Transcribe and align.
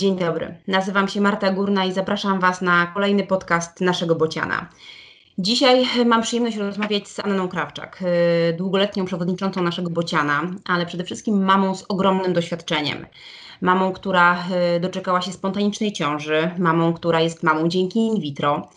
Dzień 0.00 0.16
dobry. 0.16 0.54
Nazywam 0.68 1.08
się 1.08 1.20
Marta 1.20 1.50
Górna 1.52 1.84
i 1.84 1.92
zapraszam 1.92 2.40
Was 2.40 2.62
na 2.62 2.86
kolejny 2.86 3.26
podcast 3.26 3.80
naszego 3.80 4.14
Bociana. 4.14 4.68
Dzisiaj 5.38 5.86
mam 6.06 6.22
przyjemność 6.22 6.56
rozmawiać 6.56 7.08
z 7.08 7.20
Anną 7.20 7.48
Krawczak, 7.48 8.02
y, 8.50 8.56
długoletnią 8.56 9.04
przewodniczącą 9.04 9.62
naszego 9.62 9.90
Bociana, 9.90 10.42
ale 10.64 10.86
przede 10.86 11.04
wszystkim 11.04 11.44
mamą 11.44 11.74
z 11.74 11.84
ogromnym 11.88 12.32
doświadczeniem. 12.32 13.06
Mamą, 13.60 13.92
która 13.92 14.44
y, 14.76 14.80
doczekała 14.80 15.22
się 15.22 15.32
spontanicznej 15.32 15.92
ciąży, 15.92 16.50
mamą, 16.58 16.92
która 16.92 17.20
jest 17.20 17.42
mamą 17.42 17.68
dzięki 17.68 17.98
in 17.98 18.20
vitro, 18.20 18.68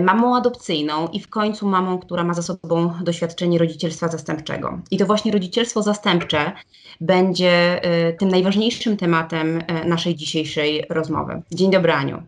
mamą 0.00 0.36
adopcyjną 0.36 1.08
i 1.08 1.20
w 1.20 1.28
końcu 1.28 1.66
mamą, 1.66 1.98
która 1.98 2.24
ma 2.24 2.34
za 2.34 2.42
sobą 2.42 2.92
doświadczenie 3.02 3.58
rodzicielstwa 3.58 4.08
zastępczego. 4.08 4.78
I 4.90 4.98
to 4.98 5.06
właśnie 5.06 5.32
rodzicielstwo 5.32 5.82
zastępcze 5.82 6.52
będzie 7.00 7.80
tym 8.18 8.28
najważniejszym 8.28 8.96
tematem 8.96 9.62
naszej 9.84 10.14
dzisiejszej 10.14 10.84
rozmowy. 10.90 11.42
Dzień 11.52 11.70
dobry, 11.70 11.92
Aniu. 11.92 12.22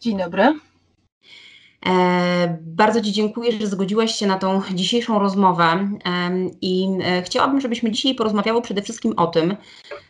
Dzień 0.00 0.18
dobry. 0.18 0.54
E, 1.86 2.58
bardzo 2.60 3.00
Ci 3.00 3.12
dziękuję, 3.12 3.52
że 3.52 3.66
zgodziłaś 3.66 4.14
się 4.14 4.26
na 4.26 4.38
tą 4.38 4.62
dzisiejszą 4.74 5.18
rozmowę 5.18 5.88
i 6.60 6.88
e, 7.04 7.22
chciałabym, 7.22 7.60
żebyśmy 7.60 7.90
dzisiaj 7.90 8.14
porozmawiały 8.14 8.62
przede 8.62 8.82
wszystkim 8.82 9.14
o 9.16 9.26
tym, 9.26 9.56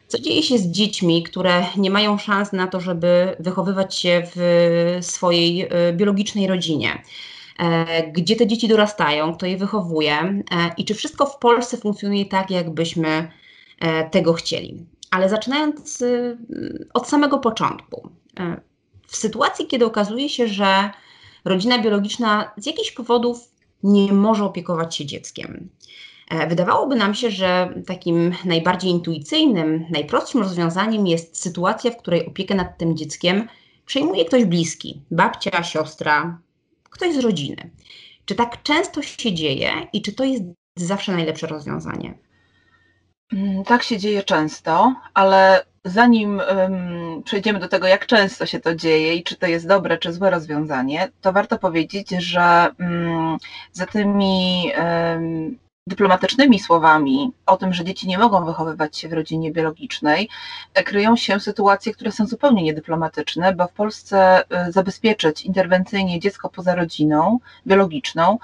co 0.09 0.19
dzieje 0.19 0.43
się 0.43 0.59
z 0.59 0.67
dziećmi, 0.67 1.23
które 1.23 1.65
nie 1.77 1.91
mają 1.91 2.19
szans 2.19 2.53
na 2.53 2.67
to, 2.67 2.81
żeby 2.81 3.37
wychowywać 3.41 3.99
się 3.99 4.23
w 4.35 4.99
swojej 5.01 5.63
e, 5.63 5.93
biologicznej 5.93 6.47
rodzinie. 6.47 7.03
Gdzie 8.13 8.37
te 8.37 8.47
dzieci 8.47 8.69
dorastają, 8.69 9.35
kto 9.35 9.47
je 9.47 9.57
wychowuje 9.57 10.43
i 10.77 10.85
czy 10.85 10.95
wszystko 10.95 11.27
w 11.27 11.39
Polsce 11.39 11.77
funkcjonuje 11.77 12.27
tak, 12.27 12.51
jakbyśmy 12.51 13.31
tego 14.11 14.33
chcieli. 14.33 14.87
Ale 15.11 15.29
zaczynając 15.29 16.05
od 16.95 17.09
samego 17.09 17.39
początku. 17.39 18.11
W 19.07 19.17
sytuacji, 19.17 19.67
kiedy 19.67 19.87
okazuje 19.87 20.29
się, 20.29 20.49
że 20.49 20.91
rodzina 21.45 21.79
biologiczna 21.79 22.51
z 22.57 22.67
jakichś 22.67 22.91
powodów 22.91 23.53
nie 23.83 24.13
może 24.13 24.45
opiekować 24.45 24.97
się 24.97 25.07
dzieckiem. 25.07 25.69
E, 26.31 26.47
wydawałoby 26.47 26.97
nam 26.97 27.15
się, 27.15 27.31
że 27.31 27.75
takim 27.87 28.35
najbardziej 28.45 28.91
intuicyjnym, 28.91 29.87
najprostszym 29.91 30.41
rozwiązaniem 30.41 31.07
jest 31.07 31.43
sytuacja, 31.43 31.91
w 31.91 31.97
której 31.97 32.27
opiekę 32.27 32.55
nad 32.55 32.79
tym 32.79 32.97
dzieckiem 32.97 33.49
przejmuje 33.87 34.25
ktoś 34.25 34.45
bliski 34.45 35.01
babcia, 35.11 35.63
siostra, 35.63 36.39
ktoś 36.91 37.15
z 37.15 37.19
rodziny. 37.19 37.71
Czy 38.25 38.35
tak 38.35 38.63
często 38.63 39.03
się 39.03 39.33
dzieje 39.33 39.71
i 39.93 40.03
czy 40.03 40.13
to 40.13 40.25
jest 40.25 40.43
zawsze 40.77 41.13
najlepsze 41.13 41.47
rozwiązanie? 41.47 42.19
Mm, 43.33 43.65
tak 43.65 43.83
się 43.83 43.99
dzieje 43.99 44.23
często, 44.23 44.95
ale 45.15 45.65
zanim 45.85 46.41
um, 46.57 47.23
przejdziemy 47.25 47.59
do 47.59 47.69
tego, 47.69 47.87
jak 47.87 48.07
często 48.07 48.47
się 48.47 48.61
to 48.61 48.75
dzieje 48.75 49.15
i 49.15 49.23
czy 49.23 49.37
to 49.37 49.47
jest 49.47 49.69
dobre 49.69 49.99
czy 49.99 50.13
złe 50.13 50.31
rozwiązanie, 50.31 51.09
to 51.21 51.33
warto 51.33 51.59
powiedzieć, 51.59 52.11
że 52.11 52.71
um, 52.79 53.37
za 53.73 53.87
tymi 53.87 54.73
um, 54.79 55.59
dyplomatycznymi 55.87 56.61
słowami 56.61 57.33
o 57.47 57.57
tym, 57.57 57.73
że 57.73 57.85
dzieci 57.85 58.09
nie 58.09 58.19
mogą 58.19 58.45
wychowywać 58.45 58.99
się 58.99 59.09
w 59.09 59.13
rodzinie 59.13 59.53
biologicznej, 59.53 60.29
e, 60.75 60.83
kryją 60.83 61.17
się 61.17 61.41
sytuacje, 61.41 61.93
które 61.93 62.13
są 62.13 62.27
zupełnie 62.27 62.63
niedyplomatyczne, 62.63 63.55
bo 63.55 63.67
w 63.67 63.73
Polsce 63.73 64.45
e, 64.51 64.73
zabezpieczyć 64.73 65.43
interwencyjnie 65.43 66.21
dziecko 66.21 66.49
poza 66.49 66.75
rodziną 66.75 67.39
biologiczną 67.67 68.39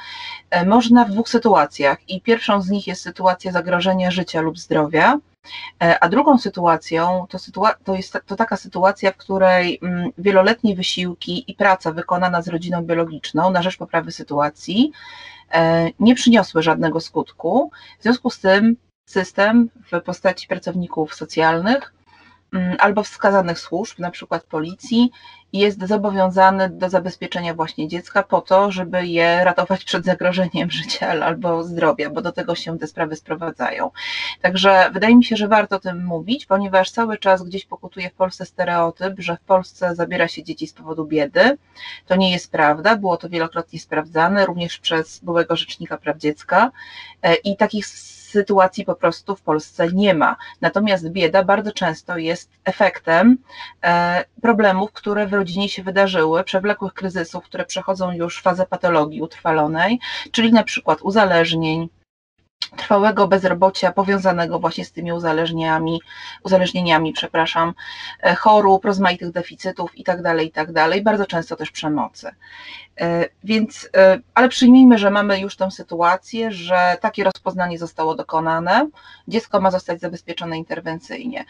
e, 0.50 0.66
można 0.66 1.04
w 1.04 1.10
dwóch 1.10 1.28
sytuacjach. 1.28 2.08
I 2.08 2.20
pierwszą 2.20 2.62
z 2.62 2.70
nich 2.70 2.86
jest 2.86 3.02
sytuacja 3.02 3.52
zagrożenia 3.52 4.10
życia 4.10 4.40
lub 4.40 4.58
zdrowia, 4.58 5.18
a 6.00 6.08
drugą 6.08 6.38
sytuacją 6.38 7.26
to, 7.28 7.38
sytua 7.38 7.74
to 7.84 7.94
jest 7.94 8.18
to 8.26 8.36
taka 8.36 8.56
sytuacja, 8.56 9.12
w 9.12 9.16
której 9.16 9.78
mm, 9.82 10.10
wieloletnie 10.18 10.74
wysiłki 10.74 11.44
i 11.50 11.54
praca 11.54 11.92
wykonana 11.92 12.42
z 12.42 12.48
rodziną 12.48 12.82
biologiczną 12.82 13.50
na 13.50 13.62
rzecz 13.62 13.76
poprawy 13.76 14.12
sytuacji 14.12 14.92
E, 15.52 15.90
nie 16.00 16.14
przyniosły 16.14 16.62
żadnego 16.62 17.00
skutku. 17.00 17.70
W 17.98 18.02
związku 18.02 18.30
z 18.30 18.40
tym 18.40 18.76
system 19.06 19.70
w 19.92 20.00
postaci 20.00 20.46
pracowników 20.46 21.14
socjalnych 21.14 21.94
mm, 22.52 22.76
albo 22.80 23.02
wskazanych 23.02 23.58
służb, 23.58 23.98
na 23.98 24.10
przykład 24.10 24.44
policji, 24.44 25.10
jest 25.52 25.86
zobowiązany 25.86 26.68
do 26.70 26.88
zabezpieczenia 26.88 27.54
właśnie 27.54 27.88
dziecka 27.88 28.22
po 28.22 28.40
to, 28.40 28.72
żeby 28.72 29.06
je 29.06 29.44
ratować 29.44 29.84
przed 29.84 30.04
zagrożeniem 30.04 30.70
życia 30.70 31.08
albo 31.26 31.64
zdrowia, 31.64 32.10
bo 32.10 32.22
do 32.22 32.32
tego 32.32 32.54
się 32.54 32.78
te 32.78 32.86
sprawy 32.86 33.16
sprowadzają. 33.16 33.90
Także 34.42 34.90
wydaje 34.92 35.16
mi 35.16 35.24
się, 35.24 35.36
że 35.36 35.48
warto 35.48 35.76
o 35.76 35.80
tym 35.80 36.04
mówić, 36.04 36.46
ponieważ 36.46 36.90
cały 36.90 37.18
czas 37.18 37.42
gdzieś 37.42 37.64
pokutuje 37.64 38.10
w 38.10 38.14
Polsce 38.14 38.46
stereotyp, 38.46 39.14
że 39.18 39.36
w 39.36 39.40
Polsce 39.40 39.94
zabiera 39.94 40.28
się 40.28 40.42
dzieci 40.42 40.66
z 40.66 40.72
powodu 40.72 41.04
biedy. 41.04 41.58
To 42.06 42.16
nie 42.16 42.32
jest 42.32 42.52
prawda, 42.52 42.96
było 42.96 43.16
to 43.16 43.28
wielokrotnie 43.28 43.80
sprawdzane, 43.80 44.46
również 44.46 44.78
przez 44.78 45.18
byłego 45.18 45.56
rzecznika 45.56 45.98
praw 45.98 46.18
dziecka 46.18 46.70
e, 47.22 47.34
i 47.34 47.56
takich 47.56 47.86
sytuacji 48.28 48.84
po 48.84 48.94
prostu 48.94 49.36
w 49.36 49.42
Polsce 49.42 49.92
nie 49.92 50.14
ma. 50.14 50.36
Natomiast 50.60 51.08
bieda 51.08 51.44
bardzo 51.44 51.72
często 51.72 52.16
jest 52.16 52.50
efektem 52.64 53.38
e, 53.84 54.24
problemów, 54.42 54.92
które 54.92 55.26
w 55.26 55.32
rodzinie 55.38 55.68
się 55.68 55.82
wydarzyły, 55.82 56.44
przewlekłych 56.44 56.94
kryzysów, 56.94 57.44
które 57.44 57.64
przechodzą 57.64 58.12
już 58.12 58.42
fazę 58.42 58.66
patologii 58.66 59.22
utrwalonej, 59.22 59.98
czyli 60.32 60.52
na 60.52 60.62
przykład 60.62 61.02
uzależnień, 61.02 61.88
trwałego 62.76 63.28
bezrobocia 63.28 63.92
powiązanego 63.92 64.58
właśnie 64.58 64.84
z 64.84 64.92
tymi 64.92 65.12
uzależnieniami, 65.12 66.00
uzależnieniami, 66.44 67.12
przepraszam, 67.12 67.74
e, 68.22 68.34
chorób, 68.34 68.84
rozmaitych 68.84 69.30
deficytów 69.30 69.98
itd., 69.98 70.22
tak 70.22 70.40
itd., 70.42 70.72
tak 70.74 71.02
bardzo 71.02 71.26
często 71.26 71.56
też 71.56 71.70
przemocy. 71.70 72.30
E, 73.00 73.24
więc, 73.44 73.88
e, 73.96 74.18
ale 74.34 74.48
przyjmijmy, 74.48 74.98
że 74.98 75.10
mamy 75.10 75.40
już 75.40 75.56
tę 75.56 75.70
sytuację, 75.70 76.52
że 76.52 76.96
takie 77.00 77.24
rozpoznanie 77.24 77.78
zostało 77.78 78.14
dokonane, 78.14 78.88
dziecko 79.28 79.60
ma 79.60 79.70
zostać 79.70 80.00
zabezpieczone 80.00 80.58
interwencyjnie. 80.58 81.44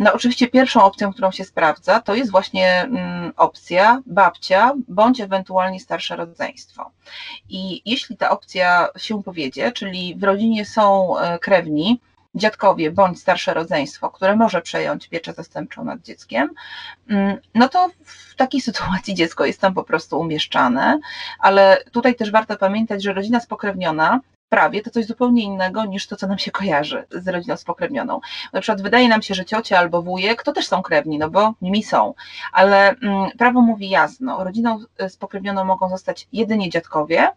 No 0.00 0.12
oczywiście 0.12 0.48
pierwszą 0.48 0.82
opcją, 0.82 1.12
którą 1.12 1.30
się 1.30 1.44
sprawdza, 1.44 2.00
to 2.00 2.14
jest 2.14 2.30
właśnie 2.30 2.80
mm, 2.82 3.32
opcja 3.36 4.02
babcia 4.06 4.72
bądź 4.88 5.20
ewentualnie 5.20 5.80
starsze 5.80 6.16
rodzeństwo. 6.16 6.90
I 7.48 7.82
jeśli 7.84 8.16
ta 8.16 8.30
opcja 8.30 8.88
się 8.96 9.22
powiedzie, 9.22 9.72
czyli 9.72 10.16
w 10.18 10.22
rodzinie 10.22 10.64
są 10.64 11.18
e, 11.18 11.38
krewni, 11.38 12.00
dziadkowie 12.34 12.90
bądź 12.90 13.20
starsze 13.20 13.54
rodzeństwo, 13.54 14.10
które 14.10 14.36
może 14.36 14.62
przejąć 14.62 15.08
pieczę 15.08 15.32
zastępczą 15.32 15.84
nad 15.84 16.02
dzieckiem, 16.02 16.48
mm, 17.08 17.36
no 17.54 17.68
to 17.68 17.90
w 18.04 18.34
takiej 18.34 18.60
sytuacji 18.70 19.14
dziecko 19.14 19.44
jest 19.44 19.60
tam 19.60 19.74
po 19.74 19.84
prostu 19.84 20.20
umieszczane, 20.20 20.98
ale 21.38 21.84
tutaj 21.92 22.14
też 22.14 22.30
warto 22.30 22.56
pamiętać, 22.56 23.02
że 23.02 23.12
rodzina 23.12 23.40
spokrewniona 23.40 24.20
prawie 24.50 24.82
to 24.82 24.90
coś 24.90 25.06
zupełnie 25.06 25.42
innego 25.42 25.84
niż 25.84 26.06
to, 26.06 26.16
co 26.16 26.26
nam 26.26 26.38
się 26.38 26.50
kojarzy 26.50 27.04
z 27.10 27.28
rodziną 27.28 27.56
spokrewnioną. 27.56 28.20
Na 28.52 28.60
przykład 28.60 28.82
wydaje 28.82 29.08
nam 29.08 29.22
się, 29.22 29.34
że 29.34 29.44
ciocia 29.44 29.78
albo 29.78 30.02
wujek 30.02 30.42
to 30.42 30.52
też 30.52 30.66
są 30.66 30.82
krewni, 30.82 31.18
no 31.18 31.30
bo 31.30 31.54
nimi 31.62 31.82
są, 31.82 32.14
ale 32.52 32.90
mm, 32.90 33.30
prawo 33.38 33.60
mówi 33.60 33.90
jasno, 33.90 34.44
rodziną 34.44 34.78
spokrewnioną 35.08 35.64
mogą 35.64 35.88
zostać 35.88 36.28
jedynie 36.32 36.70
dziadkowie, 36.70 37.30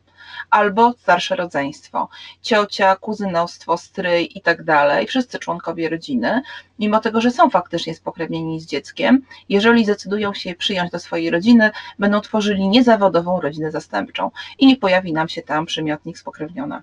albo 0.50 0.94
starsze 0.94 1.36
rodzeństwo, 1.36 2.10
ciocia, 2.42 2.96
kuzynostwo, 2.96 3.78
stryj 3.78 4.30
i 4.36 4.42
tak 4.42 4.64
dalej, 4.64 5.08
wszyscy 5.08 5.40
członkowie 5.40 5.90
rodziny, 5.90 6.42
mimo 6.80 7.00
tego, 7.00 7.22
że 7.22 7.32
są 7.32 7.50
faktycznie 7.50 7.96
spokrewnieni 7.96 8.62
z 8.62 8.66
dzieckiem, 8.66 9.22
jeżeli 9.50 9.84
zdecydują 9.84 10.34
się 10.34 10.56
przyjąć 10.56 10.92
do 10.92 11.00
swojej 11.00 11.32
rodziny, 11.32 11.72
będą 12.00 12.22
tworzyli 12.22 12.68
niezawodową 12.68 13.42
rodzinę 13.42 13.72
zastępczą 13.72 14.32
i 14.60 14.68
nie 14.68 14.78
pojawi 14.78 15.14
nam 15.14 15.30
się 15.30 15.42
tam 15.42 15.66
przymiotnik 15.66 16.18
spokrewniona. 16.18 16.82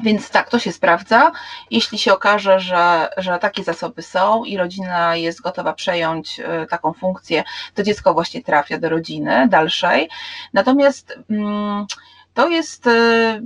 Więc 0.00 0.30
tak, 0.30 0.50
to 0.50 0.58
się 0.58 0.72
sprawdza. 0.72 1.32
Jeśli 1.70 1.98
się 1.98 2.14
okaże, 2.14 2.60
że, 2.60 3.08
że 3.16 3.38
takie 3.38 3.64
zasoby 3.64 4.02
są 4.02 4.44
i 4.44 4.56
rodzina 4.56 5.16
jest 5.16 5.40
gotowa 5.40 5.72
przejąć 5.72 6.40
y, 6.40 6.66
taką 6.70 6.92
funkcję, 6.92 7.44
to 7.74 7.82
dziecko 7.82 8.14
właśnie 8.14 8.42
trafia 8.42 8.78
do 8.78 8.88
rodziny 8.88 9.48
dalszej. 9.48 10.08
Natomiast. 10.52 11.18
Hmm, 11.28 11.86
to 12.34 12.48
jest 12.48 12.86
y, 12.86 13.42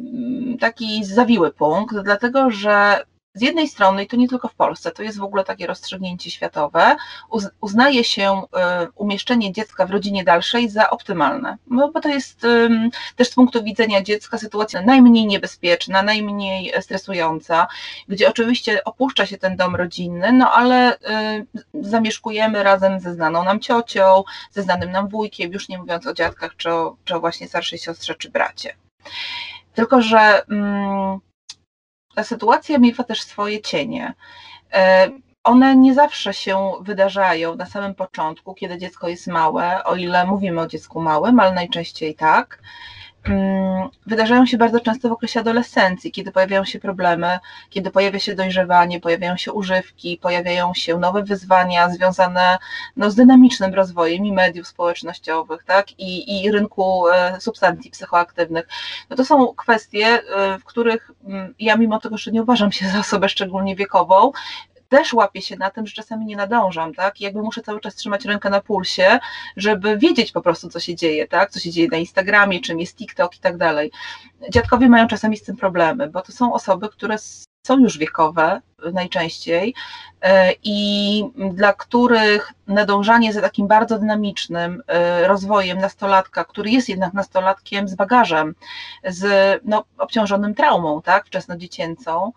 taki 0.61 1.05
zawiły 1.05 1.53
punkt, 1.53 1.97
dlatego 2.03 2.51
że 2.51 3.05
z 3.35 3.43
jednej 3.43 3.69
strony, 3.69 4.05
i 4.05 4.07
to 4.07 4.17
nie 4.17 4.29
tylko 4.29 4.49
w 4.49 4.55
Polsce, 4.55 4.91
to 4.91 5.03
jest 5.03 5.19
w 5.19 5.23
ogóle 5.23 5.45
takie 5.45 5.67
rozstrzygnięcie 5.67 6.31
światowe, 6.31 6.97
uznaje 7.61 8.05
się 8.05 8.43
y, 8.43 8.89
umieszczenie 8.95 9.53
dziecka 9.53 9.87
w 9.87 9.91
rodzinie 9.91 10.25
dalszej 10.25 10.69
za 10.69 10.91
optymalne, 10.91 11.57
no 11.67 11.91
bo 11.91 12.01
to 12.01 12.09
jest 12.09 12.47
też 13.17 13.29
z 13.29 13.35
punktu 13.35 13.63
widzenia 13.63 14.03
dziecka 14.03 14.39
sytuacja 14.39 14.83
najmniej 14.83 15.27
niebezpieczna, 15.27 16.03
najmniej 16.03 16.73
stresująca, 16.81 17.69
gdzie 18.09 18.29
oczywiście 18.29 18.85
opuszcza 18.85 19.27
się 19.27 19.39
ten 19.39 19.57
dom 19.57 19.77
rodzinny, 19.77 20.33
no 20.33 20.53
ale 20.53 20.97
y, 20.97 20.99
zamieszkujemy 21.75 22.63
razem 22.63 23.01
ze 23.01 23.15
znaną 23.15 23.45
nam 23.45 23.61
ciocią, 23.61 24.25
ze 24.51 24.63
znanym 24.63 24.91
nam 24.91 25.09
wujkiem, 25.09 25.53
już 25.53 25.69
nie 25.69 25.79
mówiąc 25.79 26.07
o 26.07 26.15
dziadkach, 26.15 26.57
czy 26.57 26.73
o, 26.73 26.97
czy 27.05 27.15
o 27.15 27.21
właśnie 27.21 27.49
starszej 27.49 27.79
siostrze, 27.79 28.15
czy 28.15 28.31
bracie. 28.31 28.77
Tylko, 29.75 30.03
że 30.03 30.43
ta 32.15 32.25
sytuacja 32.25 32.79
miewa 32.79 33.05
też 33.05 33.23
swoje 33.23 33.61
cienie. 33.61 34.15
E, 34.73 35.11
one 35.45 35.77
nie 35.77 35.95
zawsze 35.95 36.35
się 36.35 36.73
wydarzają 36.81 37.57
na 37.57 37.67
samym 37.67 37.95
początku, 37.95 38.55
kiedy 38.55 38.79
dziecko 38.79 39.09
jest 39.09 39.27
małe, 39.27 39.85
o 39.85 39.97
ile 39.97 40.27
mówimy 40.27 40.61
o 40.61 40.67
dziecku 40.67 41.01
małym, 41.01 41.41
ale 41.41 41.53
najczęściej 41.53 42.15
tak. 42.15 42.63
Mm, 43.25 43.89
wydarzają 44.07 44.47
się 44.47 44.57
bardzo 44.57 44.81
często 44.81 45.09
w 45.09 45.13
okresie 45.13 45.41
adolescencji, 45.41 46.13
kiedy 46.13 46.33
pojawiają 46.33 46.65
się 46.65 46.79
problemy, 46.79 47.39
kiedy 47.71 47.91
pojawia 47.91 48.19
się 48.19 48.35
dojrzewanie, 48.35 49.01
pojawiają 49.01 49.37
się 49.37 49.53
używki, 49.53 50.19
pojawiają 50.23 50.75
się 50.75 50.99
nowe 50.99 51.23
wyzwania 51.23 51.91
związane 51.91 52.59
no, 52.97 53.11
z 53.11 53.15
dynamicznym 53.15 53.75
rozwojem 53.75 54.27
i 54.27 54.33
mediów 54.33 54.67
społecznościowych, 54.67 55.65
tak, 55.65 55.99
i, 55.99 56.43
i 56.43 56.51
rynku 56.51 57.09
e, 57.09 57.41
substancji 57.41 57.91
psychoaktywnych. 57.91 58.69
No 59.11 59.17
to 59.17 59.25
są 59.25 59.55
kwestie, 59.55 60.07
e, 60.07 60.59
w 60.59 60.65
których 60.65 61.11
mm, 61.25 61.55
ja 61.59 61.77
mimo 61.77 62.01
tego, 62.01 62.19
że 62.19 62.31
nie 62.31 62.43
uważam 62.43 62.73
się 62.73 62.89
za 62.89 62.99
osobę 62.99 63.29
szczególnie 63.29 63.77
wiekową, 63.77 64.33
też 64.91 65.13
łapię 65.13 65.43
się 65.43 65.57
na 65.57 65.71
tym, 65.71 65.87
że 65.87 65.95
czasami 65.95 66.27
nie 66.27 66.37
nadążam, 66.37 66.95
tak? 66.95 67.21
I 67.21 67.25
jakby 67.25 67.43
muszę 67.43 67.63
cały 67.63 67.81
czas 67.81 67.95
trzymać 67.95 68.25
rękę 68.25 68.51
na 68.51 68.61
pulsie, 68.61 69.19
żeby 69.57 69.99
wiedzieć 69.99 70.33
po 70.33 70.43
prostu, 70.43 70.69
co 70.69 70.81
się 70.81 70.95
dzieje, 70.95 71.29
tak? 71.29 71.51
Co 71.51 71.61
się 71.61 71.71
dzieje 71.71 71.89
na 71.93 71.97
Instagramie, 71.97 72.61
czym 72.61 72.81
jest 72.81 72.97
TikTok 72.97 73.37
i 73.37 73.41
tak 73.41 73.57
dalej. 73.57 73.91
Dziadkowie 74.51 74.89
mają 74.89 75.09
czasami 75.09 75.37
z 75.37 75.43
tym 75.43 75.57
problemy, 75.57 76.09
bo 76.09 76.23
to 76.23 76.33
są 76.33 76.53
osoby, 76.53 76.89
które 76.89 77.17
są 77.67 77.79
już 77.79 77.99
wiekowe 77.99 78.61
najczęściej 78.93 79.75
e, 80.23 80.53
i 80.63 81.23
dla 81.51 81.73
których 81.73 82.53
nadążanie 82.67 83.33
za 83.33 83.41
takim 83.41 83.67
bardzo 83.67 83.99
dynamicznym 83.99 84.83
e, 84.87 85.29
rozwojem 85.29 85.79
nastolatka, 85.79 86.45
który 86.45 86.71
jest 86.71 86.89
jednak 86.89 87.15
nastolatkiem 87.15 87.89
z 87.89 87.95
bagażem, 87.95 88.55
z 89.05 89.61
no, 89.65 89.85
obciążonym 89.99 90.55
traumą, 90.55 91.03
tak, 91.03 91.27
wczesnodziecięcą, 91.27 92.33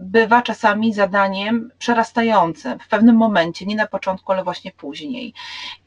bywa 0.00 0.42
czasami 0.42 0.94
zadaniem 0.94 1.70
przerastającym 1.78 2.78
w 2.78 2.88
pewnym 2.88 3.16
momencie, 3.16 3.66
nie 3.66 3.76
na 3.76 3.86
początku, 3.86 4.32
ale 4.32 4.44
właśnie 4.44 4.72
później. 4.72 5.34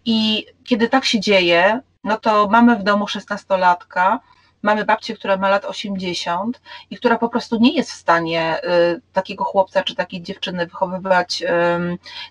I 0.06 0.46
kiedy 0.64 0.90
tak 0.90 1.06
się 1.06 1.20
dzieje, 1.20 1.82
no 2.04 2.18
to 2.18 2.48
mamy 2.48 2.76
w 2.76 2.84
domu 2.84 3.08
szesnastolatka, 3.08 4.20
mamy 4.62 4.86
babcię, 4.86 5.16
która 5.16 5.38
ma 5.38 5.50
lat 5.50 5.66
80 5.66 6.62
i 6.90 6.98
która 6.98 7.18
po 7.18 7.30
prostu 7.30 7.60
nie 7.60 7.74
jest 7.74 7.92
w 7.92 7.96
stanie 7.96 8.64
y, 8.64 9.02
takiego 9.14 9.44
chłopca 9.44 9.84
czy 9.84 9.96
takiej 9.96 10.22
dziewczyny 10.22 10.66
wychowywać 10.66 11.42
y, 11.42 11.48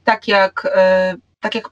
tak 0.05 0.29
jak, 0.29 0.65
y, 1.15 1.21
tak 1.41 1.55
jak 1.55 1.71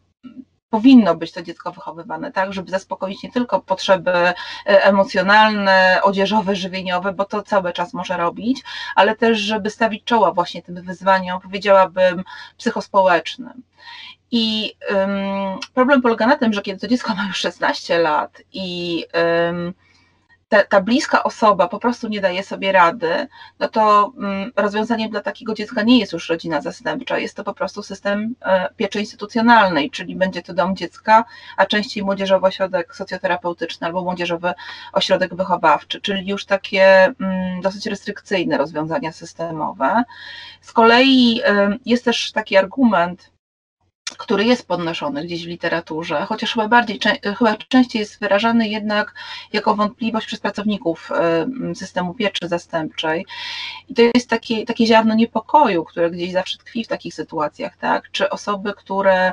powinno 0.76 1.14
być 1.14 1.32
to 1.32 1.42
dziecko 1.42 1.72
wychowywane, 1.72 2.32
tak, 2.32 2.52
żeby 2.52 2.70
zaspokoić 2.70 3.22
nie 3.22 3.32
tylko 3.32 3.60
potrzeby 3.60 4.10
e, 4.10 4.34
emocjonalne, 4.66 6.00
odzieżowe, 6.02 6.56
żywieniowe, 6.56 7.12
bo 7.12 7.24
to 7.24 7.42
cały 7.42 7.72
czas 7.72 7.94
może 7.94 8.16
robić, 8.16 8.62
ale 8.94 9.16
też, 9.16 9.38
żeby 9.38 9.70
stawić 9.70 10.04
czoła 10.04 10.32
właśnie 10.32 10.62
tym 10.62 10.82
wyzwaniom, 10.82 11.40
powiedziałabym, 11.40 12.24
psychospołecznym. 12.58 13.62
I 14.30 14.72
um, 14.90 15.58
problem 15.74 16.02
polega 16.02 16.26
na 16.26 16.36
tym, 16.36 16.52
że 16.52 16.62
kiedy 16.62 16.80
to 16.80 16.88
dziecko 16.88 17.14
ma 17.14 17.26
już 17.26 17.36
16 17.36 17.98
lat 17.98 18.42
i 18.52 19.04
um, 19.14 19.74
ta, 20.48 20.64
ta, 20.64 20.80
bliska 20.80 21.22
osoba 21.22 21.68
po 21.68 21.78
prostu 21.78 22.08
nie 22.08 22.20
daje 22.20 22.42
sobie 22.42 22.72
rady, 22.72 23.26
no 23.58 23.68
to 23.68 24.12
mm, 24.18 24.52
rozwiązaniem 24.56 25.10
dla 25.10 25.20
takiego 25.20 25.54
dziecka 25.54 25.82
nie 25.82 25.98
jest 25.98 26.12
już 26.12 26.28
rodzina 26.28 26.60
zastępcza, 26.60 27.18
jest 27.18 27.36
to 27.36 27.44
po 27.44 27.54
prostu 27.54 27.82
system 27.82 28.34
e, 28.42 28.68
pieczy 28.76 29.00
instytucjonalnej, 29.00 29.90
czyli 29.90 30.16
będzie 30.16 30.42
to 30.42 30.54
dom 30.54 30.76
dziecka, 30.76 31.24
a 31.56 31.66
częściej 31.66 32.04
młodzieżowy 32.04 32.46
ośrodek 32.46 32.96
socjoterapeutyczny 32.96 33.86
albo 33.86 34.02
młodzieżowy 34.02 34.52
ośrodek 34.92 35.34
wychowawczy, 35.34 36.00
czyli 36.00 36.28
już 36.28 36.44
takie 36.44 36.84
mm, 37.20 37.60
dosyć 37.60 37.86
restrykcyjne 37.86 38.58
rozwiązania 38.58 39.12
systemowe. 39.12 40.04
Z 40.60 40.72
kolei 40.72 41.40
jest 41.84 42.04
też 42.04 42.32
taki 42.32 42.56
argument, 42.56 43.35
który 44.18 44.44
jest 44.44 44.68
podnoszony 44.68 45.24
gdzieś 45.24 45.44
w 45.44 45.48
literaturze, 45.48 46.26
chociaż 46.28 46.52
chyba 46.52 46.68
bardziej, 46.68 47.00
chyba 47.38 47.56
częściej 47.56 48.00
jest 48.00 48.20
wyrażany 48.20 48.68
jednak 48.68 49.14
jako 49.52 49.74
wątpliwość 49.74 50.26
przez 50.26 50.40
pracowników 50.40 51.10
systemu 51.74 52.14
pieczy 52.14 52.48
zastępczej. 52.48 53.26
I 53.88 53.94
to 53.94 54.02
jest 54.14 54.30
takie, 54.30 54.66
takie 54.66 54.86
ziarno 54.86 55.14
niepokoju, 55.14 55.84
które 55.84 56.10
gdzieś 56.10 56.32
zawsze 56.32 56.58
tkwi 56.58 56.84
w 56.84 56.88
takich 56.88 57.14
sytuacjach, 57.14 57.76
tak? 57.76 58.10
Czy 58.10 58.30
osoby, 58.30 58.74
które 58.76 59.32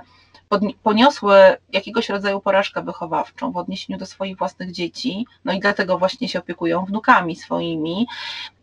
poniosły 0.84 1.36
jakiegoś 1.74 2.10
rodzaju 2.10 2.40
porażkę 2.40 2.84
wychowawczą 2.84 3.52
w 3.52 3.58
odniesieniu 3.58 4.00
do 4.00 4.06
swoich 4.06 4.38
własnych 4.38 4.72
dzieci, 4.72 5.26
no 5.46 5.54
i 5.54 5.60
dlatego 5.60 5.98
właśnie 5.98 6.30
się 6.30 6.40
opiekują 6.40 6.86
wnukami 6.86 7.36
swoimi, 7.36 8.08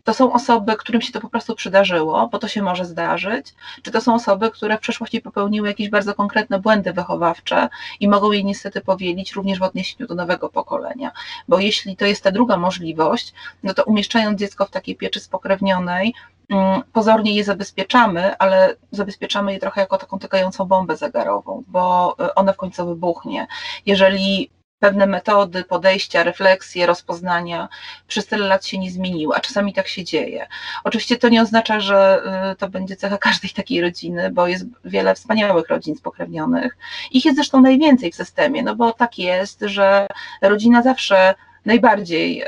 to 0.04 0.14
są 0.14 0.32
osoby, 0.32 0.76
którym 0.76 1.02
się 1.02 1.12
to 1.12 1.20
po 1.20 1.28
prostu 1.28 1.54
przydarzyło, 1.54 2.28
bo 2.28 2.38
to 2.38 2.48
się 2.48 2.62
może 2.62 2.84
zdarzyć, 2.84 3.54
czy 3.82 3.90
to 3.90 4.00
są 4.00 4.14
osoby, 4.14 4.50
które 4.50 4.76
w 4.76 4.80
przeszłości 4.80 5.20
popełniły 5.20 5.68
jakieś 5.68 5.88
bardzo 5.88 6.14
konkretne 6.14 6.58
błędy 6.58 6.92
wychowawcze 6.92 7.68
i 8.00 8.08
mogą 8.08 8.32
je 8.32 8.44
niestety 8.44 8.80
powielić 8.80 9.32
również 9.32 9.58
w 9.58 9.62
odniesieniu 9.62 10.08
do 10.08 10.14
nowego 10.14 10.48
pokolenia. 10.48 11.10
Bo 11.48 11.58
jeśli 11.58 11.96
to 11.96 12.06
jest 12.06 12.24
ta 12.24 12.30
druga 12.30 12.56
możliwość, 12.56 13.34
no 13.62 13.74
to 13.74 13.84
umieszczając 13.84 14.40
dziecko 14.40 14.66
w 14.66 14.70
takiej 14.70 14.96
pieczy 14.96 15.20
spokrewnionej, 15.20 16.14
mm, 16.48 16.82
pozornie 16.92 17.36
je 17.36 17.44
zabezpieczamy, 17.44 18.38
ale 18.38 18.76
zabezpieczamy 18.90 19.52
je 19.52 19.58
trochę 19.58 19.80
jako 19.80 19.98
taką 19.98 20.18
tykającą 20.18 20.64
bombę 20.64 20.96
zegarową, 20.96 21.62
bo 21.68 22.14
e, 22.20 22.34
ona 22.34 22.52
w 22.52 22.56
końcu 22.56 22.86
wybuchnie. 22.86 23.46
Jeżeli 23.86 24.50
pewne 24.80 25.06
metody, 25.06 25.64
podejścia, 25.64 26.22
refleksje, 26.22 26.86
rozpoznania 26.86 27.68
przez 28.08 28.26
tyle 28.26 28.46
lat 28.46 28.66
się 28.66 28.78
nie 28.78 28.90
zmieniły, 28.90 29.36
a 29.36 29.40
czasami 29.40 29.74
tak 29.74 29.88
się 29.88 30.04
dzieje. 30.04 30.46
Oczywiście 30.84 31.16
to 31.16 31.28
nie 31.28 31.42
oznacza, 31.42 31.80
że 31.80 32.22
y, 32.52 32.56
to 32.56 32.68
będzie 32.68 32.96
cecha 32.96 33.18
każdej 33.18 33.50
takiej 33.50 33.80
rodziny, 33.80 34.30
bo 34.30 34.46
jest 34.46 34.66
wiele 34.84 35.14
wspaniałych 35.14 35.68
rodzin 35.68 35.96
spokrewnionych. 35.96 36.76
Ich 37.10 37.24
jest 37.24 37.36
zresztą 37.36 37.60
najwięcej 37.60 38.12
w 38.12 38.16
systemie, 38.16 38.62
no 38.62 38.76
bo 38.76 38.92
tak 38.92 39.18
jest, 39.18 39.60
że 39.60 40.06
rodzina 40.42 40.82
zawsze 40.82 41.34
najbardziej 41.64 42.44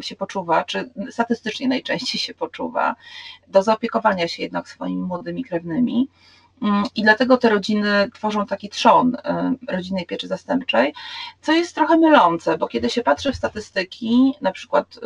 się 0.00 0.16
poczuwa, 0.16 0.64
czy 0.64 0.90
statystycznie 1.10 1.68
najczęściej 1.68 2.20
się 2.20 2.34
poczuwa 2.34 2.94
do 3.48 3.62
zaopiekowania 3.62 4.28
się 4.28 4.42
jednak 4.42 4.68
swoimi 4.68 5.02
młodymi 5.02 5.44
krewnymi. 5.44 6.08
Mm, 6.64 6.84
I 6.94 7.02
dlatego 7.02 7.36
te 7.36 7.48
rodziny 7.48 8.10
tworzą 8.14 8.46
taki 8.46 8.68
trzon 8.68 9.14
y, 9.14 9.72
rodzinnej 9.72 10.06
pieczy 10.06 10.28
zastępczej, 10.28 10.94
co 11.42 11.52
jest 11.52 11.74
trochę 11.74 11.96
mylące, 11.96 12.58
bo 12.58 12.68
kiedy 12.68 12.90
się 12.90 13.02
patrzy 13.02 13.32
w 13.32 13.36
statystyki, 13.36 14.34
na 14.40 14.52
przykład 14.52 15.00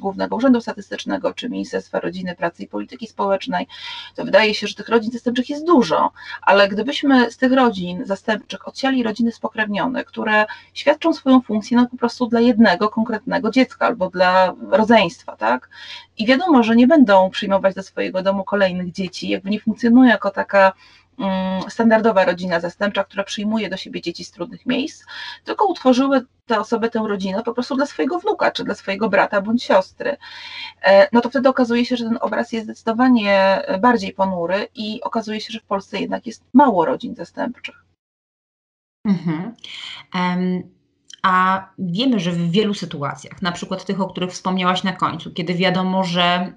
Głównego 0.00 0.36
Urzędu 0.36 0.60
Statystycznego 0.60 1.34
czy 1.34 1.48
Ministerstwa 1.48 2.00
Rodziny, 2.00 2.36
Pracy 2.36 2.62
i 2.62 2.68
Polityki 2.68 3.06
Społecznej, 3.06 3.66
to 4.14 4.24
wydaje 4.24 4.54
się, 4.54 4.66
że 4.66 4.74
tych 4.74 4.88
rodzin 4.88 5.12
zastępczych 5.12 5.50
jest 5.50 5.66
dużo, 5.66 6.10
ale 6.42 6.68
gdybyśmy 6.68 7.30
z 7.30 7.36
tych 7.36 7.52
rodzin 7.52 8.06
zastępczych 8.06 8.68
odsiali 8.68 9.02
rodziny 9.02 9.32
spokrewnione, 9.32 10.04
które 10.04 10.46
świadczą 10.74 11.12
swoją 11.12 11.40
funkcję 11.40 11.76
no 11.76 11.86
po 11.86 11.96
prostu 11.96 12.26
dla 12.26 12.40
jednego 12.40 12.88
konkretnego 12.88 13.50
dziecka 13.50 13.86
albo 13.86 14.10
dla 14.10 14.54
rodzeństwa, 14.70 15.36
tak? 15.36 15.68
I 16.20 16.26
wiadomo, 16.26 16.62
że 16.62 16.76
nie 16.76 16.86
będą 16.86 17.30
przyjmować 17.30 17.74
do 17.74 17.82
swojego 17.82 18.22
domu 18.22 18.44
kolejnych 18.44 18.92
dzieci, 18.92 19.28
jakby 19.28 19.50
nie 19.50 19.60
funkcjonują 19.60 20.08
jako 20.08 20.30
taka 20.30 20.72
mm, 21.18 21.70
standardowa 21.70 22.24
rodzina 22.24 22.60
zastępcza, 22.60 23.04
która 23.04 23.24
przyjmuje 23.24 23.68
do 23.68 23.76
siebie 23.76 24.00
dzieci 24.00 24.24
z 24.24 24.30
trudnych 24.30 24.66
miejsc, 24.66 25.04
tylko 25.44 25.66
utworzyły 25.66 26.26
te 26.46 26.60
osoby 26.60 26.90
tę 26.90 27.04
rodzinę 27.08 27.42
po 27.42 27.54
prostu 27.54 27.76
dla 27.76 27.86
swojego 27.86 28.18
wnuka, 28.18 28.50
czy 28.50 28.64
dla 28.64 28.74
swojego 28.74 29.08
brata 29.08 29.40
bądź 29.40 29.62
siostry. 29.62 30.16
E, 30.82 31.08
no 31.12 31.20
to 31.20 31.30
wtedy 31.30 31.48
okazuje 31.48 31.84
się, 31.84 31.96
że 31.96 32.04
ten 32.04 32.18
obraz 32.20 32.52
jest 32.52 32.64
zdecydowanie 32.64 33.62
bardziej 33.80 34.12
ponury 34.12 34.68
i 34.74 35.00
okazuje 35.02 35.40
się, 35.40 35.52
że 35.52 35.60
w 35.60 35.64
Polsce 35.64 36.00
jednak 36.00 36.26
jest 36.26 36.44
mało 36.52 36.84
rodzin 36.84 37.14
zastępczych. 37.14 37.84
Mhm. 39.06 39.54
Um 40.14 40.79
a 41.22 41.66
wiemy, 41.78 42.20
że 42.20 42.32
w 42.32 42.50
wielu 42.50 42.74
sytuacjach, 42.74 43.42
na 43.42 43.52
przykład 43.52 43.84
tych, 43.84 44.00
o 44.00 44.06
których 44.06 44.30
wspomniałaś 44.30 44.82
na 44.82 44.92
końcu, 44.92 45.30
kiedy 45.30 45.54
wiadomo, 45.54 46.04
że 46.04 46.52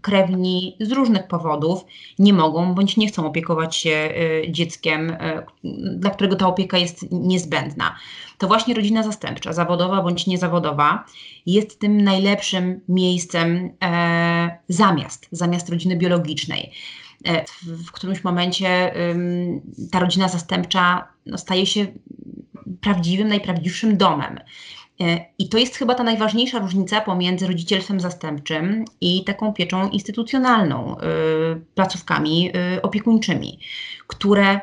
krewni 0.00 0.76
z 0.80 0.92
różnych 0.92 1.26
powodów 1.28 1.84
nie 2.18 2.32
mogą 2.32 2.74
bądź 2.74 2.96
nie 2.96 3.08
chcą 3.08 3.26
opiekować 3.26 3.76
się 3.76 3.90
e, 3.90 4.52
dzieckiem, 4.52 5.10
e, 5.10 5.46
dla 5.96 6.10
którego 6.10 6.36
ta 6.36 6.46
opieka 6.46 6.78
jest 6.78 7.12
niezbędna, 7.12 7.96
to 8.38 8.48
właśnie 8.48 8.74
rodzina 8.74 9.02
zastępcza, 9.02 9.52
zawodowa 9.52 10.02
bądź 10.02 10.26
niezawodowa, 10.26 11.04
jest 11.46 11.78
tym 11.78 12.00
najlepszym 12.00 12.80
miejscem 12.88 13.70
e, 13.82 14.58
zamiast, 14.68 15.28
zamiast 15.32 15.68
rodziny 15.68 15.96
biologicznej. 15.96 16.72
W, 17.62 17.92
którymś 17.92 18.24
momencie 18.24 18.94
ta 19.90 20.00
rodzina 20.00 20.28
zastępcza 20.28 21.08
no, 21.26 21.38
staje 21.38 21.66
się 21.66 21.86
prawdziwym, 22.80 23.28
najprawdziwszym 23.28 23.96
domem. 23.96 24.40
E, 25.00 25.26
I 25.38 25.48
to 25.48 25.58
jest 25.58 25.76
chyba 25.76 25.94
ta 25.94 26.04
najważniejsza 26.04 26.58
różnica 26.58 27.00
pomiędzy 27.00 27.46
rodzicielstwem 27.46 28.00
zastępczym 28.00 28.84
i 29.00 29.24
taką 29.24 29.52
pieczą 29.52 29.88
instytucjonalną, 29.88 30.96
e, 30.98 31.02
placówkami 31.74 32.50
e, 32.54 32.82
opiekuńczymi, 32.82 33.58
które 34.06 34.60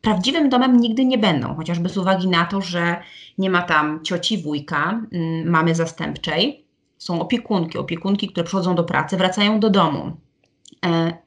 prawdziwym 0.00 0.48
domem 0.48 0.76
nigdy 0.76 1.04
nie 1.04 1.18
będą, 1.18 1.54
chociażby 1.54 1.88
z 1.88 1.98
uwagi 1.98 2.28
na 2.28 2.44
to, 2.44 2.60
że 2.60 2.96
nie 3.38 3.50
ma 3.50 3.62
tam 3.62 4.04
cioci, 4.04 4.42
wujka, 4.42 5.02
mamy 5.44 5.74
zastępczej, 5.74 6.64
są 6.98 7.20
opiekunki, 7.20 7.78
opiekunki, 7.78 8.28
które 8.28 8.44
przychodzą 8.44 8.74
do 8.74 8.84
pracy, 8.84 9.16
wracają 9.16 9.60
do 9.60 9.70
domu. 9.70 10.16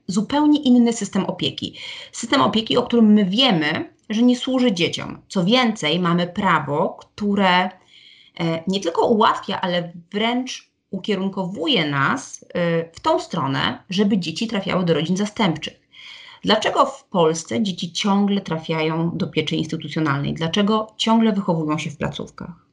zupełnie 0.07 0.59
inny 0.59 0.93
system 0.93 1.25
opieki. 1.25 1.75
System 2.11 2.41
opieki, 2.41 2.77
o 2.77 2.83
którym 2.83 3.13
my 3.13 3.25
wiemy, 3.25 3.94
że 4.09 4.21
nie 4.21 4.37
służy 4.37 4.73
dzieciom. 4.73 5.21
Co 5.27 5.43
więcej, 5.43 5.99
mamy 5.99 6.27
prawo, 6.27 6.89
które 6.99 7.69
nie 8.67 8.79
tylko 8.79 9.07
ułatwia, 9.07 9.61
ale 9.61 9.91
wręcz 10.11 10.69
ukierunkowuje 10.91 11.89
nas 11.89 12.45
w 12.93 12.99
tą 12.99 13.19
stronę, 13.19 13.83
żeby 13.89 14.17
dzieci 14.17 14.47
trafiały 14.47 14.85
do 14.85 14.93
rodzin 14.93 15.17
zastępczych. 15.17 15.79
Dlaczego 16.43 16.85
w 16.85 17.03
Polsce 17.03 17.63
dzieci 17.63 17.93
ciągle 17.93 18.41
trafiają 18.41 19.17
do 19.17 19.27
pieczy 19.27 19.55
instytucjonalnej? 19.55 20.33
Dlaczego 20.33 20.87
ciągle 20.97 21.31
wychowują 21.31 21.77
się 21.77 21.89
w 21.89 21.97
placówkach? 21.97 22.64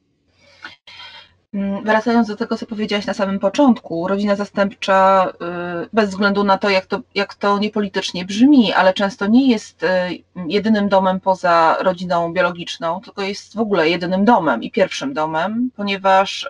Mm, 1.55 1.85
wracając 1.85 2.29
do 2.29 2.37
tego, 2.37 2.57
co 2.59 2.67
powiedziałaś 2.67 3.07
na 3.07 3.15
samym 3.15 3.39
początku, 3.39 4.09
rodzina 4.09 4.37
zastępcza, 4.37 5.29
y, 5.85 5.89
bez 5.93 6.11
względu 6.11 6.45
na 6.45 6.59
to, 6.59 6.71
jak 6.71 6.87
to, 6.87 7.01
jak 7.15 7.35
to 7.35 7.59
niepolitycznie 7.59 8.25
brzmi, 8.25 8.73
ale 8.73 8.95
często 8.95 9.27
nie 9.27 9.49
jest 9.51 9.83
y, 9.83 9.87
jedynym 10.49 10.89
domem 10.89 11.21
poza 11.21 11.77
rodziną 11.81 12.33
biologiczną, 12.33 13.01
tylko 13.01 13.23
jest 13.23 13.57
w 13.57 13.61
ogóle 13.61 13.89
jedynym 13.89 14.25
domem 14.25 14.63
i 14.63 14.71
pierwszym 14.71 15.15
domem, 15.15 15.71
ponieważ 15.77 16.43
y, 16.43 16.49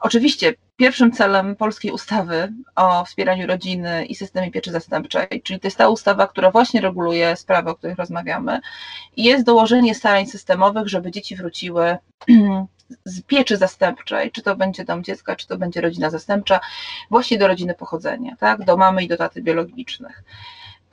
oczywiście 0.00 0.54
pierwszym 0.76 1.12
celem 1.12 1.56
polskiej 1.56 1.90
ustawy 1.92 2.52
o 2.74 3.04
wspieraniu 3.04 3.46
rodziny 3.46 4.06
i 4.06 4.14
systemie 4.14 4.50
pieczy 4.50 4.72
zastępczej, 4.72 5.42
czyli 5.44 5.60
to 5.60 5.66
jest 5.66 5.78
ta 5.78 5.88
ustawa, 5.88 6.26
która 6.26 6.50
właśnie 6.50 6.80
reguluje 6.80 7.36
sprawy, 7.36 7.70
o 7.70 7.74
których 7.74 7.98
rozmawiamy, 7.98 8.60
jest 9.16 9.44
dołożenie 9.44 9.94
starań 9.94 10.26
systemowych, 10.26 10.88
żeby 10.88 11.10
dzieci 11.10 11.36
wróciły 11.36 11.96
z 13.04 13.22
pieczy 13.22 13.56
zastępczej, 13.56 14.30
czy 14.30 14.42
to 14.42 14.56
będzie 14.56 14.84
dom 14.84 15.04
dziecka, 15.04 15.36
czy 15.36 15.46
to 15.46 15.58
będzie 15.58 15.80
rodzina 15.80 16.10
zastępcza, 16.10 16.60
właśnie 17.10 17.38
do 17.38 17.46
rodziny 17.46 17.74
pochodzenia, 17.74 18.36
tak, 18.38 18.64
do 18.64 18.76
mamy 18.76 19.04
i 19.04 19.08
do 19.08 19.16
taty 19.16 19.42
biologicznych. 19.42 20.22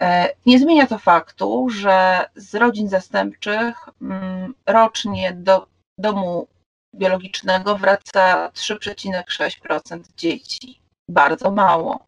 E, 0.01 0.29
nie 0.45 0.59
zmienia 0.59 0.87
to 0.87 0.97
faktu, 0.97 1.69
że 1.69 2.25
z 2.35 2.55
rodzin 2.55 2.89
zastępczych 2.89 3.75
mm, 4.01 4.53
rocznie 4.65 5.33
do 5.33 5.67
domu 5.97 6.47
biologicznego 6.95 7.77
wraca 7.77 8.49
3,6% 8.49 9.99
dzieci. 10.17 10.79
Bardzo 11.09 11.51
mało 11.51 12.05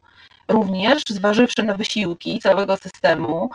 również 0.47 1.03
zważywszy 1.09 1.63
na 1.63 1.73
wysiłki 1.73 2.39
całego 2.39 2.77
systemu 2.77 3.49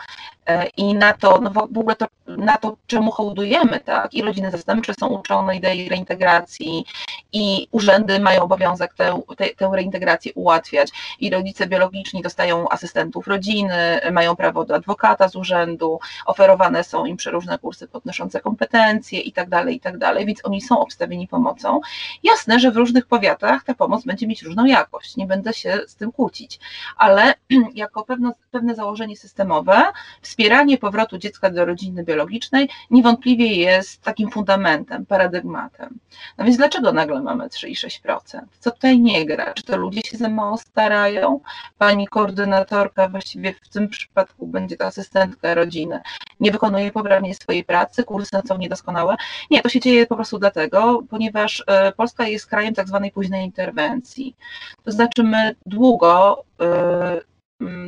i 0.77 0.93
na 0.93 1.13
to, 1.13 1.39
no 1.41 1.49
w 1.49 1.57
ogóle 1.57 1.95
to, 1.95 2.05
na 2.27 2.57
to, 2.57 2.77
czemu 2.87 3.11
hołdujemy, 3.11 3.79
tak? 3.79 4.13
I 4.13 4.21
rodziny 4.21 4.51
zastępcze 4.51 4.93
są 4.93 5.07
uczone 5.07 5.55
idei 5.55 5.89
reintegracji 5.89 6.85
i 7.33 7.67
urzędy 7.71 8.19
mają 8.19 8.41
obowiązek 8.41 8.93
tę, 8.93 9.21
tę, 9.37 9.49
tę 9.49 9.69
reintegrację 9.73 10.33
ułatwiać 10.33 10.89
i 11.19 11.29
rodzice 11.29 11.67
biologiczni 11.67 12.21
dostają 12.21 12.69
asystentów 12.69 13.27
rodziny, 13.27 14.01
mają 14.11 14.35
prawo 14.35 14.65
do 14.65 14.75
adwokata 14.75 15.27
z 15.27 15.35
urzędu, 15.35 15.99
oferowane 16.25 16.83
są 16.83 17.05
im 17.05 17.17
przeróżne 17.17 17.59
kursy 17.59 17.87
podnoszące 17.87 18.39
kompetencje 18.39 19.19
i 19.19 19.31
tak 19.31 19.49
dalej, 19.49 19.75
i 19.75 19.79
tak 19.79 19.97
dalej, 19.97 20.25
więc 20.25 20.45
oni 20.45 20.61
są 20.61 20.79
obstawieni 20.79 21.27
pomocą. 21.27 21.81
Jasne, 22.23 22.59
że 22.59 22.71
w 22.71 22.75
różnych 22.75 23.05
powiatach 23.05 23.63
ta 23.63 23.73
pomoc 23.73 24.05
będzie 24.05 24.27
mieć 24.27 24.43
różną 24.43 24.65
jakość, 24.65 25.17
nie 25.17 25.27
będę 25.27 25.53
się 25.53 25.81
z 25.87 25.95
tym 25.95 26.11
kłócić, 26.11 26.59
ale 26.97 27.33
jako 27.73 28.03
pewne, 28.03 28.31
pewne 28.51 28.75
założenie 28.75 29.17
systemowe, 29.17 29.83
wspieranie 30.31 30.77
powrotu 30.77 31.17
dziecka 31.17 31.49
do 31.49 31.65
rodziny 31.65 32.03
biologicznej 32.03 32.69
niewątpliwie 32.91 33.55
jest 33.55 34.01
takim 34.01 34.31
fundamentem, 34.31 35.05
paradygmatem. 35.05 35.99
No 36.37 36.45
więc 36.45 36.57
dlaczego 36.57 36.91
nagle 36.91 37.21
mamy 37.21 37.47
3,6%? 37.47 38.41
Co 38.59 38.71
tutaj 38.71 38.99
nie 38.99 39.25
gra? 39.25 39.53
Czy 39.53 39.63
to 39.63 39.77
ludzie 39.77 40.01
się 40.01 40.17
za 40.17 40.29
mało 40.29 40.57
starają? 40.57 41.39
Pani 41.77 42.07
koordynatorka, 42.07 43.09
właściwie 43.09 43.53
w 43.53 43.69
tym 43.69 43.89
przypadku 43.89 44.47
będzie 44.47 44.77
to 44.77 44.85
asystentka 44.85 45.53
rodziny, 45.53 45.99
nie 46.39 46.51
wykonuje 46.51 46.91
poprawnie 46.91 47.35
swojej 47.35 47.63
pracy, 47.63 48.03
kursy 48.03 48.37
są 48.47 48.57
niedoskonałe? 48.57 49.15
Nie, 49.49 49.61
to 49.61 49.69
się 49.69 49.79
dzieje 49.79 50.07
po 50.07 50.15
prostu 50.15 50.39
dlatego, 50.39 51.03
ponieważ 51.09 51.63
e, 51.67 51.91
Polska 51.91 52.27
jest 52.27 52.45
krajem 52.45 52.73
tak 52.73 52.87
zwanej 52.87 53.11
późnej 53.11 53.45
interwencji. 53.45 54.35
To 54.83 54.91
znaczy 54.91 55.23
my 55.23 55.55
długo 55.65 56.43
mm, 56.59 57.19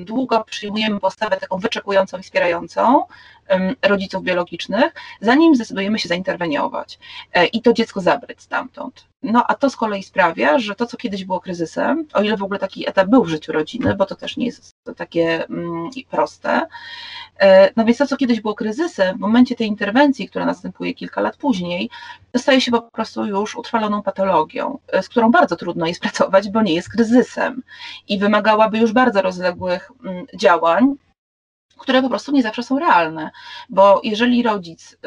długo 0.06 0.44
przyjmujemy 0.44 1.00
postawę 1.00 1.38
taką 1.38 1.58
wyczekującą 1.58 2.18
i 2.18 2.24
wspierającą 2.24 3.06
rodziców 3.82 4.24
biologicznych, 4.24 4.94
zanim 5.22 5.56
zdecydujemy 5.56 6.00
się 6.00 6.10
zainterweniować 6.10 7.00
e, 7.34 7.46
i 7.46 7.62
to 7.62 7.74
dziecko 7.74 8.02
zabrać 8.02 8.42
stamtąd. 8.42 9.06
No 9.24 9.46
a 9.48 9.56
to 9.56 9.70
z 9.70 9.76
kolei 9.76 10.04
sprawia, 10.04 10.60
że 10.60 10.76
to, 10.76 10.86
co 10.86 10.98
kiedyś 10.98 11.26
było 11.26 11.40
kryzysem, 11.40 12.08
o 12.14 12.22
ile 12.22 12.38
w 12.38 12.44
ogóle 12.44 12.60
taki 12.60 12.90
etap 12.90 13.08
był 13.08 13.24
w 13.24 13.30
życiu 13.30 13.52
rodziny, 13.52 13.96
bo 13.96 14.06
to 14.06 14.16
też 14.16 14.38
nie 14.38 14.46
jest 14.46 14.72
takie 14.98 15.46
mm, 15.46 15.90
proste, 16.10 16.68
e, 17.40 17.72
no 17.76 17.86
więc 17.86 17.98
to, 17.98 18.08
co 18.08 18.18
kiedyś 18.18 18.42
było 18.42 18.56
kryzysem, 18.56 19.18
w 19.18 19.20
momencie 19.20 19.56
tej 19.56 19.68
interwencji, 19.68 20.30
która 20.30 20.46
następuje 20.46 20.94
kilka 20.94 21.22
lat 21.22 21.38
później, 21.38 21.90
staje 22.38 22.62
się 22.62 22.72
po 22.72 22.82
prostu 22.82 23.26
już 23.26 23.56
utrwaloną 23.56 24.02
patologią, 24.02 24.78
e, 24.88 25.04
z 25.04 25.10
którą 25.10 25.32
bardzo 25.32 25.56
trudno 25.56 25.88
jest 25.88 26.02
pracować, 26.02 26.50
bo 26.50 26.62
nie 26.62 26.74
jest 26.74 26.90
kryzysem 26.90 27.64
i 28.08 28.20
wymagałaby 28.20 28.78
już 28.78 28.94
bardzo 28.94 29.22
rozległych 29.22 29.92
mm, 30.06 30.26
działań, 30.36 30.96
które 31.78 32.02
po 32.02 32.10
prostu 32.10 32.32
nie 32.32 32.44
zawsze 32.44 32.64
są 32.64 32.80
realne, 32.80 33.32
bo 33.70 34.02
jeżeli 34.04 34.44
rodzic 34.44 34.94
y, 34.94 34.98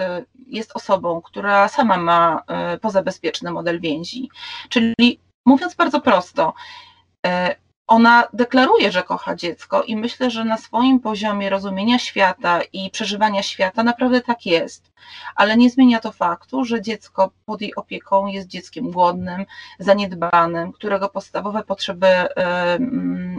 jest 0.46 0.76
osobą, 0.76 1.20
która 1.22 1.68
sama 1.68 1.96
ma 1.96 2.42
y, 2.74 2.78
pozabezpieczny 2.78 3.50
model 3.50 3.80
więzi, 3.80 4.30
czyli 4.68 5.20
mówiąc 5.46 5.74
bardzo 5.74 6.00
prosto, 6.00 6.54
y, 7.26 7.30
ona 7.86 8.24
deklaruje, 8.32 8.92
że 8.92 9.02
kocha 9.02 9.36
dziecko 9.36 9.82
i 9.82 9.96
myślę, 9.96 10.30
że 10.30 10.44
na 10.44 10.58
swoim 10.58 11.00
poziomie 11.00 11.50
rozumienia 11.50 11.98
świata 11.98 12.60
i 12.72 12.90
przeżywania 12.90 13.42
świata 13.42 13.82
naprawdę 13.82 14.20
tak 14.20 14.46
jest. 14.46 14.92
Ale 15.36 15.56
nie 15.56 15.70
zmienia 15.70 16.00
to 16.00 16.12
faktu, 16.12 16.64
że 16.64 16.82
dziecko 16.82 17.30
pod 17.46 17.60
jej 17.60 17.74
opieką 17.74 18.26
jest 18.26 18.48
dzieckiem 18.48 18.90
głodnym, 18.90 19.44
zaniedbanym, 19.78 20.72
którego 20.72 21.08
podstawowe 21.08 21.64
potrzeby 21.64 22.06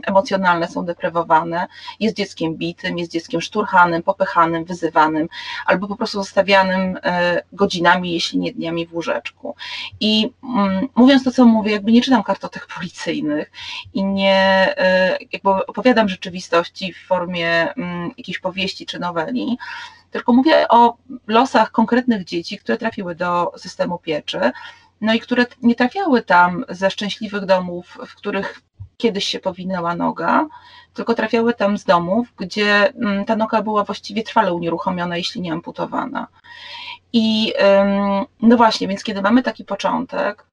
emocjonalne 0.04 0.68
są 0.68 0.86
deprywowane, 0.86 1.68
jest 2.00 2.16
dzieckiem 2.16 2.56
bitym, 2.56 2.98
jest 2.98 3.12
dzieckiem 3.12 3.42
szturchanym, 3.42 4.04
popychanym, 4.04 4.66
wyzywanym, 4.66 5.28
albo 5.66 5.88
po 5.88 5.96
prostu 5.96 6.18
zostawianym 6.18 6.98
e, 7.04 7.42
godzinami, 7.54 8.14
jeśli 8.14 8.40
nie 8.40 8.54
dniami 8.54 8.88
w 8.88 8.94
łóżeczku. 8.94 9.56
I 10.00 10.32
mm, 10.44 10.88
mówiąc 10.96 11.24
to, 11.24 11.32
co 11.32 11.46
mówię, 11.46 11.72
jakby 11.72 11.92
nie 11.92 12.02
czytam 12.02 12.24
kartotek 12.24 12.68
policyjnych 12.76 13.52
i 13.94 14.04
nie 14.04 14.48
E, 14.78 15.18
jakby 15.32 15.50
opowiadam 15.50 16.10
rzeczywistości 16.10 16.94
w 16.94 17.08
formie 17.08 17.74
mm, 17.74 18.12
jakiejś 18.18 18.40
powieści 18.40 18.86
czy 18.86 19.00
noweli, 19.00 19.58
tylko 20.12 20.34
mówię 20.34 20.68
o 20.68 20.98
losach 21.28 21.72
konkretnych 21.72 22.24
dzieci, 22.24 22.58
które 22.58 22.78
trafiły 22.78 23.16
do 23.16 23.52
systemu 23.58 24.00
pieczy, 24.00 24.52
no 25.02 25.14
i 25.14 25.20
które 25.20 25.46
nie 25.62 25.76
trafiały 25.76 26.22
tam 26.22 26.66
ze 26.70 26.92
szczęśliwych 26.92 27.46
domów, 27.46 27.98
w 28.08 28.16
których 28.16 28.62
kiedyś 28.98 29.26
się 29.26 29.40
powinęła 29.40 29.96
noga, 29.96 30.48
tylko 30.94 31.14
trafiały 31.14 31.54
tam 31.54 31.78
z 31.78 31.84
domów, 31.84 32.34
gdzie 32.38 32.94
mm, 32.94 33.26
ta 33.26 33.36
noga 33.36 33.62
była 33.62 33.84
właściwie 33.84 34.24
trwale 34.24 34.54
unieruchomiona, 34.54 35.18
jeśli 35.18 35.42
nie 35.42 35.54
amputowana. 35.54 36.28
I 37.14 37.54
no 38.42 38.58
właśnie, 38.58 38.88
więc 38.88 39.04
kiedy 39.04 39.22
mamy 39.22 39.44
taki 39.44 39.66
początek, 39.66 40.46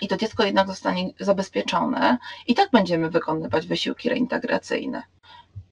i 0.00 0.08
to 0.08 0.16
dziecko 0.16 0.44
jednak 0.44 0.66
zostanie 0.66 1.10
zabezpieczone, 1.20 2.18
i 2.46 2.54
tak 2.54 2.70
będziemy 2.70 3.10
wykonywać 3.10 3.66
wysiłki 3.66 4.08
reintegracyjne. 4.08 5.02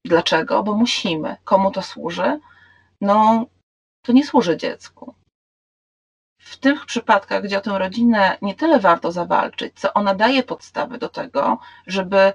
Dlaczego? 0.05 0.63
Bo 0.63 0.75
musimy. 0.75 1.37
Komu 1.45 1.71
to 1.71 1.83
służy? 1.83 2.41
No, 3.01 3.47
to 4.03 4.13
nie 4.13 4.27
służy 4.27 4.57
dziecku. 4.57 5.15
W 6.41 6.57
tych 6.57 6.87
przypadkach, 6.87 7.43
gdzie 7.43 7.59
o 7.59 7.61
tę 7.61 7.79
rodzinę 7.79 8.39
nie 8.43 8.55
tyle 8.55 8.81
warto 8.81 9.13
zawalczyć, 9.13 9.81
co 9.81 9.95
ona 9.95 10.15
daje 10.15 10.43
podstawy 10.43 10.99
do 10.99 11.09
tego, 11.09 11.59
żeby 11.87 12.33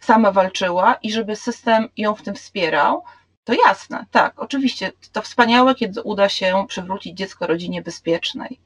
sama 0.00 0.32
walczyła 0.32 0.94
i 0.94 1.12
żeby 1.12 1.36
system 1.36 1.88
ją 1.96 2.14
w 2.14 2.22
tym 2.22 2.34
wspierał, 2.34 3.04
to 3.44 3.52
jasne, 3.52 4.06
tak, 4.10 4.42
oczywiście, 4.42 4.92
to 5.12 5.22
wspaniałe, 5.22 5.74
kiedy 5.74 6.02
uda 6.02 6.28
się 6.28 6.64
przywrócić 6.68 7.18
dziecko 7.18 7.46
rodzinie 7.46 7.82
bezpiecznej 7.82 8.60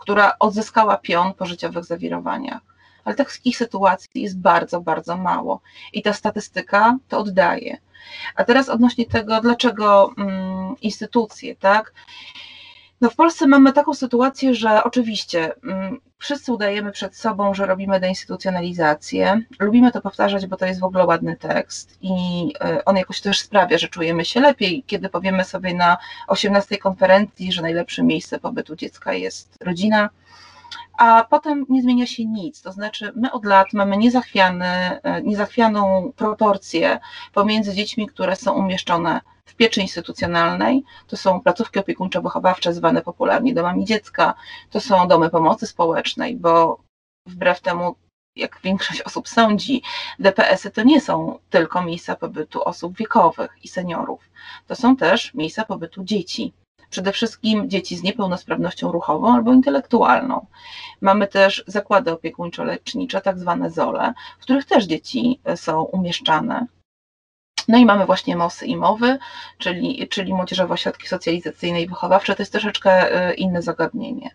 która 0.00 0.36
odzyskała 0.38 0.96
pion 0.96 1.34
po 1.34 1.46
życiowych 1.46 1.84
zawirowaniach. 1.84 2.62
Ale 3.04 3.16
takich 3.16 3.56
sytuacji 3.56 4.22
jest 4.22 4.38
bardzo, 4.38 4.80
bardzo 4.80 5.16
mało 5.16 5.60
i 5.92 6.02
ta 6.02 6.12
statystyka 6.12 6.98
to 7.08 7.18
oddaje. 7.18 7.78
A 8.36 8.44
teraz 8.44 8.68
odnośnie 8.68 9.06
tego, 9.06 9.40
dlaczego 9.40 10.10
mm, 10.18 10.74
instytucje, 10.80 11.56
tak? 11.56 11.92
No 13.00 13.10
w 13.10 13.16
Polsce 13.16 13.46
mamy 13.46 13.72
taką 13.72 13.94
sytuację, 13.94 14.54
że 14.54 14.84
oczywiście 14.84 15.52
mm, 15.64 16.00
wszyscy 16.18 16.52
udajemy 16.52 16.92
przed 16.92 17.16
sobą, 17.16 17.54
że 17.54 17.66
robimy 17.66 18.00
deinstytucjonalizację. 18.00 19.42
Lubimy 19.60 19.92
to 19.92 20.00
powtarzać, 20.00 20.46
bo 20.46 20.56
to 20.56 20.66
jest 20.66 20.80
w 20.80 20.84
ogóle 20.84 21.06
ładny 21.06 21.36
tekst 21.36 21.98
i 22.00 22.12
e, 22.60 22.84
on 22.84 22.96
jakoś 22.96 23.20
też 23.20 23.40
sprawia, 23.40 23.78
że 23.78 23.88
czujemy 23.88 24.24
się 24.24 24.40
lepiej, 24.40 24.84
kiedy 24.86 25.08
powiemy 25.08 25.44
sobie 25.44 25.74
na 25.74 25.96
18 26.28 26.78
konferencji, 26.78 27.52
że 27.52 27.62
najlepsze 27.62 28.02
miejsce 28.02 28.38
pobytu 28.38 28.76
dziecka 28.76 29.12
jest 29.12 29.58
rodzina 29.60 30.10
a 31.00 31.24
potem 31.24 31.66
nie 31.68 31.82
zmienia 31.82 32.06
się 32.06 32.24
nic. 32.24 32.62
To 32.62 32.72
znaczy, 32.72 33.12
my 33.16 33.32
od 33.32 33.44
lat 33.44 33.72
mamy 33.72 33.96
niezachwiany, 33.96 35.00
niezachwianą 35.22 36.12
proporcję 36.16 36.98
pomiędzy 37.34 37.74
dziećmi, 37.74 38.06
które 38.06 38.36
są 38.36 38.52
umieszczone 38.52 39.20
w 39.44 39.54
pieczy 39.54 39.80
instytucjonalnej, 39.80 40.82
to 41.06 41.16
są 41.16 41.40
placówki 41.40 41.80
opiekuńczo-wychowawcze 41.80 42.72
zwane 42.72 43.02
popularnie 43.02 43.54
domami 43.54 43.84
dziecka, 43.84 44.34
to 44.70 44.80
są 44.80 45.08
domy 45.08 45.30
pomocy 45.30 45.66
społecznej, 45.66 46.36
bo 46.36 46.80
wbrew 47.26 47.60
temu, 47.60 47.94
jak 48.36 48.60
większość 48.62 49.02
osób 49.02 49.28
sądzi, 49.28 49.82
DPS-y 50.18 50.70
to 50.70 50.82
nie 50.82 51.00
są 51.00 51.38
tylko 51.50 51.82
miejsca 51.82 52.16
pobytu 52.16 52.64
osób 52.64 52.96
wiekowych 52.96 53.56
i 53.62 53.68
seniorów, 53.68 54.30
to 54.66 54.74
są 54.74 54.96
też 54.96 55.34
miejsca 55.34 55.64
pobytu 55.64 56.04
dzieci. 56.04 56.52
Przede 56.90 57.12
wszystkim 57.12 57.70
dzieci 57.70 57.96
z 57.96 58.02
niepełnosprawnością 58.02 58.92
ruchową 58.92 59.34
albo 59.34 59.52
intelektualną. 59.52 60.46
Mamy 61.00 61.26
też 61.26 61.64
zakłady 61.66 62.10
opiekuńczo-lecznicze, 62.12 63.20
tak 63.20 63.38
zwane 63.38 63.70
ZOLE, 63.70 64.12
w 64.38 64.42
których 64.42 64.64
też 64.64 64.84
dzieci 64.84 65.40
są 65.56 65.82
umieszczane. 65.82 66.66
No 67.68 67.78
i 67.78 67.86
mamy 67.86 68.06
właśnie 68.06 68.36
MOSy 68.36 68.66
i 68.66 68.76
MOWy, 68.76 69.18
czyli, 69.58 70.08
czyli 70.08 70.34
młodzieżowe 70.34 70.74
ośrodki 70.74 71.08
socjalizacyjne 71.08 71.82
i 71.82 71.88
wychowawcze. 71.88 72.34
To 72.36 72.42
jest 72.42 72.52
troszeczkę 72.52 73.12
y, 73.30 73.34
inne 73.34 73.62
zagadnienie. 73.62 74.30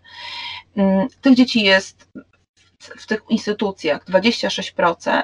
Mm, 0.76 1.08
tych 1.22 1.36
dzieci 1.36 1.64
jest 1.64 2.12
w 2.80 3.06
tych 3.06 3.22
instytucjach 3.30 4.06
26%. 4.06 5.22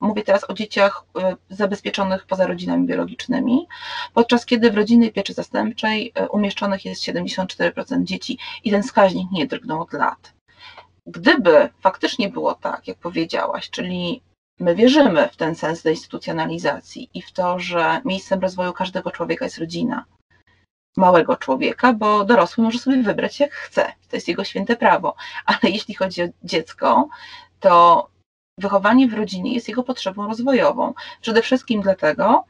Mówię 0.00 0.22
teraz 0.22 0.50
o 0.50 0.54
dzieciach 0.54 1.04
y, 1.50 1.54
zabezpieczonych 1.54 2.26
poza 2.26 2.46
rodzinami 2.46 2.86
biologicznymi, 2.86 3.66
podczas 4.14 4.46
kiedy 4.46 4.70
w 4.70 4.76
rodzinnej 4.76 5.12
pieczy 5.12 5.32
zastępczej 5.32 6.12
y, 6.20 6.28
umieszczonych 6.28 6.84
jest 6.84 7.02
74% 7.02 8.04
dzieci 8.04 8.38
i 8.64 8.70
ten 8.70 8.82
wskaźnik 8.82 9.30
nie 9.32 9.46
drgnął 9.46 9.82
od 9.82 9.92
lat. 9.92 10.32
Gdyby 11.06 11.68
faktycznie 11.80 12.28
było 12.28 12.54
tak, 12.54 12.88
jak 12.88 12.98
powiedziałaś, 12.98 13.70
czyli 13.70 14.22
My 14.60 14.74
wierzymy 14.74 15.28
w 15.28 15.36
ten 15.36 15.54
sens 15.54 15.82
deinstytucjonalizacji 15.82 17.10
i 17.14 17.22
w 17.22 17.32
to, 17.32 17.58
że 17.58 18.00
miejscem 18.04 18.40
rozwoju 18.40 18.72
każdego 18.72 19.10
człowieka 19.10 19.44
jest 19.44 19.58
rodzina. 19.58 20.04
Małego 20.96 21.36
człowieka, 21.36 21.92
bo 21.92 22.24
dorosły 22.24 22.64
może 22.64 22.78
sobie 22.78 23.02
wybrać 23.02 23.40
jak 23.40 23.52
chce. 23.52 23.92
To 24.08 24.16
jest 24.16 24.28
jego 24.28 24.44
święte 24.44 24.76
prawo. 24.76 25.16
Ale 25.46 25.58
jeśli 25.62 25.94
chodzi 25.94 26.22
o 26.22 26.26
dziecko, 26.42 27.08
to 27.60 28.06
wychowanie 28.58 29.08
w 29.08 29.14
rodzinie 29.14 29.54
jest 29.54 29.68
jego 29.68 29.82
potrzebą 29.82 30.28
rozwojową. 30.28 30.94
Przede 31.20 31.42
wszystkim 31.42 31.82
dlatego, 31.82 32.44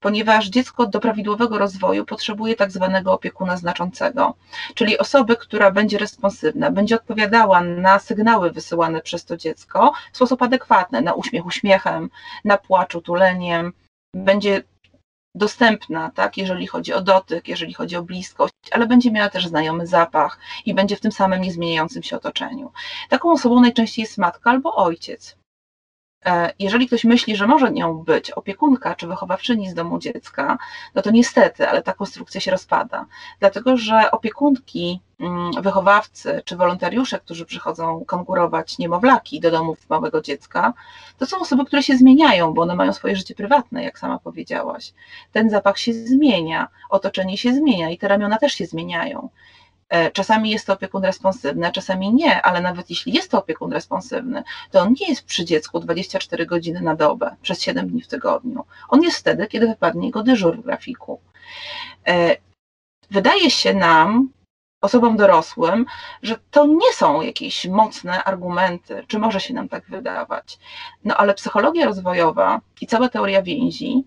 ponieważ 0.00 0.48
dziecko 0.48 0.86
do 0.86 1.00
prawidłowego 1.00 1.58
rozwoju 1.58 2.04
potrzebuje 2.04 2.56
tak 2.56 2.70
zwanego 2.70 3.12
opiekuna 3.12 3.56
znaczącego, 3.56 4.34
czyli 4.74 4.98
osoby, 4.98 5.36
która 5.36 5.70
będzie 5.70 5.98
responsywna, 5.98 6.70
będzie 6.70 6.96
odpowiadała 6.96 7.60
na 7.60 7.98
sygnały 7.98 8.50
wysyłane 8.50 9.00
przez 9.00 9.24
to 9.24 9.36
dziecko 9.36 9.92
w 10.12 10.16
sposób 10.16 10.42
adekwatny, 10.42 11.02
na 11.02 11.12
uśmiech 11.12 11.46
uśmiechem, 11.46 12.10
na 12.44 12.58
płacz 12.58 12.94
utuleniem, 12.94 13.72
będzie 14.14 14.62
dostępna, 15.34 16.10
tak, 16.10 16.36
jeżeli 16.36 16.66
chodzi 16.66 16.92
o 16.92 17.00
dotyk, 17.00 17.48
jeżeli 17.48 17.74
chodzi 17.74 17.96
o 17.96 18.02
bliskość, 18.02 18.54
ale 18.72 18.86
będzie 18.86 19.10
miała 19.10 19.28
też 19.28 19.46
znajomy 19.46 19.86
zapach 19.86 20.38
i 20.66 20.74
będzie 20.74 20.96
w 20.96 21.00
tym 21.00 21.12
samym 21.12 21.40
niezmieniającym 21.40 22.02
się 22.02 22.16
otoczeniu. 22.16 22.72
Taką 23.08 23.32
osobą 23.32 23.60
najczęściej 23.60 24.02
jest 24.02 24.18
matka 24.18 24.50
albo 24.50 24.74
ojciec. 24.74 25.39
E, 26.26 26.52
jeżeli 26.58 26.86
ktoś 26.86 27.04
myśli, 27.04 27.36
że 27.36 27.46
może 27.46 27.72
nią 27.72 27.94
być 27.94 28.30
opiekunka 28.30 28.94
czy 28.94 29.06
wychowawczyni 29.06 29.70
z 29.70 29.74
domu 29.74 29.98
dziecka, 29.98 30.58
no 30.94 31.02
to 31.02 31.10
niestety, 31.10 31.68
ale 31.68 31.82
ta 31.82 31.92
konstrukcja 31.92 32.40
się 32.40 32.50
rozpada. 32.50 33.06
Dlatego, 33.40 33.76
że 33.76 34.10
opiekunki, 34.10 35.00
mm, 35.20 35.62
wychowawcy 35.62 36.42
czy 36.44 36.56
wolontariusze, 36.56 37.18
którzy 37.18 37.46
przychodzą 37.46 38.04
konkurować 38.04 38.78
niemowlaki 38.78 39.40
do 39.40 39.50
domów 39.50 39.90
małego 39.90 40.20
dziecka, 40.20 40.72
to 41.18 41.26
są 41.26 41.40
osoby, 41.40 41.64
które 41.64 41.82
się 41.82 41.96
zmieniają, 41.96 42.54
bo 42.54 42.62
one 42.62 42.74
mają 42.74 42.92
swoje 42.92 43.16
życie 43.16 43.34
prywatne, 43.34 43.84
jak 43.84 43.98
sama 43.98 44.18
powiedziałaś. 44.18 44.92
Ten 45.32 45.50
zapach 45.50 45.78
się 45.78 45.94
zmienia, 45.94 46.68
otoczenie 46.90 47.38
się 47.38 47.52
zmienia 47.54 47.90
i 47.90 47.98
te 47.98 48.08
ramiona 48.08 48.38
też 48.38 48.52
się 48.52 48.66
zmieniają. 48.66 49.28
E, 49.90 50.10
czasami 50.10 50.50
jest 50.50 50.66
to 50.66 50.72
opiekun 50.72 51.04
responsywny, 51.04 51.66
a 51.66 51.70
czasami 51.70 52.14
nie, 52.14 52.42
ale 52.42 52.60
nawet 52.60 52.90
jeśli 52.90 53.12
jest 53.12 53.30
to 53.30 53.38
opiekun 53.38 53.72
responsywny, 53.72 54.42
to 54.70 54.80
on 54.80 54.94
nie 55.00 55.08
jest 55.08 55.24
przy 55.24 55.44
dziecku 55.44 55.80
24 55.80 56.46
godziny 56.46 56.80
na 56.80 56.94
dobę, 56.94 57.36
przez 57.42 57.62
7 57.62 57.88
dni 57.88 58.02
w 58.02 58.08
tygodniu. 58.08 58.64
On 58.88 59.02
jest 59.02 59.18
wtedy, 59.18 59.46
kiedy 59.46 59.66
wypadnie 59.66 60.06
jego 60.06 60.22
dyżur 60.22 60.56
w 60.56 60.64
grafiku. 60.64 61.20
E, 62.08 62.36
wydaje 63.10 63.50
się 63.50 63.74
nam, 63.74 64.30
osobom 64.80 65.16
dorosłym, 65.16 65.86
że 66.22 66.36
to 66.50 66.66
nie 66.66 66.92
są 66.92 67.20
jakieś 67.20 67.66
mocne 67.66 68.24
argumenty, 68.24 69.04
czy 69.06 69.18
może 69.18 69.40
się 69.40 69.54
nam 69.54 69.68
tak 69.68 69.84
wydawać. 69.88 70.58
No 71.04 71.16
ale 71.16 71.34
psychologia 71.34 71.86
rozwojowa 71.86 72.60
i 72.80 72.86
cała 72.86 73.08
teoria 73.08 73.42
więzi 73.42 74.04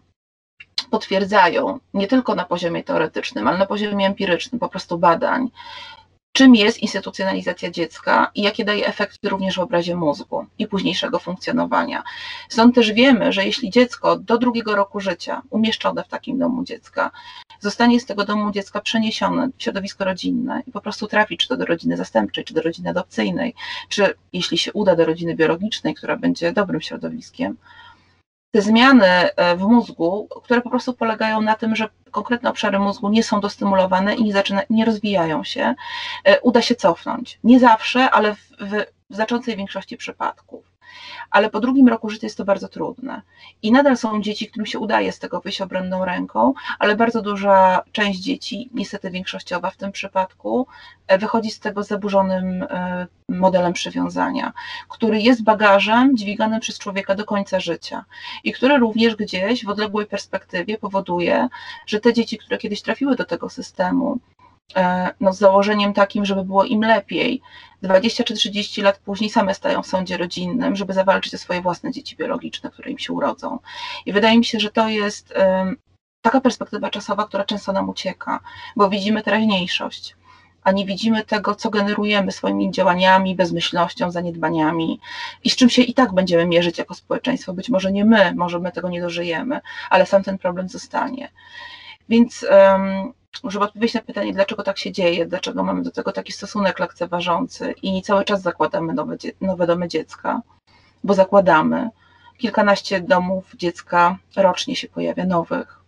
potwierdzają 0.94 1.80
nie 1.94 2.08
tylko 2.08 2.36
na 2.36 2.46
poziomie 2.46 2.84
teoretycznym, 2.84 3.48
ale 3.48 3.58
na 3.58 3.66
poziomie 3.66 4.08
empirycznym, 4.08 4.60
po 4.60 4.70
prostu 4.70 4.98
badań, 4.98 5.52
czym 6.32 6.56
jest 6.56 6.80
instytucjonalizacja 6.80 7.72
dziecka 7.72 8.32
i 8.36 8.42
jakie 8.42 8.66
daje 8.66 8.88
efekty 8.88 9.30
również 9.30 9.56
w 9.56 9.60
obrazie 9.60 9.96
mózgu 9.96 10.46
i 10.60 10.68
późniejszego 10.68 11.20
funkcjonowania. 11.20 12.04
Stąd 12.50 12.76
też 12.76 12.92
wiemy, 12.92 13.34
że 13.34 13.46
jeśli 13.46 13.70
dziecko 13.70 14.18
do 14.18 14.38
drugiego 14.38 14.76
roku 14.76 15.00
życia 15.00 15.42
umieszczone 15.50 16.04
w 16.04 16.08
takim 16.08 16.40
domu 16.40 16.64
dziecka 16.64 17.12
zostanie 17.60 18.00
z 18.00 18.06
tego 18.06 18.26
domu 18.26 18.52
dziecka 18.52 18.82
przeniesione 18.82 19.50
w 19.58 19.64
środowisko 19.64 20.06
rodzinne 20.06 20.64
i 20.68 20.72
po 20.72 20.82
prostu 20.82 21.08
trafi 21.08 21.38
czy 21.38 21.48
to 21.48 21.58
do 21.58 21.66
rodziny 21.66 21.98
zastępczej, 21.98 22.44
czy 22.44 22.54
do 22.54 22.62
rodziny 22.62 22.90
adopcyjnej, 22.90 23.56
czy 23.90 24.14
jeśli 24.34 24.58
się 24.58 24.74
uda 24.74 24.96
do 24.96 25.06
rodziny 25.06 25.36
biologicznej, 25.36 25.94
która 25.94 26.18
będzie 26.18 26.52
dobrym 26.52 26.82
środowiskiem, 26.82 27.58
te 28.54 28.62
zmiany 28.62 29.06
e, 29.06 29.56
w 29.56 29.62
mózgu, 29.62 30.28
które 30.44 30.62
po 30.62 30.70
prostu 30.70 30.94
polegają 30.94 31.42
na 31.42 31.56
tym, 31.56 31.76
że 31.76 31.90
konkretne 32.12 32.50
obszary 32.50 32.80
mózgu 32.80 33.10
nie 33.10 33.24
są 33.24 33.42
dostymulowane 33.42 34.16
i 34.16 34.24
nie, 34.24 34.34
zaczyna, 34.34 34.62
nie 34.70 34.86
rozwijają 34.86 35.44
się, 35.44 35.76
e, 36.24 36.42
uda 36.42 36.62
się 36.62 36.76
cofnąć. 36.76 37.40
Nie 37.44 37.60
zawsze, 37.60 38.12
ale 38.12 38.36
w, 38.36 38.40
w 38.60 38.86
znaczącej 39.10 39.58
większości 39.58 39.98
przypadków 39.98 40.73
ale 41.32 41.50
po 41.50 41.60
drugim 41.60 41.88
roku 41.88 42.10
życia 42.10 42.28
jest 42.28 42.38
to 42.38 42.46
bardzo 42.46 42.68
trudne. 42.68 43.22
I 43.62 43.72
nadal 43.72 43.98
są 43.98 44.22
dzieci, 44.22 44.48
którym 44.48 44.66
się 44.66 44.80
udaje 44.80 45.12
z 45.12 45.20
tego 45.20 45.42
wyjść 45.42 45.62
obronną 45.62 46.06
ręką, 46.06 46.54
ale 46.80 46.96
bardzo 46.96 47.22
duża 47.22 47.84
część 47.92 48.20
dzieci, 48.20 48.70
niestety 48.74 49.12
większościowa 49.12 49.70
w 49.70 49.78
tym 49.78 49.92
przypadku, 49.92 50.68
e, 51.08 51.18
wychodzi 51.18 51.52
z 51.52 51.60
tego 51.60 51.84
zaburzonym 51.84 52.64
e, 52.64 53.08
modelem 53.30 53.74
przywiązania, 53.74 54.54
który 54.90 55.22
jest 55.22 55.44
bagażem 55.44 56.18
dźwiganym 56.18 56.60
przez 56.60 56.80
człowieka 56.80 57.16
do 57.16 57.26
końca 57.26 57.60
życia 57.60 58.06
i 58.44 58.52
który 58.54 58.78
również 58.78 59.16
gdzieś 59.16 59.66
w 59.66 59.70
odległej 59.70 60.06
perspektywie 60.06 60.78
powoduje, 60.78 61.48
że 61.86 62.00
te 62.00 62.14
dzieci, 62.14 62.38
które 62.38 62.58
kiedyś 62.58 62.82
trafiły 62.82 63.16
do 63.16 63.26
tego 63.26 63.50
systemu, 63.50 64.20
no, 65.20 65.34
z 65.34 65.38
założeniem 65.38 65.94
takim, 65.94 66.26
żeby 66.26 66.44
było 66.44 66.64
im 66.64 66.82
lepiej. 66.82 67.42
20 67.82 68.24
czy 68.24 68.34
30 68.34 68.82
lat 68.82 69.00
później 69.00 69.30
same 69.30 69.54
stają 69.54 69.84
w 69.84 69.88
sądzie 69.88 70.18
rodzinnym, 70.18 70.76
żeby 70.76 70.94
zawalczyć 70.94 71.34
o 71.36 71.38
swoje 71.38 71.62
własne 71.62 71.92
dzieci 71.92 72.16
biologiczne, 72.16 72.72
które 72.72 72.92
im 72.92 72.98
się 72.98 73.14
urodzą. 73.14 73.60
I 74.06 74.14
wydaje 74.14 74.38
mi 74.38 74.46
się, 74.46 74.60
że 74.60 74.72
to 74.72 74.90
jest 74.90 75.34
taka 76.22 76.42
perspektywa 76.42 76.90
czasowa, 76.90 77.28
która 77.28 77.44
często 77.44 77.74
nam 77.74 77.90
ucieka, 77.90 78.40
bo 78.76 78.90
widzimy 78.90 79.24
teraźniejszość, 79.24 80.16
a 80.64 80.72
nie 80.72 80.86
widzimy 80.86 81.26
tego, 81.26 81.56
co 81.56 81.70
generujemy 81.70 82.32
swoimi 82.32 82.72
działaniami, 82.72 83.36
bezmyślnością, 83.36 84.12
zaniedbaniami 84.12 85.00
i 85.44 85.50
z 85.50 85.56
czym 85.56 85.70
się 85.70 85.82
i 85.82 85.94
tak 85.94 86.14
będziemy 86.14 86.46
mierzyć 86.46 86.78
jako 86.78 86.94
społeczeństwo. 86.94 87.54
Być 87.54 87.70
może 87.70 87.92
nie 87.92 88.06
my, 88.06 88.34
może 88.36 88.60
my 88.60 88.72
tego 88.72 88.90
nie 88.90 89.02
dożyjemy, 89.02 89.60
ale 89.90 90.06
sam 90.06 90.24
ten 90.24 90.38
problem 90.38 90.70
zostanie. 90.70 91.32
Więc 92.10 92.46
um, 92.52 93.14
żeby 93.44 93.66
odpowiedzieć 93.66 93.94
na 93.94 94.02
pytanie, 94.02 94.34
dlaczego 94.34 94.64
tak 94.64 94.78
się 94.78 94.92
dzieje, 94.92 95.26
dlaczego 95.26 95.64
mamy 95.64 95.84
do 95.84 95.92
tego 95.92 96.12
taki 96.12 96.32
stosunek 96.32 96.80
lekceważący 96.80 97.76
i 97.82 98.02
cały 98.02 98.26
czas 98.26 98.42
zakładamy 98.42 98.94
nowe, 98.94 99.18
nowe 99.42 99.68
domy 99.68 99.88
dziecka, 99.88 100.42
bo 101.04 101.14
zakładamy. 101.14 101.90
Kilkanaście 102.38 103.02
domów 103.02 103.56
dziecka 103.56 104.18
rocznie 104.36 104.76
się 104.76 104.88
pojawia 104.88 105.26
nowych. 105.26 105.80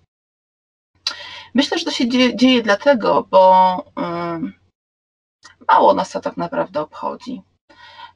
Myślę, 1.53 1.77
że 1.77 1.85
to 1.85 1.91
się 1.91 2.09
dzieje, 2.09 2.35
dzieje 2.35 2.63
dlatego, 2.63 3.27
bo 3.31 3.83
mało 5.67 5.93
nas 5.93 6.11
to 6.11 6.19
tak 6.19 6.37
naprawdę 6.37 6.81
obchodzi. 6.81 7.41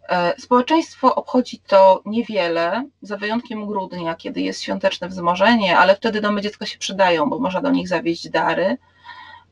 E, 0.10 0.34
społeczeństwo 0.38 1.16
obchodzi 1.16 1.60
to 1.60 2.02
niewiele, 2.06 2.84
za 3.02 3.18
wyjątkiem 3.18 3.68
grudnia, 3.68 4.16
kiedy 4.16 4.42
jest 4.42 4.62
świąteczne 4.62 5.08
wzmożenie, 5.08 5.78
ale 5.78 5.96
wtedy 5.96 6.22
domy 6.22 6.42
dziecka 6.42 6.66
się 6.66 6.78
przydają, 6.78 7.30
bo 7.30 7.40
można 7.40 7.62
do 7.62 7.72
nich 7.72 7.88
zawieźć 7.88 8.30
dary. 8.30 8.78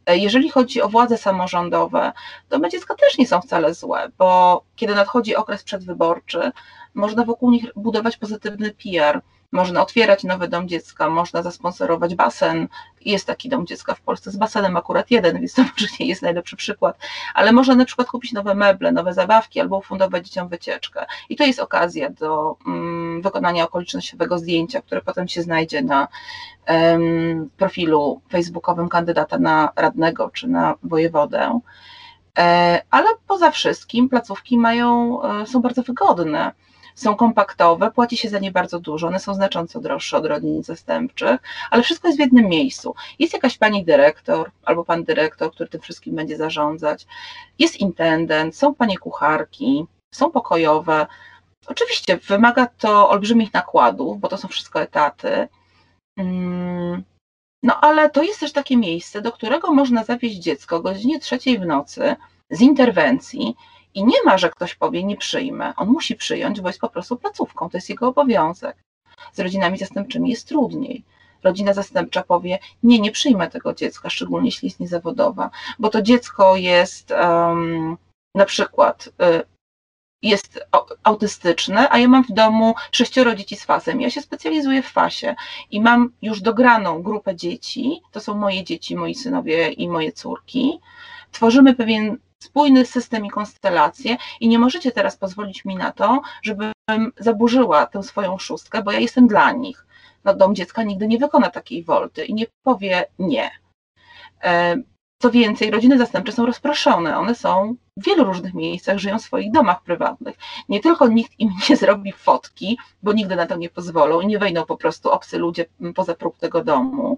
E, 0.07 0.17
jeżeli 0.17 0.49
chodzi 0.49 0.81
o 0.81 0.89
władze 0.89 1.17
samorządowe, 1.17 2.11
domy 2.49 2.69
dziecka 2.69 2.95
też 2.95 3.17
nie 3.17 3.27
są 3.27 3.41
wcale 3.41 3.73
złe, 3.73 4.11
bo 4.17 4.61
kiedy 4.75 4.95
nadchodzi 4.95 5.35
okres 5.35 5.63
przedwyborczy, 5.63 6.51
można 6.93 7.25
wokół 7.25 7.51
nich 7.51 7.65
budować 7.75 8.17
pozytywny 8.17 8.73
PR. 8.73 9.21
Można 9.51 9.81
otwierać 9.81 10.23
nowy 10.23 10.47
dom 10.47 10.67
dziecka, 10.67 11.09
można 11.09 11.41
zasponsorować 11.41 12.15
basen. 12.15 12.67
Jest 13.05 13.27
taki 13.27 13.49
dom 13.49 13.67
dziecka 13.67 13.95
w 13.95 14.01
Polsce 14.01 14.31
z 14.31 14.37
basenem 14.37 14.77
akurat 14.77 15.11
jeden, 15.11 15.39
więc 15.39 15.53
to 15.53 15.61
może 15.73 15.87
nie 15.99 16.05
jest 16.05 16.21
najlepszy 16.21 16.55
przykład, 16.55 16.97
ale 17.33 17.51
można 17.51 17.75
na 17.75 17.85
przykład 17.85 18.07
kupić 18.07 18.33
nowe 18.33 18.55
meble, 18.55 18.91
nowe 18.91 19.13
zabawki 19.13 19.59
albo 19.59 19.77
ufundować 19.77 20.27
dzieciom 20.27 20.47
wycieczkę. 20.47 21.05
I 21.29 21.35
to 21.35 21.43
jest 21.43 21.59
okazja 21.59 22.09
do 22.09 22.55
um, 22.65 23.21
wykonania 23.21 23.63
okolicznościowego 23.63 24.39
zdjęcia, 24.39 24.81
które 24.81 25.01
potem 25.01 25.27
się 25.27 25.41
znajdzie 25.41 25.81
na 25.81 26.07
um, 26.67 27.49
profilu 27.57 28.21
facebookowym 28.29 28.89
kandydata 28.89 29.37
na 29.39 29.69
radnego 29.75 30.29
czy 30.29 30.47
na 30.47 30.75
wojewodę. 30.83 31.59
E, 32.37 32.81
ale 32.91 33.07
poza 33.27 33.51
wszystkim 33.51 34.09
placówki 34.09 34.57
mają, 34.57 35.21
e, 35.23 35.47
są 35.47 35.61
bardzo 35.61 35.83
wygodne 35.83 36.51
są 36.97 37.15
kompaktowe, 37.15 37.91
płaci 37.91 38.17
się 38.17 38.29
za 38.29 38.39
nie 38.39 38.51
bardzo 38.51 38.79
dużo, 38.79 39.07
one 39.07 39.19
są 39.19 39.33
znacząco 39.33 39.79
droższe 39.79 40.17
od 40.17 40.25
rodzin 40.25 40.63
zastępczych, 40.63 41.41
ale 41.71 41.83
wszystko 41.83 42.07
jest 42.07 42.17
w 42.17 42.21
jednym 42.21 42.45
miejscu. 42.45 42.95
Jest 43.19 43.33
jakaś 43.33 43.57
pani 43.57 43.85
dyrektor 43.85 44.51
albo 44.63 44.85
pan 44.85 45.03
dyrektor, 45.03 45.51
który 45.51 45.69
tym 45.69 45.81
wszystkim 45.81 46.15
będzie 46.15 46.37
zarządzać, 46.37 47.07
jest 47.59 47.79
intendent, 47.79 48.55
są 48.55 48.75
panie 48.75 48.97
kucharki, 48.97 49.85
są 50.13 50.31
pokojowe. 50.31 51.07
Oczywiście 51.67 52.17
wymaga 52.17 52.67
to 52.67 53.09
olbrzymich 53.09 53.53
nakładów, 53.53 54.19
bo 54.19 54.27
to 54.27 54.37
są 54.37 54.47
wszystko 54.47 54.81
etaty. 54.81 55.47
Mm, 56.17 57.03
no 57.63 57.79
ale 57.81 58.09
to 58.09 58.23
jest 58.23 58.39
też 58.39 58.53
takie 58.53 58.77
miejsce, 58.77 59.21
do 59.21 59.31
którego 59.31 59.73
można 59.73 60.03
zawieźć 60.03 60.37
dziecko 60.37 60.75
o 60.75 60.81
godzinie 60.81 61.19
trzeciej 61.19 61.59
w 61.59 61.65
nocy 61.65 62.15
z 62.49 62.61
interwencji 62.61 63.55
i 63.93 64.03
nie 64.03 64.23
ma, 64.25 64.37
że 64.37 64.49
ktoś 64.49 64.75
powie, 64.75 65.03
nie 65.03 65.17
przyjmę. 65.17 65.73
On 65.77 65.87
musi 65.87 66.15
przyjąć, 66.15 66.61
bo 66.61 66.69
jest 66.69 66.79
po 66.79 66.89
prostu 66.89 67.15
placówką, 67.15 67.69
to 67.69 67.77
jest 67.77 67.89
jego 67.89 68.07
obowiązek. 68.07 68.77
Z 69.33 69.39
rodzinami 69.39 69.77
zastępczymi 69.77 70.29
jest 70.29 70.47
trudniej. 70.47 71.03
Rodzina 71.43 71.73
zastępcza 71.73 72.23
powie, 72.23 72.59
nie, 72.83 72.99
nie 72.99 73.11
przyjmę 73.11 73.49
tego 73.49 73.73
dziecka, 73.73 74.09
szczególnie 74.09 74.47
jeśli 74.47 74.67
jest 74.67 74.79
niezawodowa, 74.79 75.49
bo 75.79 75.89
to 75.89 76.01
dziecko 76.01 76.55
jest 76.55 77.11
um, 77.11 77.97
na 78.35 78.45
przykład 78.45 79.07
y, 79.07 79.43
jest 80.21 80.59
autystyczne, 81.03 81.89
a 81.89 81.97
ja 81.97 82.07
mam 82.07 82.23
w 82.23 82.31
domu 82.31 82.75
sześcioro 82.91 83.35
dzieci 83.35 83.55
z 83.55 83.63
fasem. 83.63 84.01
Ja 84.01 84.09
się 84.09 84.21
specjalizuję 84.21 84.81
w 84.83 84.91
fasie 84.91 85.35
i 85.71 85.81
mam 85.81 86.11
już 86.21 86.41
dograną 86.41 87.03
grupę 87.03 87.35
dzieci, 87.35 88.01
to 88.11 88.19
są 88.19 88.33
moje 88.33 88.63
dzieci, 88.63 88.95
moi 88.95 89.15
synowie 89.15 89.71
i 89.71 89.89
moje 89.89 90.11
córki. 90.11 90.79
Tworzymy 91.31 91.75
pewien 91.75 92.17
spójny 92.43 92.85
system 92.85 93.25
i 93.25 93.29
konstelację 93.29 94.17
i 94.39 94.47
nie 94.47 94.59
możecie 94.59 94.91
teraz 94.91 95.17
pozwolić 95.17 95.65
mi 95.65 95.75
na 95.75 95.91
to, 95.91 96.21
żebym 96.41 96.73
zaburzyła 97.19 97.85
tę 97.85 98.03
swoją 98.03 98.37
szóstkę, 98.37 98.83
bo 98.83 98.91
ja 98.91 98.99
jestem 98.99 99.27
dla 99.27 99.51
nich. 99.51 99.85
No, 100.23 100.33
dom 100.33 100.55
dziecka 100.55 100.83
nigdy 100.83 101.07
nie 101.07 101.17
wykona 101.17 101.49
takiej 101.49 101.83
wolty 101.83 102.25
i 102.25 102.33
nie 102.33 102.45
powie 102.63 103.05
nie. 103.19 103.51
E, 104.43 104.77
co 105.21 105.31
więcej, 105.31 105.71
rodziny 105.71 105.97
zastępcze 105.97 106.31
są 106.31 106.45
rozproszone, 106.45 107.17
one 107.17 107.35
są 107.35 107.75
w 107.97 108.05
wielu 108.05 108.23
różnych 108.23 108.53
miejscach, 108.53 108.97
żyją 108.97 109.19
w 109.19 109.21
swoich 109.21 109.51
domach 109.51 109.83
prywatnych. 109.83 110.35
Nie 110.69 110.79
tylko 110.79 111.07
nikt 111.07 111.39
im 111.39 111.49
nie 111.69 111.77
zrobi 111.83 112.11
fotki, 112.11 112.77
bo 113.03 113.13
nigdy 113.13 113.35
na 113.35 113.45
to 113.45 113.55
nie 113.55 113.69
pozwolą 113.69 114.21
i 114.21 114.27
nie 114.27 114.39
wejdą 114.39 114.65
po 114.65 114.77
prostu 114.77 115.11
obcy 115.11 115.37
ludzie 115.37 115.65
poza 115.95 116.15
próg 116.15 116.37
tego 116.37 116.63
domu, 116.63 117.17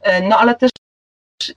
e, 0.00 0.28
no 0.28 0.38
ale 0.38 0.54
też 0.54 0.70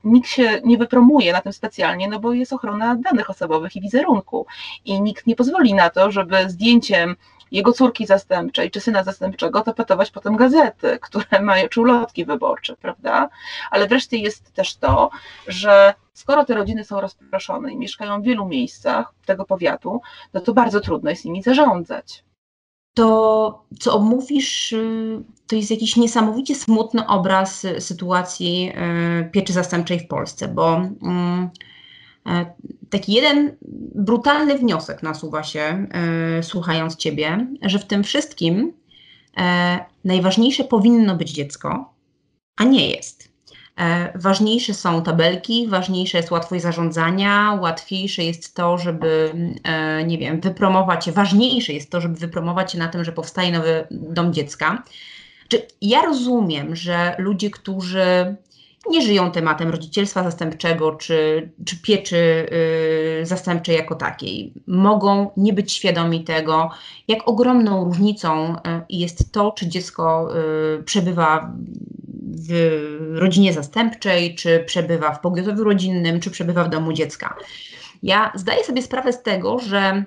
nikt 0.04 0.30
się 0.30 0.62
nie 0.64 0.78
wypromuje 0.78 1.34
na 1.34 1.42
tym 1.42 1.54
specjalnie, 1.54 2.08
no 2.08 2.20
bo 2.20 2.34
jest 2.34 2.54
ochrona 2.54 2.96
danych 2.96 3.30
osobowych 3.30 3.76
i 3.76 3.82
wizerunku. 3.82 4.46
I 4.86 5.02
nikt 5.02 5.28
nie 5.28 5.36
pozwoli 5.36 5.74
na 5.74 5.90
to, 5.90 6.12
żeby 6.12 6.50
zdjęciem 6.50 7.16
jego 7.52 7.74
córki 7.74 8.06
zastępczej 8.06 8.72
czy 8.72 8.82
syna 8.82 9.04
zastępczego 9.04 9.62
tapetować 9.62 10.12
potem 10.12 10.36
gazety, 10.36 11.00
które 11.02 11.42
mają, 11.42 11.68
czy 11.70 11.82
ulotki 11.82 12.26
wyborcze, 12.26 12.76
prawda? 12.76 13.30
Ale 13.72 13.88
wreszcie 13.88 14.18
jest 14.18 14.54
też 14.54 14.76
to, 14.76 15.10
że 15.48 15.94
skoro 16.14 16.46
te 16.46 16.54
rodziny 16.54 16.84
są 16.84 17.02
rozproszone 17.02 17.72
i 17.72 17.78
mieszkają 17.78 18.22
w 18.22 18.26
wielu 18.26 18.46
miejscach 18.46 19.14
tego 19.26 19.46
powiatu, 19.46 20.02
no 20.34 20.42
to 20.42 20.54
bardzo 20.54 20.80
trudno 20.80 21.10
jest 21.10 21.26
nimi 21.26 21.44
zarządzać 21.44 22.24
to, 22.94 23.66
co 23.80 23.96
omówisz, 23.96 24.74
y, 24.74 25.24
to 25.48 25.56
jest 25.56 25.72
jakiś 25.72 25.98
niesamowicie 25.98 26.56
smutny 26.56 27.08
obraz 27.08 27.68
sytuacji 27.80 28.72
y, 29.22 29.30
pieczy 29.32 29.54
zastępczej 29.54 30.00
w 30.00 30.08
Polsce, 30.08 30.48
bo 30.48 30.76
mm, 30.76 31.50
taki 32.90 33.14
jeden 33.14 33.56
brutalny 33.96 34.58
wniosek 34.58 35.04
nasuwa 35.04 35.44
się, 35.44 35.88
y, 36.40 36.44
słuchając 36.44 36.96
Ciebie, 36.96 37.48
że 37.62 37.80
w 37.80 37.86
tym 37.86 38.04
wszystkim 38.04 38.74
najważniejsze 40.04 40.64
powinno 40.64 41.16
być 41.16 41.32
dziecko, 41.32 41.94
a 42.56 42.64
nie 42.64 42.90
jest. 42.90 43.33
E, 43.80 44.20
ważniejsze 44.20 44.74
są 44.74 45.04
tabelki, 45.04 45.68
ważniejsze 45.68 46.18
jest 46.18 46.32
łatwość 46.32 46.64
zarządzania, 46.64 47.60
łatwiejsze 47.62 48.24
jest 48.24 48.56
to, 48.56 48.78
żeby, 48.78 49.34
e, 49.64 50.04
nie 50.04 50.18
wiem, 50.18 50.42
wypromować, 50.42 51.12
ważniejsze 51.12 51.74
jest 51.74 51.92
to, 51.92 52.02
żeby 52.02 52.16
wypromować 52.16 52.72
się 52.72 52.78
na 52.78 52.88
tym, 52.88 53.04
że 53.04 53.12
powstaje 53.12 53.52
nowy 53.52 53.88
dom 53.92 54.34
dziecka. 54.34 54.84
Czy 55.48 55.68
ja 55.82 56.02
rozumiem, 56.02 56.76
że 56.76 57.16
ludzie, 57.18 57.50
którzy 57.50 58.36
nie 58.90 59.02
żyją 59.02 59.32
tematem 59.32 59.70
rodzicielstwa 59.70 60.24
zastępczego 60.24 60.92
czy, 60.92 61.50
czy 61.66 61.82
pieczy 61.82 62.48
y, 63.22 63.26
zastępczej 63.26 63.76
jako 63.76 63.96
takiej. 63.96 64.54
Mogą 64.68 65.32
nie 65.38 65.54
być 65.54 65.72
świadomi 65.72 66.24
tego, 66.24 66.70
jak 67.08 67.28
ogromną 67.28 67.84
różnicą 67.86 68.56
y, 68.56 68.60
jest 68.90 69.32
to, 69.32 69.52
czy 69.52 69.68
dziecko 69.68 70.30
y, 70.80 70.84
przebywa 70.84 71.54
w 72.34 73.16
rodzinie 73.16 73.54
zastępczej, 73.54 74.36
czy 74.36 74.64
przebywa 74.66 75.12
w 75.12 75.20
pogotowiu 75.20 75.64
rodzinnym, 75.64 76.20
czy 76.20 76.32
przebywa 76.32 76.64
w 76.64 76.70
domu 76.70 76.94
dziecka. 76.94 77.36
Ja 78.04 78.32
zdaję 78.36 78.64
sobie 78.64 78.82
sprawę 78.82 79.14
z 79.14 79.24
tego, 79.24 79.60
że 79.60 80.04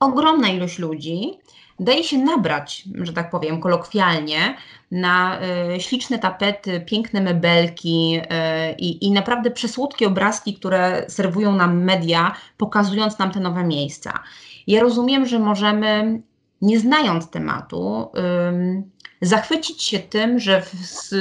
ogromna 0.00 0.48
ilość 0.48 0.78
ludzi 0.78 1.38
daje 1.80 2.04
się 2.04 2.18
nabrać, 2.18 2.84
że 2.94 3.12
tak 3.12 3.30
powiem, 3.30 3.60
kolokwialnie, 3.60 4.56
na 4.90 5.40
y, 5.76 5.80
śliczne 5.80 6.18
tapety, 6.18 6.80
piękne 6.80 7.20
mebelki 7.20 8.18
y, 8.18 8.72
i 8.78 9.12
naprawdę 9.12 9.50
przesłodkie 9.50 10.06
obrazki, 10.06 10.54
które 10.54 11.04
serwują 11.08 11.54
nam 11.54 11.84
media, 11.84 12.34
pokazując 12.56 13.18
nam 13.18 13.30
te 13.30 13.40
nowe 13.40 13.64
miejsca. 13.64 14.22
Ja 14.66 14.80
rozumiem, 14.80 15.26
że 15.26 15.38
możemy, 15.38 16.22
nie 16.62 16.80
znając 16.80 17.30
tematu, 17.30 18.08
y, 18.78 18.99
zachwycić 19.20 19.82
się 19.82 19.98
tym, 19.98 20.38
że 20.38 20.62
w 20.62 21.12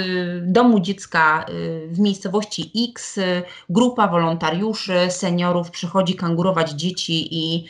domu 0.42 0.80
dziecka 0.80 1.46
y, 1.50 1.88
w 1.88 2.00
miejscowości 2.00 2.72
X 2.90 3.18
y, 3.18 3.44
grupa 3.70 4.08
wolontariuszy, 4.08 4.98
seniorów 5.10 5.72
przychodzi 5.72 6.16
kangurować 6.16 6.72
dzieci 6.72 7.28
i, 7.32 7.66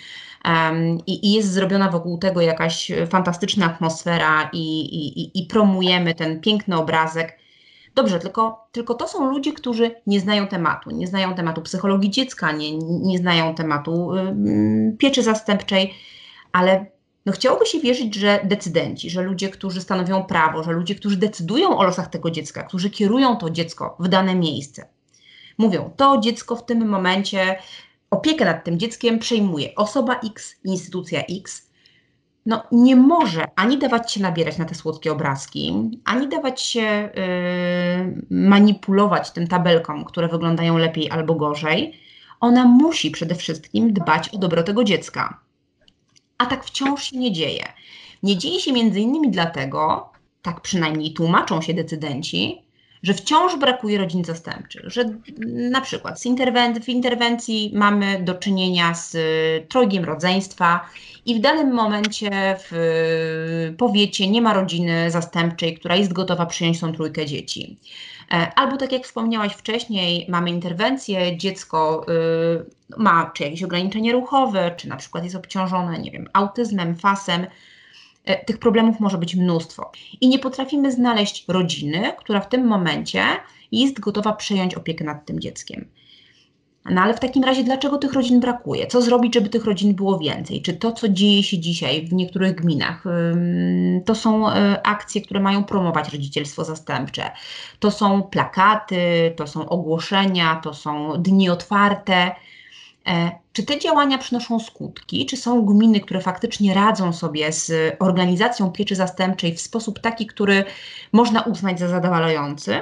i, 1.08 1.28
i 1.28 1.34
jest 1.34 1.52
zrobiona 1.52 1.90
wokół 1.90 2.18
tego 2.18 2.42
jakaś 2.42 2.92
fantastyczna 3.10 3.66
atmosfera 3.66 4.50
i, 4.54 4.80
i, 4.80 5.40
i 5.40 5.46
promujemy 5.46 6.16
ten 6.16 6.42
piękny 6.42 6.78
obrazek. 6.78 7.40
Dobrze, 7.96 8.20
tylko, 8.20 8.68
tylko 8.72 8.94
to 8.94 9.08
są 9.08 9.32
ludzie, 9.32 9.54
którzy 9.54 9.92
nie 10.08 10.20
znają 10.20 10.48
tematu, 10.48 10.92
nie 10.92 11.08
znają 11.08 11.36
tematu 11.36 11.62
psychologii 11.62 12.10
dziecka, 12.10 12.52
nie, 12.52 12.78
nie 12.78 13.18
znają 13.18 13.56
tematu 13.56 14.16
y, 14.16 14.96
pieczy 14.98 15.24
zastępczej, 15.24 15.94
ale 16.52 16.86
no 17.26 17.34
chciałoby 17.34 17.66
się 17.66 17.80
wierzyć, 17.80 18.16
że 18.16 18.40
decydenci, 18.44 19.10
że 19.10 19.22
ludzie, 19.22 19.50
którzy 19.50 19.82
stanowią 19.82 20.24
prawo, 20.24 20.64
że 20.64 20.72
ludzie, 20.72 20.96
którzy 20.96 21.18
decydują 21.18 21.78
o 21.78 21.84
losach 21.84 22.08
tego 22.08 22.32
dziecka, 22.32 22.64
którzy 22.64 22.90
kierują 22.90 23.38
to 23.38 23.50
dziecko 23.50 23.98
w 24.00 24.08
dane 24.08 24.36
miejsce, 24.36 24.88
mówią, 25.58 25.92
to 25.98 26.18
dziecko 26.18 26.56
w 26.56 26.66
tym 26.66 26.90
momencie, 26.90 27.60
opiekę 28.12 28.46
nad 28.46 28.64
tym 28.64 28.80
dzieckiem 28.80 29.20
przejmuje 29.20 29.76
osoba 29.76 30.20
X, 30.26 30.56
instytucja 30.64 31.24
X, 31.30 31.70
no 32.46 32.64
nie 32.72 32.96
może 32.96 33.46
ani 33.56 33.78
dawać 33.78 34.14
się 34.14 34.22
nabierać 34.22 34.58
na 34.58 34.66
te 34.66 34.76
słodkie 34.76 35.12
obrazki, 35.12 35.74
ani 36.06 36.28
dawać 36.28 36.62
się 36.62 37.10
yy, 37.16 38.26
manipulować 38.30 39.32
tym 39.32 39.48
tabelkom, 39.48 40.06
które 40.06 40.28
wyglądają 40.28 40.78
lepiej 40.78 41.12
albo 41.12 41.36
gorzej. 41.36 42.00
Ona 42.40 42.66
musi 42.66 43.12
przede 43.12 43.36
wszystkim 43.36 43.94
dbać 43.94 44.30
o 44.30 44.38
dobro 44.38 44.64
tego 44.64 44.84
dziecka 44.84 45.40
a 46.40 46.46
tak 46.46 46.66
wciąż 46.66 47.04
się 47.04 47.18
nie 47.18 47.32
dzieje. 47.32 47.74
Nie 48.24 48.38
dzieje 48.38 48.60
się 48.60 48.74
między 48.74 49.00
innymi 49.00 49.32
dlatego, 49.32 50.10
tak 50.42 50.62
przynajmniej 50.62 51.14
tłumaczą 51.14 51.62
się 51.62 51.74
decydenci, 51.74 52.62
że 53.04 53.14
wciąż 53.14 53.56
brakuje 53.56 53.98
rodzin 53.98 54.26
zastępczych, 54.26 54.82
że 54.86 55.06
na 55.72 55.82
przykład 55.82 56.26
interwen 56.26 56.82
w 56.82 56.90
interwencji 56.90 57.72
mamy 57.76 58.20
do 58.24 58.34
czynienia 58.34 58.94
z 58.94 59.18
trojgiem 59.70 60.04
rodzeństwa 60.06 60.90
i 61.26 61.36
w 61.36 61.40
danym 61.42 61.74
momencie 61.74 62.30
w 62.60 63.74
powiecie 63.78 64.28
nie 64.28 64.42
ma 64.42 64.54
rodziny 64.54 65.12
zastępczej, 65.12 65.78
która 65.78 65.96
jest 65.96 66.14
gotowa 66.14 66.46
przyjąć 66.46 66.80
tą 66.80 66.94
trójkę 66.94 67.26
dzieci. 67.26 67.78
E, 68.32 68.52
albo 68.56 68.78
tak 68.78 68.92
jak 68.92 69.04
wspomniałaś 69.04 69.54
wcześniej, 69.54 70.26
mamy 70.30 70.50
interwencję, 70.50 71.38
dziecko 71.38 72.06
y, 72.10 72.98
ma 72.98 73.32
czy 73.34 73.44
jakieś 73.44 73.64
ograniczenie 73.64 74.12
ruchowe, 74.12 74.72
czy 74.78 74.88
na 74.88 74.96
przykład 74.96 75.24
jest 75.24 75.36
obciążone, 75.36 76.00
nie 76.00 76.12
wiem, 76.12 76.30
autyzmem, 76.34 76.96
fasem. 76.96 77.48
E, 78.30 78.46
tych 78.46 78.58
problemów 78.58 79.00
może 79.00 79.18
być 79.18 79.36
mnóstwo. 79.36 79.92
I 80.22 80.28
nie 80.28 80.40
potrafimy 80.40 80.92
znaleźć 80.92 81.46
rodziny, 81.48 82.14
która 82.18 82.40
w 82.40 82.50
tym 82.50 82.68
momencie 82.68 83.24
jest 83.72 84.00
gotowa 84.00 84.34
przejąć 84.34 84.76
opiekę 84.76 85.06
nad 85.06 85.26
tym 85.26 85.40
dzieckiem. 85.40 85.86
No 86.86 87.02
ale 87.02 87.14
w 87.14 87.20
takim 87.20 87.44
razie, 87.44 87.64
dlaczego 87.64 87.98
tych 87.98 88.14
rodzin 88.14 88.40
brakuje? 88.40 88.88
Co 88.88 89.02
zrobić, 89.02 89.34
żeby 89.34 89.50
tych 89.50 89.66
rodzin 89.66 89.96
było 89.96 90.20
więcej? 90.20 90.62
Czy 90.62 90.74
to, 90.74 90.92
co 90.92 91.10
dzieje 91.10 91.44
się 91.44 91.60
dzisiaj 91.60 92.08
w 92.08 92.14
niektórych 92.14 92.56
gminach, 92.56 93.04
to 94.06 94.16
są 94.16 94.50
e, 94.50 94.88
akcje, 94.88 95.22
które 95.22 95.40
mają 95.40 95.64
promować 95.64 96.14
rodzicielstwo 96.14 96.64
zastępcze? 96.64 97.32
To 97.80 97.92
są 97.92 98.24
plakaty, 98.24 99.34
to 99.36 99.48
są 99.48 99.70
ogłoszenia, 99.70 100.62
to 100.64 100.74
są 100.74 101.22
dni 101.22 101.50
otwarte. 101.50 102.32
E, 103.10 103.32
czy 103.54 103.64
te 103.64 103.80
działania 103.80 104.18
przynoszą 104.18 104.60
skutki? 104.60 105.26
Czy 105.26 105.38
są 105.38 105.66
gminy, 105.66 106.00
które 106.00 106.22
faktycznie 106.22 106.74
radzą 106.74 107.14
sobie 107.14 107.52
z 107.52 107.96
organizacją 108.00 108.72
pieczy 108.72 108.96
zastępczej 108.96 109.56
w 109.56 109.62
sposób 109.62 110.00
taki, 110.00 110.28
który 110.28 110.66
można 111.12 111.42
uznać 111.42 111.80
za 111.80 111.88
zadowalający? 111.88 112.82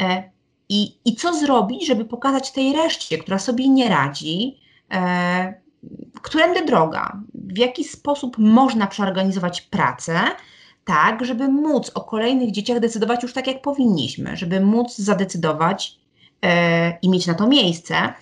E, 0.00 0.30
I, 0.68 0.96
I 1.04 1.16
co 1.16 1.34
zrobić, 1.34 1.86
żeby 1.86 2.04
pokazać 2.04 2.52
tej 2.52 2.72
reszcie, 2.72 3.18
która 3.18 3.38
sobie 3.38 3.68
nie 3.68 3.88
radzi, 3.88 4.58
e, 4.92 5.54
którędy 6.22 6.64
droga, 6.64 7.20
w 7.34 7.58
jaki 7.58 7.84
sposób 7.84 8.38
można 8.38 8.86
przeorganizować 8.86 9.60
pracę, 9.60 10.20
tak, 10.84 11.24
żeby 11.24 11.48
móc 11.48 11.90
o 11.94 12.00
kolejnych 12.00 12.50
dzieciach 12.50 12.80
decydować 12.80 13.22
już 13.22 13.32
tak, 13.32 13.46
jak 13.46 13.62
powinniśmy, 13.62 14.36
żeby 14.36 14.60
móc 14.60 14.96
zadecydować 14.96 15.98
i 17.02 17.08
mieć 17.08 17.26
na 17.26 17.34
to 17.34 17.46
miejsce, 17.46 18.12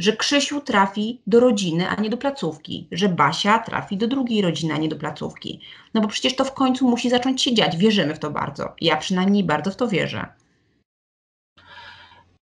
że 0.00 0.16
Krzysiu 0.16 0.60
trafi 0.60 1.20
do 1.26 1.40
rodziny, 1.40 1.88
a 1.88 1.94
nie 1.94 2.10
do 2.10 2.16
placówki, 2.16 2.88
że 2.92 3.08
Basia 3.08 3.58
trafi 3.58 3.96
do 3.96 4.06
drugiej 4.06 4.42
rodziny, 4.42 4.74
a 4.74 4.76
nie 4.76 4.88
do 4.88 4.96
placówki. 4.96 5.60
No 5.94 6.00
bo 6.00 6.08
przecież 6.08 6.36
to 6.36 6.44
w 6.44 6.54
końcu 6.54 6.88
musi 6.88 7.10
zacząć 7.10 7.42
się 7.42 7.54
dziać. 7.54 7.76
Wierzymy 7.76 8.14
w 8.14 8.18
to 8.18 8.30
bardzo. 8.30 8.74
Ja 8.80 8.96
przynajmniej 8.96 9.44
bardzo 9.44 9.70
w 9.70 9.76
to 9.76 9.88
wierzę. 9.88 10.26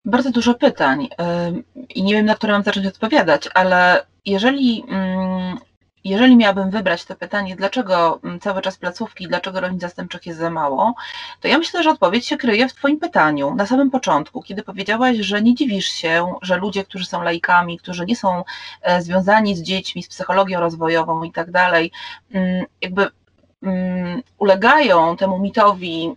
Bardzo 0.04 0.30
dużo 0.30 0.54
pytań 0.54 1.08
i 1.94 2.02
nie 2.02 2.14
wiem, 2.14 2.26
na 2.26 2.34
które 2.34 2.52
mam 2.52 2.62
zacząć 2.62 2.86
odpowiadać, 2.86 3.48
ale 3.54 4.06
jeżeli 4.26 4.84
mm, 4.88 5.27
jeżeli 6.04 6.36
miałabym 6.36 6.70
wybrać 6.70 7.04
to 7.04 7.16
pytanie, 7.16 7.56
dlaczego 7.56 8.20
mm, 8.24 8.40
cały 8.40 8.62
czas 8.62 8.76
placówki, 8.76 9.28
dlaczego 9.28 9.60
rodzin 9.60 9.80
zastępczych 9.80 10.26
jest 10.26 10.38
za 10.38 10.50
mało, 10.50 10.94
to 11.40 11.48
ja 11.48 11.58
myślę, 11.58 11.82
że 11.82 11.90
odpowiedź 11.90 12.26
się 12.26 12.36
kryje 12.36 12.68
w 12.68 12.74
Twoim 12.74 13.00
pytaniu. 13.00 13.54
Na 13.54 13.66
samym 13.66 13.90
początku, 13.90 14.42
kiedy 14.42 14.62
powiedziałaś, 14.62 15.16
że 15.16 15.42
nie 15.42 15.54
dziwisz 15.54 15.86
się, 15.86 16.34
że 16.42 16.56
ludzie, 16.56 16.84
którzy 16.84 17.06
są 17.06 17.22
laikami, 17.22 17.78
którzy 17.78 18.06
nie 18.06 18.16
są 18.16 18.44
e, 18.82 19.02
związani 19.02 19.56
z 19.56 19.62
dziećmi, 19.62 20.02
z 20.02 20.08
psychologią 20.08 20.60
rozwojową 20.60 21.22
i 21.22 21.32
tak 21.32 21.50
dalej, 21.50 21.92
mm, 22.32 22.64
jakby 22.82 23.08
mm, 23.62 24.22
ulegają 24.38 25.16
temu 25.16 25.38
mitowi 25.38 26.14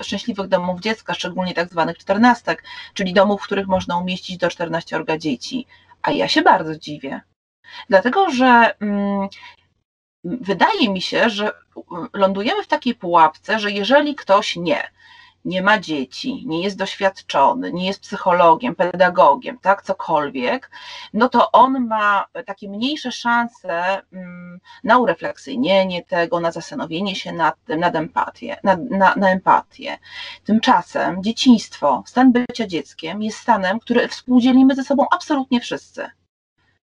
szczęśliwych 0.00 0.48
domów 0.48 0.80
dziecka, 0.80 1.14
szczególnie 1.14 1.54
tak 1.54 1.68
zwanych 1.68 1.98
czternastek, 1.98 2.64
czyli 2.94 3.12
domów, 3.12 3.40
w 3.40 3.44
których 3.44 3.66
można 3.66 3.98
umieścić 3.98 4.36
do 4.36 4.50
14 4.50 5.04
dzieci. 5.18 5.66
A 6.02 6.10
ja 6.10 6.28
się 6.28 6.42
bardzo 6.42 6.78
dziwię. 6.78 7.20
Dlatego, 7.88 8.30
że 8.30 8.74
mm, 8.80 9.28
wydaje 10.24 10.90
mi 10.90 11.02
się, 11.02 11.30
że 11.30 11.52
lądujemy 12.12 12.62
w 12.62 12.68
takiej 12.68 12.94
pułapce, 12.94 13.58
że 13.58 13.70
jeżeli 13.70 14.14
ktoś 14.14 14.56
nie, 14.56 14.90
nie 15.44 15.62
ma 15.62 15.78
dzieci, 15.78 16.46
nie 16.46 16.62
jest 16.62 16.76
doświadczony, 16.76 17.72
nie 17.72 17.86
jest 17.86 18.00
psychologiem, 18.00 18.74
pedagogiem, 18.74 19.58
tak, 19.58 19.82
cokolwiek, 19.82 20.70
no 21.12 21.28
to 21.28 21.52
on 21.52 21.86
ma 21.86 22.26
takie 22.46 22.68
mniejsze 22.68 23.12
szanse 23.12 24.02
mm, 24.12 24.60
na 24.84 24.98
urefleksyjnienie 24.98 26.04
tego, 26.04 26.40
na 26.40 26.52
zastanowienie 26.52 27.16
się 27.16 27.32
nad 27.32 27.64
tym, 27.64 27.80
nad 27.80 27.94
empatię, 27.94 28.56
na, 28.64 28.76
na, 28.90 29.14
na 29.14 29.30
empatię. 29.30 29.98
Tymczasem 30.44 31.22
dzieciństwo, 31.22 32.02
stan 32.06 32.32
bycia 32.32 32.66
dzieckiem 32.66 33.22
jest 33.22 33.38
stanem, 33.38 33.80
który 33.80 34.08
współdzielimy 34.08 34.74
ze 34.74 34.84
sobą 34.84 35.06
absolutnie 35.10 35.60
wszyscy. 35.60 36.10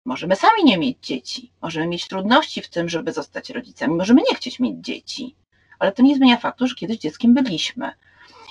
Możemy 0.06 0.36
sami 0.36 0.64
nie 0.64 0.78
mieć 0.78 0.98
dzieci, 1.02 1.52
możemy 1.62 1.86
mieć 1.86 2.08
trudności 2.08 2.62
w 2.62 2.68
tym, 2.68 2.88
żeby 2.88 3.12
zostać 3.12 3.50
rodzicami, 3.50 3.94
możemy 3.94 4.22
nie 4.30 4.34
chcieć 4.34 4.60
mieć 4.60 4.76
dzieci, 4.80 5.36
ale 5.78 5.92
to 5.92 6.02
nie 6.02 6.16
zmienia 6.16 6.36
faktu, 6.36 6.66
że 6.66 6.74
kiedyś 6.74 6.98
dzieckiem 6.98 7.34
byliśmy. 7.34 7.92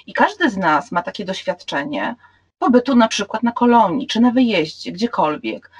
I 0.07 0.13
każdy 0.13 0.49
z 0.49 0.57
nas 0.57 0.91
ma 0.91 1.01
takie 1.01 1.25
doświadczenie 1.25 2.15
pobytu 2.59 2.95
na 2.95 3.07
przykład 3.07 3.43
na 3.43 3.51
kolonii, 3.51 4.07
czy 4.07 4.19
na 4.19 4.31
wyjeździe, 4.31 4.91
gdziekolwiek, 4.91 5.71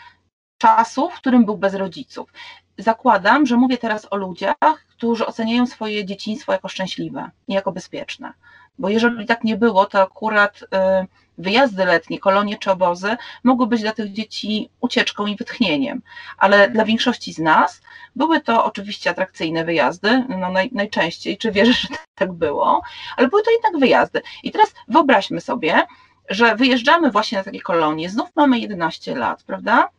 czasu, 0.58 1.10
w 1.10 1.16
którym 1.16 1.46
był 1.46 1.58
bez 1.58 1.74
rodziców. 1.74 2.34
Zakładam, 2.78 3.46
że 3.46 3.58
mówię 3.58 3.78
teraz 3.78 4.08
o 4.12 4.16
ludziach, 4.16 4.86
którzy 4.90 5.26
oceniają 5.26 5.66
swoje 5.68 6.06
dzieciństwo 6.06 6.52
jako 6.52 6.68
szczęśliwe, 6.68 7.32
nie 7.48 7.56
jako 7.56 7.72
bezpieczne. 7.72 8.34
Bo 8.80 8.90
jeżeli 8.90 9.26
tak 9.26 9.44
nie 9.44 9.58
było, 9.58 9.86
to 9.86 10.02
akurat 10.02 10.62
y, 10.62 10.68
wyjazdy 11.38 11.86
letnie, 11.86 12.20
kolonie 12.20 12.58
czy 12.58 12.72
obozy 12.72 13.18
mogły 13.44 13.68
być 13.68 13.82
dla 13.82 13.92
tych 13.92 14.12
dzieci 14.12 14.70
ucieczką 14.82 15.26
i 15.26 15.36
wytchnieniem, 15.36 16.02
ale 16.38 16.70
dla 16.70 16.86
większości 16.86 17.34
z 17.34 17.40
nas 17.40 17.82
były 18.16 18.42
to 18.42 18.66
oczywiście 18.66 19.10
atrakcyjne 19.10 19.66
wyjazdy, 19.66 20.24
no 20.30 20.52
naj, 20.52 20.70
najczęściej, 20.72 21.38
czy 21.38 21.52
wierzę, 21.52 21.74
że 21.74 21.88
tak 22.16 22.34
było, 22.34 22.82
ale 23.18 23.28
były 23.28 23.44
to 23.44 23.52
jednak 23.52 23.78
wyjazdy. 23.80 24.22
I 24.44 24.52
teraz 24.52 24.74
wyobraźmy 24.88 25.42
sobie, 25.42 25.82
że 26.30 26.56
wyjeżdżamy 26.56 27.12
właśnie 27.12 27.38
na 27.38 27.44
takie 27.44 27.62
kolonie, 27.62 28.10
znów 28.10 28.30
mamy 28.36 28.60
11 28.60 29.16
lat, 29.16 29.44
prawda? 29.44 29.90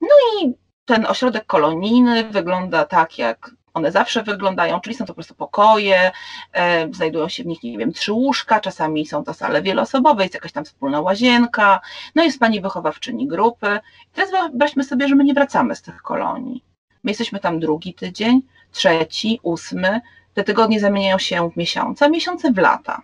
No 0.00 0.08
i 0.40 0.54
ten 0.84 1.06
ośrodek 1.06 1.46
kolonijny 1.46 2.24
wygląda 2.24 2.84
tak, 2.84 3.18
jak 3.18 3.50
one 3.74 3.92
zawsze 3.92 4.22
wyglądają, 4.22 4.80
czyli 4.80 4.96
są 4.96 5.04
to 5.04 5.08
po 5.08 5.14
prostu 5.14 5.34
pokoje, 5.34 6.12
e, 6.52 6.94
znajdują 6.94 7.28
się 7.28 7.42
w 7.42 7.46
nich, 7.46 7.62
nie 7.62 7.78
wiem, 7.78 7.92
trzy 7.92 8.12
łóżka, 8.12 8.60
czasami 8.60 9.06
są 9.06 9.24
to 9.24 9.34
sale 9.34 9.62
wieloosobowe, 9.62 10.22
jest 10.22 10.34
jakaś 10.34 10.52
tam 10.52 10.64
wspólna 10.64 11.00
łazienka, 11.00 11.80
no 12.14 12.24
jest 12.24 12.40
pani 12.40 12.60
wychowawczyni 12.60 13.26
grupy. 13.26 13.80
I 14.06 14.14
teraz 14.14 14.30
wyobraźmy 14.30 14.84
sobie, 14.84 15.08
że 15.08 15.14
my 15.14 15.24
nie 15.24 15.34
wracamy 15.34 15.76
z 15.76 15.82
tych 15.82 16.02
kolonii. 16.02 16.64
My 17.04 17.10
jesteśmy 17.10 17.40
tam 17.40 17.60
drugi 17.60 17.94
tydzień, 17.94 18.42
trzeci, 18.72 19.40
ósmy, 19.42 20.00
te 20.34 20.44
tygodnie 20.44 20.80
zamieniają 20.80 21.18
się 21.18 21.50
w 21.50 21.56
miesiące, 21.56 22.04
a 22.04 22.08
miesiące 22.08 22.52
w 22.52 22.58
lata. 22.58 23.02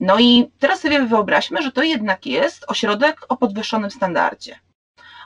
No 0.00 0.18
i 0.18 0.50
teraz 0.58 0.80
sobie 0.80 1.06
wyobraźmy, 1.06 1.62
że 1.62 1.72
to 1.72 1.82
jednak 1.82 2.26
jest 2.26 2.64
ośrodek 2.68 3.26
o 3.28 3.36
podwyższonym 3.36 3.90
standardzie. 3.90 4.58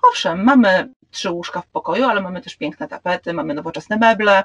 Owszem, 0.03 0.45
mamy 0.45 0.89
trzy 1.11 1.31
łóżka 1.31 1.61
w 1.61 1.67
pokoju, 1.67 2.05
ale 2.05 2.21
mamy 2.21 2.43
też 2.43 2.57
piękne 2.57 2.89
tapety, 2.89 3.33
mamy 3.33 3.55
nowoczesne 3.55 3.97
meble, 3.97 4.45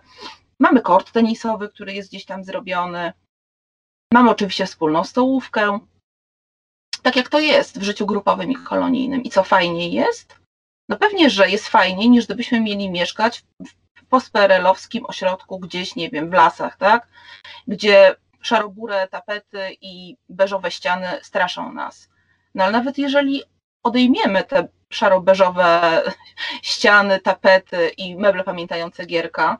mamy 0.59 0.81
kort 0.81 1.11
tenisowy, 1.11 1.69
który 1.69 1.93
jest 1.93 2.09
gdzieś 2.09 2.25
tam 2.25 2.43
zrobiony, 2.43 3.13
mamy 4.13 4.29
oczywiście 4.29 4.65
wspólną 4.65 5.03
stołówkę. 5.03 5.79
Tak 7.01 7.15
jak 7.15 7.29
to 7.29 7.39
jest 7.39 7.79
w 7.79 7.83
życiu 7.83 8.05
grupowym 8.05 8.51
i 8.51 8.55
kolonijnym. 8.55 9.23
I 9.23 9.29
co 9.29 9.43
fajniej 9.43 9.91
jest? 9.91 10.39
No 10.89 10.97
pewnie, 10.97 11.29
że 11.29 11.49
jest 11.49 11.67
fajniej, 11.67 12.09
niż 12.09 12.25
gdybyśmy 12.25 12.59
mieli 12.59 12.91
mieszkać 12.91 13.43
w 13.97 14.05
postperelowskim 14.05 15.05
ośrodku 15.05 15.59
gdzieś, 15.59 15.95
nie 15.95 16.09
wiem, 16.09 16.29
w 16.29 16.33
lasach, 16.33 16.77
tak? 16.77 17.07
Gdzie 17.67 18.15
szarobure 18.41 19.07
tapety 19.07 19.77
i 19.81 20.17
beżowe 20.29 20.71
ściany 20.71 21.19
straszą 21.21 21.73
nas. 21.73 22.09
No 22.55 22.63
ale 22.63 22.71
nawet 22.71 22.97
jeżeli 22.97 23.43
odejmiemy 23.83 24.43
te 24.43 24.67
szaro-beżowe 24.93 26.01
ściany, 26.61 27.19
tapety 27.19 27.91
i 27.97 28.15
meble 28.15 28.43
pamiętające 28.43 29.05
Gierka, 29.05 29.57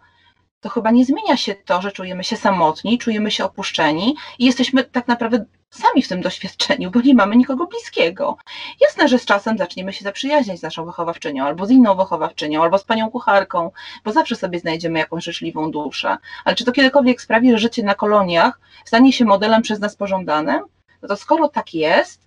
to 0.62 0.69
chyba 0.69 0.91
nie 0.91 1.06
zmienia 1.06 1.38
się 1.38 1.56
to, 1.56 1.82
że 1.82 1.91
czujemy 1.91 2.24
się 2.24 2.38
samotni, 2.38 2.98
czujemy 2.98 3.32
się 3.32 3.46
opuszczeni 3.46 4.15
i 4.39 4.46
jesteśmy 4.46 4.84
tak 4.84 5.08
naprawdę 5.08 5.46
sami 5.69 6.04
w 6.04 6.08
tym 6.08 6.22
doświadczeniu, 6.22 6.91
bo 6.91 7.02
nie 7.02 7.15
mamy 7.15 7.36
nikogo 7.36 7.67
bliskiego. 7.67 8.38
Jasne, 8.82 9.08
że 9.08 9.19
z 9.19 9.26
czasem 9.26 9.58
zaczniemy 9.58 9.93
się 9.93 10.04
zaprzyjaźniać 10.04 10.60
z 10.60 10.62
naszą 10.62 10.86
wychowawczynią, 10.86 11.46
albo 11.46 11.65
z 11.65 11.72
inną 11.72 11.96
wychowawczynią, 11.96 12.63
albo 12.63 12.78
z 12.78 12.84
panią 12.84 13.12
kucharką, 13.12 13.72
bo 14.06 14.12
zawsze 14.12 14.36
sobie 14.36 14.60
znajdziemy 14.60 15.00
jakąś 15.00 15.24
życzliwą 15.24 15.72
duszę. 15.72 16.17
Ale 16.46 16.56
czy 16.56 16.65
to 16.65 16.72
kiedykolwiek 16.72 17.22
sprawi, 17.22 17.52
że 17.52 17.58
życie 17.58 17.84
na 17.84 17.96
koloniach 17.96 18.60
stanie 18.86 19.13
się 19.13 19.26
modelem 19.26 19.62
przez 19.62 19.80
nas 19.80 19.96
pożądanym? 19.96 20.63
No 21.02 21.08
to 21.08 21.15
skoro 21.15 21.50
tak 21.50 21.74
jest, 21.74 22.22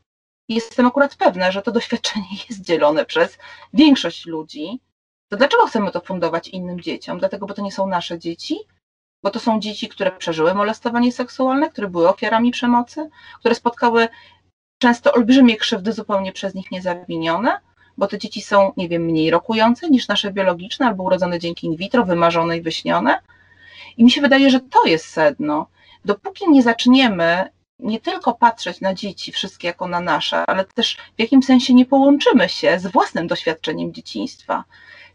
jestem 0.48 0.86
akurat 0.86 1.16
pewna, 1.16 1.50
że 1.50 1.62
to 1.62 1.72
doświadczenie 1.72 2.26
jest 2.48 2.60
dzielone 2.60 3.04
przez 3.04 3.38
większość 3.72 4.26
ludzi, 4.26 4.80
to 5.28 5.36
dlaczego 5.36 5.66
chcemy 5.66 5.90
to 5.90 6.00
fundować 6.00 6.48
innym 6.48 6.80
dzieciom? 6.80 7.18
Dlatego, 7.18 7.46
bo 7.46 7.54
to 7.54 7.62
nie 7.62 7.72
są 7.72 7.86
nasze 7.86 8.18
dzieci? 8.18 8.58
Bo 9.22 9.30
to 9.30 9.40
są 9.40 9.60
dzieci, 9.60 9.88
które 9.88 10.12
przeżyły 10.12 10.54
molestowanie 10.54 11.12
seksualne, 11.12 11.70
które 11.70 11.88
były 11.88 12.08
ofiarami 12.08 12.50
przemocy, 12.50 13.10
które 13.40 13.54
spotkały 13.54 14.08
często 14.78 15.12
olbrzymie 15.12 15.56
krzywdy 15.56 15.92
zupełnie 15.92 16.32
przez 16.32 16.54
nich 16.54 16.70
niezawinione, 16.70 17.60
bo 17.96 18.06
te 18.06 18.18
dzieci 18.18 18.42
są, 18.42 18.72
nie 18.76 18.88
wiem, 18.88 19.02
mniej 19.02 19.30
rokujące 19.30 19.90
niż 19.90 20.08
nasze 20.08 20.32
biologiczne, 20.32 20.86
albo 20.86 21.04
urodzone 21.04 21.38
dzięki 21.38 21.66
in 21.66 21.76
vitro, 21.76 22.04
wymarzone 22.04 22.56
i 22.56 22.62
wyśnione. 22.62 23.20
I 23.96 24.04
mi 24.04 24.10
się 24.10 24.20
wydaje, 24.20 24.50
że 24.50 24.60
to 24.60 24.84
jest 24.86 25.06
sedno. 25.06 25.66
Dopóki 26.04 26.50
nie 26.50 26.62
zaczniemy 26.62 27.50
nie 27.78 28.00
tylko 28.00 28.34
patrzeć 28.34 28.80
na 28.80 28.94
dzieci 28.94 29.32
wszystkie 29.32 29.68
jako 29.68 29.88
na 29.88 30.00
nasze, 30.00 30.46
ale 30.46 30.64
też 30.64 30.96
w 31.16 31.20
jakim 31.20 31.42
sensie 31.42 31.74
nie 31.74 31.86
połączymy 31.86 32.48
się 32.48 32.78
z 32.78 32.86
własnym 32.86 33.26
doświadczeniem 33.26 33.92
dzieciństwa, 33.92 34.64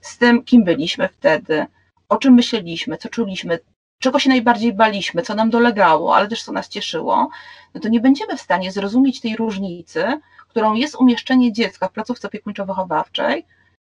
z 0.01 0.17
tym, 0.17 0.43
kim 0.43 0.63
byliśmy 0.63 1.07
wtedy, 1.07 1.65
o 2.09 2.17
czym 2.17 2.33
myśleliśmy, 2.33 2.97
co 2.97 3.09
czuliśmy, 3.09 3.59
czego 3.99 4.19
się 4.19 4.29
najbardziej 4.29 4.73
baliśmy, 4.73 5.21
co 5.21 5.35
nam 5.35 5.49
dolegało, 5.49 6.15
ale 6.15 6.27
też 6.27 6.43
co 6.43 6.51
nas 6.51 6.69
cieszyło, 6.69 7.29
no 7.73 7.81
to 7.81 7.89
nie 7.89 7.99
będziemy 7.99 8.37
w 8.37 8.41
stanie 8.41 8.71
zrozumieć 8.71 9.21
tej 9.21 9.35
różnicy, 9.35 10.19
którą 10.47 10.73
jest 10.73 10.95
umieszczenie 10.95 11.53
dziecka 11.53 11.87
w 11.87 11.91
placówce 11.91 12.27
opiekuńczo-wychowawczej, 12.27 13.43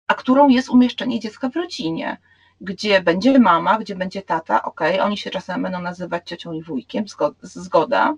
a 0.08 0.14
którą 0.14 0.48
jest 0.48 0.70
umieszczenie 0.70 1.20
dziecka 1.20 1.50
w 1.50 1.56
rodzinie, 1.56 2.18
gdzie 2.62 3.02
będzie 3.02 3.40
mama, 3.40 3.78
gdzie 3.78 3.96
będzie 3.96 4.22
tata, 4.22 4.64
ok, 4.64 4.82
oni 5.02 5.18
się 5.18 5.30
czasem 5.30 5.64
będą 5.64 5.82
nazywać 5.82 6.30
ciocią 6.30 6.54
i 6.54 6.64
wujkiem, 6.64 7.06
zgoda, 7.42 8.14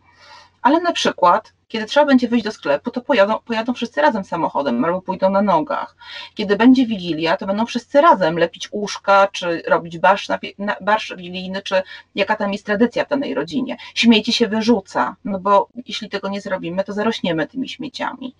ale 0.62 0.82
na 0.82 0.92
przykład, 0.92 1.54
kiedy 1.68 1.86
trzeba 1.86 2.06
będzie 2.06 2.28
wyjść 2.28 2.46
do 2.46 2.52
sklepu, 2.52 2.92
to 2.92 3.02
pojadą, 3.02 3.40
pojadą 3.40 3.74
wszyscy 3.74 4.02
razem 4.02 4.24
samochodem 4.24 4.86
albo 4.86 5.02
pójdą 5.02 5.30
na 5.30 5.42
nogach. 5.42 5.96
Kiedy 6.36 6.56
będzie 6.56 6.86
wigilia, 6.86 7.38
to 7.38 7.46
będą 7.48 7.66
wszyscy 7.66 8.02
razem 8.02 8.38
lepić 8.38 8.72
łóżka, 8.72 9.28
czy 9.32 9.64
robić 9.68 9.98
barsz, 9.98 10.30
na, 10.30 10.40
na, 10.58 10.76
barsz 10.82 11.14
wigilijny, 11.16 11.62
czy 11.62 11.84
jaka 12.16 12.36
tam 12.36 12.54
jest 12.54 12.66
tradycja 12.66 13.06
w 13.06 13.10
danej 13.10 13.34
rodzinie. 13.34 13.78
Śmieci 13.96 14.34
się 14.34 14.48
wyrzuca, 14.48 15.16
no 15.26 15.40
bo 15.40 15.70
jeśli 15.88 16.10
tego 16.10 16.30
nie 16.30 16.42
zrobimy, 16.42 16.84
to 16.84 16.94
zarośniemy 16.94 17.48
tymi 17.48 17.70
śmieciami. 17.70 18.36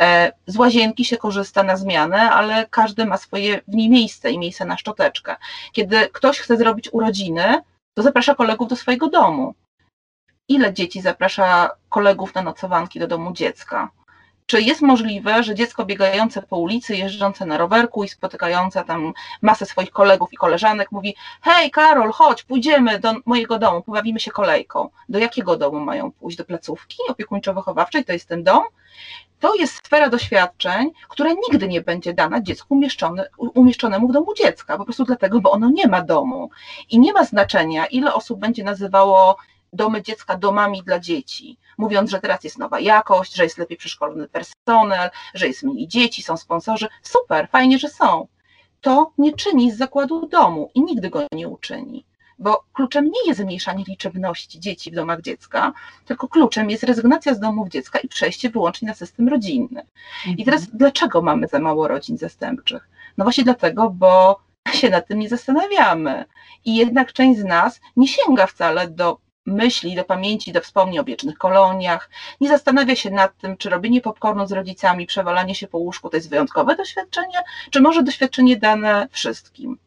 E, 0.00 0.32
z 0.46 0.56
łazienki 0.56 1.04
się 1.04 1.16
korzysta 1.16 1.62
na 1.62 1.76
zmianę, 1.76 2.30
ale 2.30 2.66
każdy 2.70 3.06
ma 3.06 3.16
swoje 3.16 3.60
w 3.68 3.74
niej 3.74 3.90
miejsce 3.90 4.30
i 4.30 4.38
miejsce 4.38 4.64
na 4.64 4.76
szczoteczkę. 4.76 5.36
Kiedy 5.72 6.08
ktoś 6.12 6.38
chce 6.38 6.56
zrobić 6.56 6.88
urodziny, 6.92 7.62
to 7.94 8.02
zaprasza 8.02 8.34
kolegów 8.34 8.68
do 8.68 8.76
swojego 8.76 9.08
domu 9.08 9.54
ile 10.48 10.74
dzieci 10.74 11.00
zaprasza 11.00 11.70
kolegów 11.88 12.34
na 12.34 12.42
nocowanki 12.42 13.00
do 13.00 13.06
domu 13.06 13.32
dziecka? 13.32 13.90
Czy 14.46 14.62
jest 14.62 14.82
możliwe, 14.82 15.42
że 15.42 15.54
dziecko 15.54 15.84
biegające 15.84 16.42
po 16.42 16.56
ulicy, 16.56 16.96
jeżdżące 16.96 17.46
na 17.46 17.58
rowerku 17.58 18.04
i 18.04 18.08
spotykające 18.08 18.84
tam 18.84 19.12
masę 19.42 19.66
swoich 19.66 19.90
kolegów 19.90 20.32
i 20.32 20.36
koleżanek 20.36 20.92
mówi: 20.92 21.16
Hej, 21.42 21.70
Karol, 21.70 22.12
chodź, 22.12 22.42
pójdziemy 22.42 22.98
do 22.98 23.14
mojego 23.26 23.58
domu, 23.58 23.82
pobawimy 23.82 24.20
się 24.20 24.30
kolejką. 24.30 24.88
Do 25.08 25.18
jakiego 25.18 25.56
domu 25.56 25.80
mają 25.80 26.12
pójść? 26.12 26.38
Do 26.38 26.44
placówki 26.44 26.96
opiekuńczo-wychowawczej? 27.08 28.04
To 28.04 28.12
jest 28.12 28.28
ten 28.28 28.44
dom? 28.44 28.62
To 29.40 29.54
jest 29.54 29.86
sfera 29.86 30.08
doświadczeń, 30.08 30.90
która 31.08 31.30
nigdy 31.48 31.68
nie 31.68 31.80
będzie 31.80 32.14
dana 32.14 32.40
dziecku 32.40 32.74
umieszczone, 32.74 33.28
umieszczonemu 33.38 34.08
w 34.08 34.12
domu 34.12 34.34
dziecka, 34.34 34.78
po 34.78 34.84
prostu 34.84 35.04
dlatego, 35.04 35.40
bo 35.40 35.50
ono 35.50 35.70
nie 35.70 35.88
ma 35.88 36.02
domu. 36.02 36.50
I 36.90 36.98
nie 36.98 37.12
ma 37.12 37.24
znaczenia, 37.24 37.86
ile 37.86 38.14
osób 38.14 38.40
będzie 38.40 38.64
nazywało 38.64 39.36
domy 39.72 40.02
dziecka 40.02 40.36
domami 40.36 40.82
dla 40.82 40.98
dzieci, 40.98 41.58
mówiąc, 41.78 42.10
że 42.10 42.20
teraz 42.20 42.44
jest 42.44 42.58
nowa 42.58 42.80
jakość, 42.80 43.34
że 43.34 43.44
jest 43.44 43.58
lepiej 43.58 43.76
przeszkolony 43.76 44.28
personel, 44.28 45.10
że 45.34 45.46
jest 45.46 45.62
mniej 45.62 45.88
dzieci, 45.88 46.22
są 46.22 46.36
sponsorzy. 46.36 46.88
Super, 47.02 47.48
fajnie, 47.48 47.78
że 47.78 47.88
są. 47.88 48.26
To 48.80 49.12
nie 49.18 49.32
czyni 49.32 49.72
z 49.72 49.76
zakładu 49.76 50.26
domu 50.26 50.70
i 50.74 50.82
nigdy 50.82 51.10
go 51.10 51.26
nie 51.32 51.48
uczyni. 51.48 52.04
Bo 52.38 52.64
kluczem 52.72 53.04
nie 53.04 53.26
jest 53.26 53.40
zmniejszanie 53.40 53.84
liczebności 53.88 54.60
dzieci 54.60 54.90
w 54.90 54.94
domach 54.94 55.20
dziecka, 55.20 55.72
tylko 56.04 56.28
kluczem 56.28 56.70
jest 56.70 56.82
rezygnacja 56.82 57.34
z 57.34 57.40
domów 57.40 57.68
dziecka 57.68 57.98
i 57.98 58.08
przejście 58.08 58.50
wyłącznie 58.50 58.88
na 58.88 58.94
system 58.94 59.28
rodzinny. 59.28 59.80
Mhm. 59.80 60.36
I 60.38 60.44
teraz 60.44 60.66
dlaczego 60.66 61.22
mamy 61.22 61.48
za 61.48 61.58
mało 61.58 61.88
rodzin 61.88 62.18
zastępczych? 62.18 62.88
No 63.16 63.24
właśnie 63.24 63.44
dlatego, 63.44 63.90
bo 63.90 64.40
się 64.80 64.90
nad 64.90 65.08
tym 65.08 65.18
nie 65.18 65.28
zastanawiamy. 65.28 66.24
I 66.64 66.76
jednak 66.76 67.12
część 67.12 67.40
z 67.40 67.44
nas 67.44 67.80
nie 67.96 68.08
sięga 68.08 68.46
wcale 68.46 68.88
do 68.88 69.18
myśli, 69.46 69.96
do 69.96 70.04
pamięci, 70.04 70.52
do 70.52 70.60
wspomnień 70.60 70.98
o 70.98 71.04
wiecznych 71.04 71.38
koloniach, 71.38 72.10
nie 72.40 72.48
zastanawia 72.48 72.96
się 72.96 73.10
nad 73.10 73.36
tym, 73.36 73.56
czy 73.56 73.70
robienie 73.70 74.00
popcornu 74.00 74.46
z 74.46 74.52
rodzicami, 74.52 75.06
przewalanie 75.06 75.54
się 75.54 75.68
po 75.68 75.78
łóżku 75.78 76.10
to 76.10 76.16
jest 76.16 76.30
wyjątkowe 76.30 76.76
doświadczenie, 76.76 77.38
czy 77.70 77.80
może 77.80 78.02
doświadczenie 78.02 78.56
dane 78.56 79.08
wszystkim. 79.10 79.78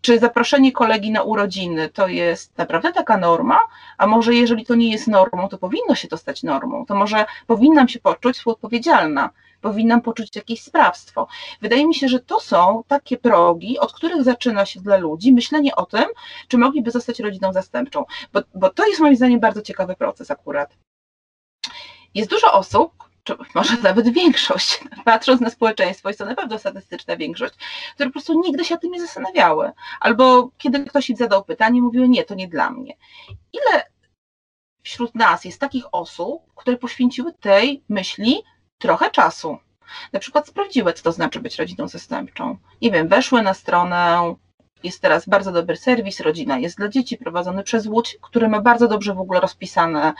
Czy 0.00 0.18
zaproszenie 0.18 0.72
kolegi 0.72 1.10
na 1.10 1.22
urodziny 1.22 1.88
to 1.88 2.08
jest 2.08 2.58
naprawdę 2.58 2.92
taka 2.92 3.16
norma? 3.16 3.58
A 3.98 4.06
może 4.06 4.34
jeżeli 4.34 4.66
to 4.66 4.74
nie 4.74 4.92
jest 4.92 5.08
normą, 5.08 5.48
to 5.48 5.58
powinno 5.58 5.94
się 5.94 6.08
to 6.08 6.16
stać 6.16 6.42
normą? 6.42 6.86
To 6.86 6.94
może 6.94 7.26
powinnam 7.46 7.88
się 7.88 8.00
poczuć 8.00 8.36
współodpowiedzialna 8.36 9.30
powinnam 9.64 10.00
poczuć 10.00 10.36
jakieś 10.36 10.62
sprawstwo. 10.62 11.26
Wydaje 11.60 11.86
mi 11.86 11.94
się, 11.94 12.08
że 12.08 12.20
to 12.20 12.40
są 12.40 12.84
takie 12.88 13.16
progi, 13.18 13.78
od 13.78 13.92
których 13.92 14.22
zaczyna 14.22 14.66
się 14.66 14.80
dla 14.80 14.96
ludzi 14.96 15.32
myślenie 15.32 15.76
o 15.76 15.86
tym, 15.86 16.04
czy 16.48 16.58
mogliby 16.58 16.90
zostać 16.90 17.20
rodziną 17.20 17.52
zastępczą, 17.52 18.04
bo, 18.32 18.40
bo 18.54 18.70
to 18.70 18.86
jest 18.86 19.00
moim 19.00 19.16
zdaniem 19.16 19.40
bardzo 19.40 19.62
ciekawy 19.62 19.96
proces 19.96 20.30
akurat. 20.30 20.76
Jest 22.14 22.30
dużo 22.30 22.52
osób, 22.52 22.92
czy 23.24 23.36
może 23.54 23.76
nawet 23.88 24.08
większość, 24.08 24.80
patrząc 25.04 25.40
na 25.40 25.50
społeczeństwo, 25.50 26.08
jest 26.08 26.18
to 26.18 26.24
na 26.24 26.34
pewno 26.34 26.58
statystyczna 26.58 27.16
większość, 27.16 27.54
które 27.94 28.08
po 28.08 28.12
prostu 28.12 28.40
nigdy 28.40 28.64
się 28.64 28.74
o 28.74 28.78
tym 28.78 28.90
nie 28.90 29.00
zastanawiały. 29.00 29.70
Albo 30.00 30.50
kiedy 30.58 30.84
ktoś 30.84 31.10
im 31.10 31.16
zadał 31.16 31.44
pytanie, 31.44 31.82
mówiły, 31.82 32.08
nie, 32.08 32.24
to 32.24 32.34
nie 32.34 32.48
dla 32.48 32.70
mnie. 32.70 32.96
Ile 33.52 33.82
wśród 34.82 35.14
nas 35.14 35.44
jest 35.44 35.60
takich 35.60 35.84
osób, 35.92 36.54
które 36.54 36.76
poświęciły 36.76 37.32
tej 37.32 37.82
myśli 37.88 38.42
trochę 38.84 39.10
czasu. 39.10 39.58
Na 40.12 40.20
przykład 40.20 40.48
sprawdziły, 40.48 40.92
co 40.92 41.02
to 41.02 41.12
znaczy 41.12 41.40
być 41.40 41.56
rodziną 41.56 41.88
zastępczą. 41.88 42.58
Nie 42.82 42.90
wiem, 42.90 43.08
weszły 43.08 43.42
na 43.42 43.54
stronę, 43.54 44.34
jest 44.82 45.00
teraz 45.02 45.28
bardzo 45.28 45.52
dobry 45.52 45.76
serwis, 45.76 46.20
rodzina 46.20 46.58
jest 46.58 46.76
dla 46.76 46.88
dzieci, 46.88 47.16
prowadzony 47.16 47.62
przez 47.62 47.86
Łódź, 47.86 48.18
który 48.22 48.48
ma 48.48 48.60
bardzo 48.60 48.88
dobrze 48.88 49.14
w 49.14 49.20
ogóle 49.20 49.40
rozpisane 49.40 50.12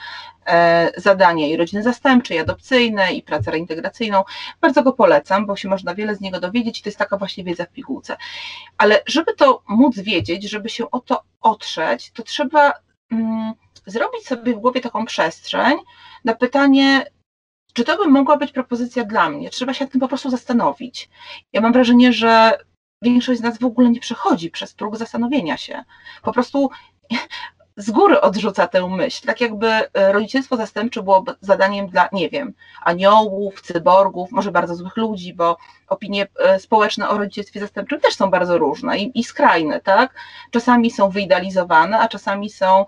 e, 0.47 0.93
zadania 0.97 1.47
i 1.47 1.57
rodziny 1.57 1.83
zastępcze, 1.83 2.35
i 2.35 2.39
adopcyjne, 2.39 3.13
i 3.13 3.23
pracę 3.23 3.51
reintegracyjną. 3.51 4.25
Bardzo 4.61 4.83
go 4.83 4.93
polecam, 4.93 5.47
bo 5.47 5.57
się 5.57 5.69
można 5.69 5.95
wiele 5.95 6.15
z 6.15 6.21
niego 6.21 6.41
dowiedzieć 6.41 6.81
i 6.81 6.83
to 6.83 6.89
jest 6.89 6.99
taka 6.99 7.17
właśnie 7.17 7.45
wiedza 7.45 7.65
w 7.65 7.73
pigułce. 7.73 8.17
Ale 8.79 9.03
żeby 9.07 9.35
to 9.35 9.63
móc 9.69 9.99
wiedzieć, 9.99 10.51
żeby 10.51 10.69
się 10.69 10.91
o 10.91 11.01
to 11.01 11.23
otrzeć, 11.41 12.11
to 12.11 12.23
trzeba 12.23 12.73
mm, 13.13 13.53
zrobić 13.87 14.27
sobie 14.27 14.55
w 14.55 14.59
głowie 14.59 14.81
taką 14.81 15.07
przestrzeń 15.07 15.77
na 16.25 16.35
pytanie, 16.35 17.07
czy 17.75 17.85
to 17.85 17.97
by 17.97 18.11
mogła 18.11 18.37
być 18.37 18.53
propozycja 18.53 19.05
dla 19.05 19.31
mnie? 19.31 19.51
Trzeba 19.51 19.75
się 19.75 19.85
nad 19.85 19.93
tym 19.93 20.01
po 20.01 20.09
prostu 20.09 20.31
zastanowić. 20.31 21.09
Ja 21.53 21.61
mam 21.61 21.73
wrażenie, 21.73 22.13
że 22.13 22.59
większość 23.03 23.41
z 23.41 23.43
nas 23.43 23.59
w 23.59 23.65
ogóle 23.65 23.91
nie 23.91 24.01
przechodzi 24.01 24.51
przez 24.51 24.75
próg 24.75 24.97
zastanowienia 24.97 25.57
się. 25.57 25.85
Po 26.23 26.33
prostu 26.33 26.71
z 27.77 27.91
góry 27.91 28.21
odrzuca 28.21 28.69
tę 28.69 28.89
myśl, 28.89 29.27
tak 29.27 29.41
jakby 29.41 29.69
e, 29.69 30.13
rodzicielstwo 30.13 30.57
zastępcze 30.57 31.03
było 31.03 31.25
zadaniem 31.41 31.87
dla, 31.87 32.09
nie 32.13 32.31
wiem, 32.31 32.55
aniołów, 32.83 33.61
cyborgów, 33.61 34.33
może 34.33 34.53
bardzo 34.53 34.75
złych 34.75 34.97
ludzi, 34.97 35.35
bo 35.35 35.57
opinie 35.89 36.27
e, 36.39 36.61
społeczne 36.61 37.09
o 37.09 37.19
rodzicielstwie 37.19 37.61
zastępczym 37.61 38.01
też 38.01 38.15
są 38.15 38.31
bardzo 38.31 38.59
różne 38.59 38.99
i, 38.99 39.21
i 39.21 39.25
skrajne, 39.25 39.81
tak? 39.81 40.15
Czasami 40.51 40.91
są 40.91 41.11
wyidealizowane, 41.11 41.99
a 41.99 42.09
czasami 42.09 42.51
są 42.51 42.79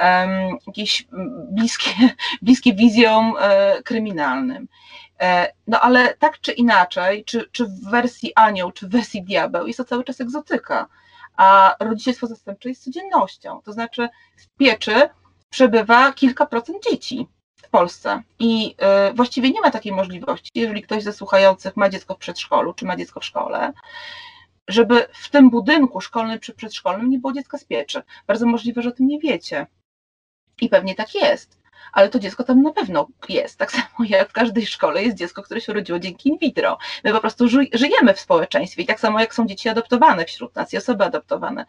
um, 0.00 0.58
jakieś 0.66 1.06
bliskie, 1.50 1.90
bliskie 2.42 2.74
wizjom 2.74 3.34
e, 3.40 3.82
kryminalnym. 3.82 4.68
E, 5.20 5.52
no 5.66 5.80
ale 5.80 6.14
tak 6.14 6.40
czy 6.40 6.52
inaczej, 6.52 7.24
czy, 7.24 7.48
czy 7.52 7.64
w 7.64 7.90
wersji 7.90 8.32
anioł, 8.34 8.72
czy 8.72 8.86
w 8.86 8.90
wersji 8.90 9.22
diabeł, 9.22 9.66
jest 9.66 9.76
to 9.76 9.84
cały 9.84 10.04
czas 10.04 10.20
egzotyka 10.20 10.86
a 11.36 11.76
rodzicielstwo 11.80 12.26
zastępcze 12.26 12.68
jest 12.68 12.84
codziennością. 12.84 13.60
To 13.64 13.72
znaczy 13.72 14.08
w 14.36 14.48
pieczy 14.58 15.08
przebywa 15.50 16.12
kilka 16.12 16.46
procent 16.46 16.84
dzieci 16.90 17.28
w 17.56 17.70
Polsce 17.70 18.22
i 18.38 18.74
y, 19.10 19.14
właściwie 19.14 19.50
nie 19.50 19.60
ma 19.60 19.70
takiej 19.70 19.92
możliwości, 19.92 20.50
jeżeli 20.54 20.82
ktoś 20.82 21.02
ze 21.02 21.12
słuchających 21.12 21.76
ma 21.76 21.88
dziecko 21.88 22.14
w 22.14 22.18
przedszkolu, 22.18 22.74
czy 22.74 22.84
ma 22.84 22.96
dziecko 22.96 23.20
w 23.20 23.24
szkole, 23.24 23.72
żeby 24.68 25.06
w 25.12 25.30
tym 25.30 25.50
budynku 25.50 26.00
szkolnym 26.00 26.40
czy 26.40 26.54
przedszkolnym 26.54 27.10
nie 27.10 27.18
było 27.18 27.32
dziecka 27.32 27.58
z 27.58 27.64
pieczy. 27.64 28.02
Bardzo 28.26 28.46
możliwe, 28.46 28.82
że 28.82 28.88
o 28.88 28.92
tym 28.92 29.06
nie 29.06 29.18
wiecie. 29.18 29.66
I 30.60 30.68
pewnie 30.68 30.94
tak 30.94 31.14
jest 31.14 31.65
ale 31.92 32.08
to 32.08 32.18
dziecko 32.18 32.44
tam 32.44 32.62
na 32.62 32.72
pewno 32.72 33.08
jest. 33.28 33.58
Tak 33.58 33.72
samo 33.72 34.08
jak 34.08 34.28
w 34.28 34.32
każdej 34.32 34.66
szkole 34.66 35.02
jest 35.02 35.16
dziecko, 35.16 35.42
które 35.42 35.60
się 35.60 35.72
urodziło 35.72 35.98
dzięki 35.98 36.28
in 36.28 36.38
vitro. 36.38 36.78
My 37.04 37.12
po 37.12 37.20
prostu 37.20 37.48
żyjemy 37.72 38.14
w 38.14 38.20
społeczeństwie 38.20 38.82
i 38.82 38.86
tak 38.86 39.00
samo 39.00 39.20
jak 39.20 39.34
są 39.34 39.46
dzieci 39.46 39.68
adoptowane 39.68 40.24
wśród 40.24 40.54
nas 40.54 40.72
i 40.72 40.76
osoby 40.76 41.04
adoptowane. 41.04 41.66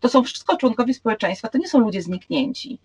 To 0.00 0.08
są 0.08 0.24
wszystko 0.24 0.56
członkowie 0.56 0.94
społeczeństwa, 0.94 1.48
to 1.48 1.58
nie 1.58 1.68
są 1.68 1.78
ludzie 1.78 2.02
zniknięci. 2.02 2.78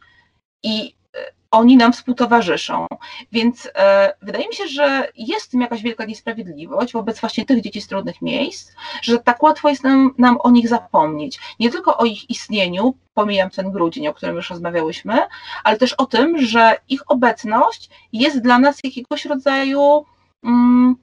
I 0.66 0.96
e, 1.16 1.32
oni 1.52 1.78
nam 1.78 1.94
współtowarzyszą. 1.94 2.88
Więc 3.32 3.70
e, 3.76 4.14
wydaje 4.22 4.48
mi 4.48 4.56
się, 4.56 4.68
że 4.68 5.08
jest 5.16 5.46
w 5.46 5.50
tym 5.50 5.62
jakaś 5.62 5.82
wielka 5.82 6.06
niesprawiedliwość 6.06 6.94
wobec 6.94 7.20
właśnie 7.20 7.46
tych 7.46 7.62
dzieci 7.62 7.82
z 7.82 7.88
trudnych 7.88 8.22
miejsc, 8.22 8.72
że 9.02 9.20
tak 9.20 9.44
łatwo 9.44 9.70
jest 9.70 9.84
nam, 9.84 10.16
nam 10.18 10.38
o 10.40 10.52
nich 10.52 10.68
zapomnieć. 10.68 11.40
Nie 11.60 11.72
tylko 11.72 11.98
o 11.98 12.06
ich 12.06 12.30
istnieniu, 12.30 12.96
pomijam 13.14 13.50
ten 13.50 13.72
grudzień, 13.72 14.08
o 14.08 14.14
którym 14.14 14.36
już 14.36 14.50
rozmawiałyśmy, 14.50 15.20
ale 15.64 15.78
też 15.78 15.94
o 15.94 16.06
tym, 16.06 16.42
że 16.42 16.78
ich 16.90 17.12
obecność 17.12 17.90
jest 18.14 18.42
dla 18.42 18.60
nas 18.60 18.80
jakiegoś 18.84 19.26
rodzaju 19.26 20.06
mm, 20.44 20.96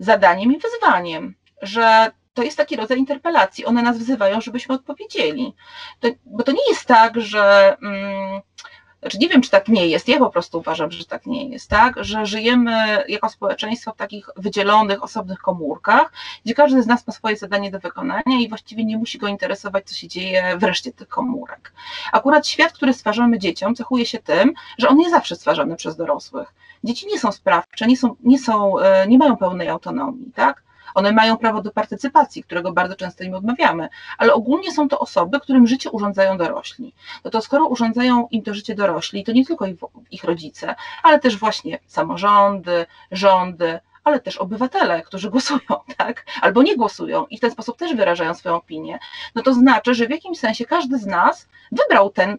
zadaniem 0.00 0.52
i 0.52 0.58
wyzwaniem, 0.58 1.34
że 1.62 2.12
to 2.34 2.42
jest 2.42 2.56
taki 2.56 2.76
rodzaj 2.76 2.98
interpelacji. 2.98 3.64
One 3.64 3.82
nas 3.82 3.98
wzywają, 3.98 4.40
żebyśmy 4.40 4.74
odpowiedzieli. 4.74 5.54
To, 6.00 6.08
bo 6.26 6.42
to 6.42 6.52
nie 6.52 6.68
jest 6.68 6.86
tak, 6.86 7.20
że. 7.20 7.76
Mm, 7.82 8.40
znaczy 9.00 9.18
nie 9.18 9.28
wiem, 9.28 9.42
czy 9.42 9.50
tak 9.50 9.68
nie 9.68 9.86
jest, 9.86 10.08
ja 10.08 10.18
po 10.18 10.30
prostu 10.30 10.58
uważam, 10.58 10.90
że 10.90 11.04
tak 11.04 11.26
nie 11.26 11.48
jest, 11.48 11.70
tak, 11.70 12.04
że 12.04 12.26
żyjemy 12.26 13.04
jako 13.08 13.28
społeczeństwo 13.28 13.92
w 13.92 13.96
takich 13.96 14.28
wydzielonych, 14.36 15.02
osobnych 15.02 15.38
komórkach, 15.38 16.12
gdzie 16.44 16.54
każdy 16.54 16.82
z 16.82 16.86
nas 16.86 17.06
ma 17.06 17.12
swoje 17.12 17.36
zadanie 17.36 17.70
do 17.70 17.78
wykonania 17.78 18.40
i 18.40 18.48
właściwie 18.48 18.84
nie 18.84 18.98
musi 18.98 19.18
go 19.18 19.28
interesować, 19.28 19.88
co 19.88 19.94
się 19.94 20.08
dzieje 20.08 20.56
w 20.58 20.62
reszcie 20.62 20.92
tych 20.92 21.08
komórek. 21.08 21.72
Akurat 22.12 22.46
świat, 22.46 22.72
który 22.72 22.92
stwarzamy 22.92 23.38
dzieciom, 23.38 23.74
cechuje 23.74 24.06
się 24.06 24.18
tym, 24.18 24.52
że 24.78 24.88
on 24.88 24.96
nie 24.96 25.10
zawsze 25.10 25.36
stwarzany 25.36 25.76
przez 25.76 25.96
dorosłych. 25.96 26.54
Dzieci 26.84 27.06
nie 27.06 27.18
są 27.18 27.32
sprawcze, 27.32 27.86
nie, 27.86 27.96
są, 27.96 28.16
nie, 28.20 28.38
są, 28.38 28.78
e, 28.78 29.06
nie 29.08 29.18
mają 29.18 29.36
pełnej 29.36 29.68
autonomii, 29.68 30.32
tak? 30.34 30.63
One 30.94 31.12
mają 31.12 31.36
prawo 31.36 31.62
do 31.62 31.70
partycypacji, 31.70 32.44
którego 32.44 32.72
bardzo 32.72 32.96
często 32.96 33.24
im 33.24 33.34
odmawiamy, 33.34 33.88
ale 34.18 34.34
ogólnie 34.34 34.72
są 34.72 34.88
to 34.88 34.98
osoby, 34.98 35.40
którym 35.40 35.66
życie 35.66 35.90
urządzają 35.90 36.38
dorośli. 36.38 36.94
No 37.24 37.30
to 37.30 37.40
skoro 37.40 37.66
urządzają 37.66 38.28
im 38.30 38.42
to 38.42 38.54
życie 38.54 38.74
dorośli, 38.74 39.24
to 39.24 39.32
nie 39.32 39.46
tylko 39.46 39.66
ich, 39.66 39.76
ich 40.10 40.24
rodzice, 40.24 40.74
ale 41.02 41.18
też 41.18 41.36
właśnie 41.36 41.78
samorządy, 41.86 42.86
rządy, 43.10 43.80
ale 44.04 44.20
też 44.20 44.36
obywatele, 44.36 45.02
którzy 45.02 45.30
głosują, 45.30 45.60
tak, 45.96 46.26
albo 46.40 46.62
nie 46.62 46.76
głosują 46.76 47.26
i 47.26 47.38
w 47.38 47.40
ten 47.40 47.50
sposób 47.50 47.76
też 47.76 47.94
wyrażają 47.94 48.34
swoją 48.34 48.54
opinię, 48.54 48.98
no 49.34 49.42
to 49.42 49.54
znaczy, 49.54 49.94
że 49.94 50.06
w 50.06 50.10
jakimś 50.10 50.38
sensie 50.38 50.64
każdy 50.64 50.98
z 50.98 51.06
nas 51.06 51.48
wybrał 51.72 52.10
ten 52.10 52.38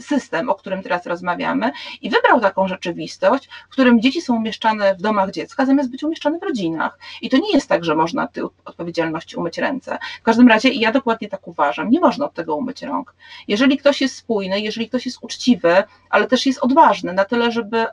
system, 0.00 0.48
o 0.48 0.54
którym 0.54 0.82
teraz 0.82 1.06
rozmawiamy, 1.06 1.70
i 2.02 2.10
wybrał 2.10 2.40
taką 2.40 2.68
rzeczywistość, 2.68 3.48
w 3.68 3.72
którym 3.72 4.00
dzieci 4.00 4.20
są 4.22 4.36
umieszczane 4.36 4.94
w 4.94 5.02
domach 5.02 5.30
dziecka, 5.30 5.66
zamiast 5.66 5.90
być 5.90 6.04
umieszczane 6.04 6.38
w 6.38 6.42
rodzinach. 6.42 6.98
I 7.22 7.30
to 7.30 7.36
nie 7.36 7.52
jest 7.52 7.68
tak, 7.68 7.84
że 7.84 7.94
można 7.94 8.26
tej 8.26 8.44
odpowiedzialności 8.64 9.36
umyć 9.36 9.58
ręce. 9.58 9.98
W 10.20 10.22
każdym 10.22 10.48
razie, 10.48 10.68
ja 10.68 10.92
dokładnie 10.92 11.28
tak 11.28 11.48
uważam, 11.48 11.90
nie 11.90 12.00
można 12.00 12.26
od 12.26 12.34
tego 12.34 12.56
umyć 12.56 12.82
rąk. 12.82 13.14
Jeżeli 13.48 13.78
ktoś 13.78 14.00
jest 14.00 14.16
spójny, 14.16 14.60
jeżeli 14.60 14.88
ktoś 14.88 15.06
jest 15.06 15.18
uczciwy, 15.20 15.82
ale 16.10 16.26
też 16.26 16.46
jest 16.46 16.58
odważny 16.58 17.12
na 17.12 17.24
tyle, 17.24 17.52
żeby 17.52 17.86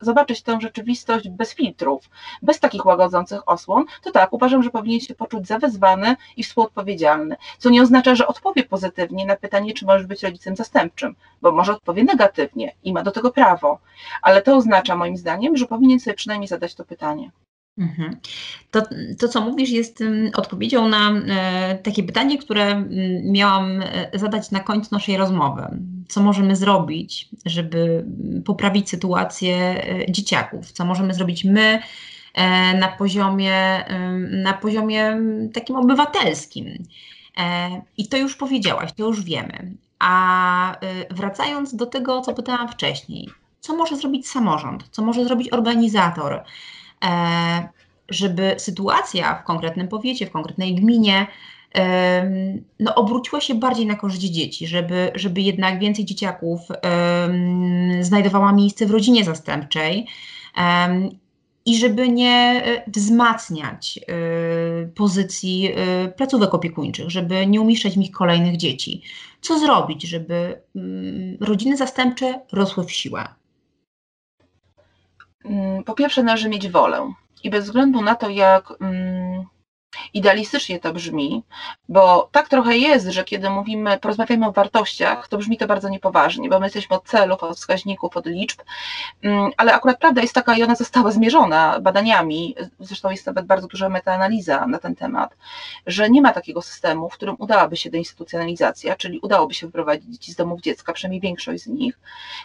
zobaczyć 0.00 0.42
tę 0.42 0.58
rzeczywistość 0.60 1.28
bez 1.28 1.54
filtrów, 1.54 2.10
bez 2.42 2.60
takich 2.60 2.86
łagodzących 2.86 3.48
osłon, 3.48 3.84
to 4.02 4.10
tak, 4.10 4.32
uważam, 4.32 4.62
że 4.62 4.70
powinien 4.70 5.00
się 5.00 5.14
poczuć 5.14 5.46
zawezwany 5.46 6.16
i 6.36 6.44
współodpowiedzialny, 6.44 7.36
co 7.58 7.70
nie 7.70 7.82
oznacza, 7.82 8.14
że 8.14 8.26
odpowie 8.26 8.64
pozytywnie 8.64 9.26
na 9.26 9.36
pytanie, 9.36 9.74
czy 9.74 9.86
możesz 9.86 10.06
być 10.06 10.22
rodzicem 10.22 10.56
zastępczym 10.56 11.11
bo 11.42 11.52
może 11.52 11.72
odpowie 11.72 12.04
negatywnie 12.04 12.72
i 12.84 12.92
ma 12.92 13.02
do 13.02 13.10
tego 13.10 13.30
prawo, 13.30 13.78
ale 14.22 14.42
to 14.42 14.56
oznacza 14.56 14.96
moim 14.96 15.16
zdaniem, 15.16 15.56
że 15.56 15.66
powinien 15.66 16.00
sobie 16.00 16.14
przynajmniej 16.14 16.48
zadać 16.48 16.74
to 16.74 16.84
pytanie. 16.84 17.30
Mhm. 17.78 18.16
To, 18.70 18.82
to, 19.18 19.28
co 19.28 19.40
mówisz, 19.40 19.70
jest 19.70 20.00
mm, 20.00 20.30
odpowiedzią 20.34 20.88
na 20.88 21.10
e, 21.10 21.78
takie 21.78 22.02
pytanie, 22.02 22.38
które 22.38 22.64
mm, 22.64 22.88
miałam 23.32 23.82
e, 23.82 24.10
zadać 24.14 24.50
na 24.50 24.60
końcu 24.60 24.88
naszej 24.94 25.16
rozmowy. 25.16 25.62
Co 26.08 26.22
możemy 26.22 26.56
zrobić, 26.56 27.28
żeby 27.46 28.04
poprawić 28.44 28.90
sytuację 28.90 29.56
e, 29.56 30.12
dzieciaków? 30.12 30.72
Co 30.72 30.84
możemy 30.84 31.14
zrobić 31.14 31.44
my 31.44 31.82
na 32.80 32.88
poziomie, 32.88 33.84
na 34.30 34.52
poziomie 34.52 35.20
takim 35.52 35.76
obywatelskim? 35.76 36.66
I 37.96 38.08
to 38.08 38.16
już 38.16 38.36
powiedziałaś, 38.36 38.92
to 38.92 39.06
już 39.06 39.24
wiemy. 39.24 39.72
A 40.04 40.74
y, 40.74 41.14
wracając 41.14 41.76
do 41.76 41.86
tego, 41.86 42.20
co 42.20 42.34
pytałam 42.34 42.68
wcześniej, 42.68 43.28
co 43.60 43.76
może 43.76 43.96
zrobić 43.96 44.28
samorząd, 44.28 44.88
co 44.90 45.02
może 45.02 45.24
zrobić 45.24 45.52
organizator, 45.52 46.44
e, 47.04 47.68
żeby 48.08 48.54
sytuacja 48.58 49.34
w 49.34 49.44
konkretnym 49.44 49.88
powiecie, 49.88 50.26
w 50.26 50.30
konkretnej 50.30 50.74
gminie 50.74 51.26
no, 52.80 52.94
obróciła 52.94 53.40
się 53.40 53.54
bardziej 53.54 53.86
na 53.86 53.94
korzyść 53.94 54.22
dzieci, 54.22 54.66
żeby, 54.66 55.12
żeby 55.14 55.40
jednak 55.40 55.78
więcej 55.78 56.04
dzieciaków 56.04 56.60
znajdowała 58.00 58.52
miejsce 58.52 58.86
w 58.86 58.90
rodzinie 58.90 59.24
zastępczej 59.24 60.06
i 61.66 61.76
żeby 61.76 62.08
nie 62.08 62.62
e, 62.64 62.90
wzmacniać 62.90 63.98
e, 63.98 64.86
pozycji 64.86 65.72
e, 65.74 66.08
placówek 66.08 66.54
opiekuńczych, 66.54 67.10
żeby 67.10 67.46
nie 67.46 67.60
umieszczać 67.60 67.94
w 67.94 67.98
nich 67.98 68.10
kolejnych 68.10 68.56
dzieci. 68.56 69.02
Co 69.40 69.58
zrobić, 69.58 70.02
żeby 70.02 70.62
mm, 70.76 71.36
rodziny 71.40 71.76
zastępcze 71.76 72.40
rosły 72.52 72.84
w 72.84 72.92
siłę? 72.92 73.28
Mm, 75.44 75.84
po 75.84 75.94
pierwsze, 75.94 76.22
należy 76.22 76.48
mieć 76.48 76.68
wolę. 76.68 77.12
I 77.44 77.50
bez 77.50 77.64
względu 77.64 78.02
na 78.02 78.14
to, 78.14 78.30
jak 78.30 78.72
mm, 78.80 79.44
Idealistycznie 80.14 80.80
to 80.80 80.92
brzmi, 80.92 81.42
bo 81.88 82.28
tak 82.32 82.48
trochę 82.48 82.76
jest, 82.76 83.06
że 83.06 83.24
kiedy 83.24 83.50
mówimy, 83.50 83.98
porozmawiamy 83.98 84.46
o 84.46 84.52
wartościach, 84.52 85.28
to 85.28 85.38
brzmi 85.38 85.58
to 85.58 85.66
bardzo 85.66 85.88
niepoważnie, 85.88 86.48
bo 86.48 86.60
my 86.60 86.66
jesteśmy 86.66 86.96
od 86.96 87.04
celów, 87.04 87.42
od 87.42 87.56
wskaźników, 87.56 88.16
od 88.16 88.26
liczb, 88.26 88.60
mm, 89.22 89.50
ale 89.56 89.74
akurat 89.74 89.98
prawda 89.98 90.22
jest 90.22 90.34
taka 90.34 90.56
i 90.56 90.62
ona 90.62 90.74
została 90.74 91.10
zmierzona 91.10 91.80
badaniami, 91.80 92.54
zresztą 92.80 93.10
jest 93.10 93.26
nawet 93.26 93.46
bardzo 93.46 93.68
duża 93.68 93.88
metaanaliza 93.88 94.66
na 94.66 94.78
ten 94.78 94.94
temat, 94.94 95.36
że 95.86 96.10
nie 96.10 96.22
ma 96.22 96.32
takiego 96.32 96.62
systemu, 96.62 97.08
w 97.08 97.14
którym 97.14 97.36
udałaby 97.38 97.76
się 97.76 97.90
deinstytucjonalizacja, 97.90 98.96
czyli 98.96 99.20
udałoby 99.20 99.54
się 99.54 99.66
wyprowadzić 99.66 100.12
dzieci 100.12 100.32
z 100.32 100.36
domów 100.36 100.60
dziecka, 100.60 100.92
przynajmniej 100.92 101.20
większość 101.20 101.62
z 101.62 101.66
nich, 101.66 101.98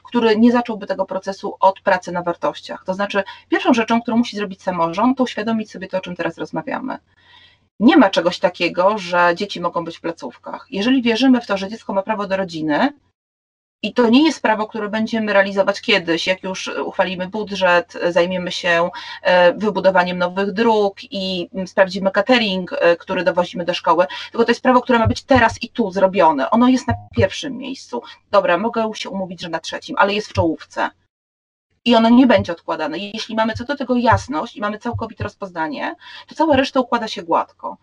który 0.03 0.37
nie 0.37 0.51
zacząłby 0.51 0.87
tego 0.87 1.05
procesu 1.05 1.55
od 1.59 1.81
pracy 1.81 2.11
na 2.11 2.21
wartościach. 2.21 2.83
To 2.85 2.93
znaczy, 2.93 3.23
pierwszą 3.49 3.73
rzeczą, 3.73 4.01
którą 4.01 4.17
musi 4.17 4.37
zrobić 4.37 4.63
samorząd, 4.63 5.17
to 5.17 5.23
uświadomić 5.23 5.71
sobie 5.71 5.87
to, 5.87 5.97
o 5.97 6.01
czym 6.01 6.15
teraz 6.15 6.37
rozmawiamy 6.37 6.97
nie 7.79 7.97
ma 7.97 8.09
czegoś 8.09 8.39
takiego, 8.39 8.97
że 8.97 9.31
dzieci 9.35 9.61
mogą 9.61 9.85
być 9.85 9.97
w 9.97 10.01
placówkach. 10.01 10.67
Jeżeli 10.69 11.01
wierzymy 11.01 11.41
w 11.41 11.47
to, 11.47 11.57
że 11.57 11.69
dziecko 11.69 11.93
ma 11.93 12.03
prawo 12.03 12.27
do 12.27 12.37
rodziny, 12.37 12.93
i 13.83 13.93
to 13.93 14.09
nie 14.09 14.25
jest 14.25 14.41
prawo, 14.41 14.67
które 14.67 14.89
będziemy 14.89 15.33
realizować 15.33 15.81
kiedyś, 15.81 16.27
jak 16.27 16.43
już 16.43 16.67
uchwalimy 16.67 17.27
budżet, 17.27 17.93
zajmiemy 18.09 18.51
się 18.51 18.89
e, 19.21 19.53
wybudowaniem 19.53 20.17
nowych 20.17 20.51
dróg 20.51 20.97
i 21.03 21.49
sprawdzimy 21.65 22.11
catering, 22.11 22.73
e, 22.73 22.95
który 22.95 23.23
dowozimy 23.23 23.65
do 23.65 23.73
szkoły, 23.73 24.05
tylko 24.31 24.45
to 24.45 24.51
jest 24.51 24.61
prawo, 24.61 24.81
które 24.81 24.99
ma 24.99 25.07
być 25.07 25.23
teraz 25.23 25.63
i 25.63 25.69
tu 25.69 25.91
zrobione. 25.91 26.49
Ono 26.49 26.67
jest 26.67 26.87
na 26.87 26.93
pierwszym 27.15 27.57
miejscu. 27.57 28.01
Dobra, 28.31 28.57
mogę 28.57 28.91
się 28.93 29.09
umówić, 29.09 29.41
że 29.41 29.49
na 29.49 29.59
trzecim, 29.59 29.95
ale 29.99 30.13
jest 30.13 30.27
w 30.27 30.33
czołówce 30.33 30.89
i 31.87 31.95
ono 31.95 32.09
nie 32.09 32.27
będzie 32.27 32.51
odkładane. 32.51 32.97
Jeśli 32.97 33.35
mamy 33.35 33.53
co 33.53 33.63
do 33.63 33.75
tego 33.75 33.95
jasność 33.95 34.55
i 34.55 34.61
mamy 34.61 34.79
całkowite 34.79 35.23
rozpoznanie, 35.23 35.95
to 36.27 36.35
cała 36.35 36.55
reszta 36.55 36.79
układa 36.79 37.07
się 37.07 37.23
gładko. 37.23 37.77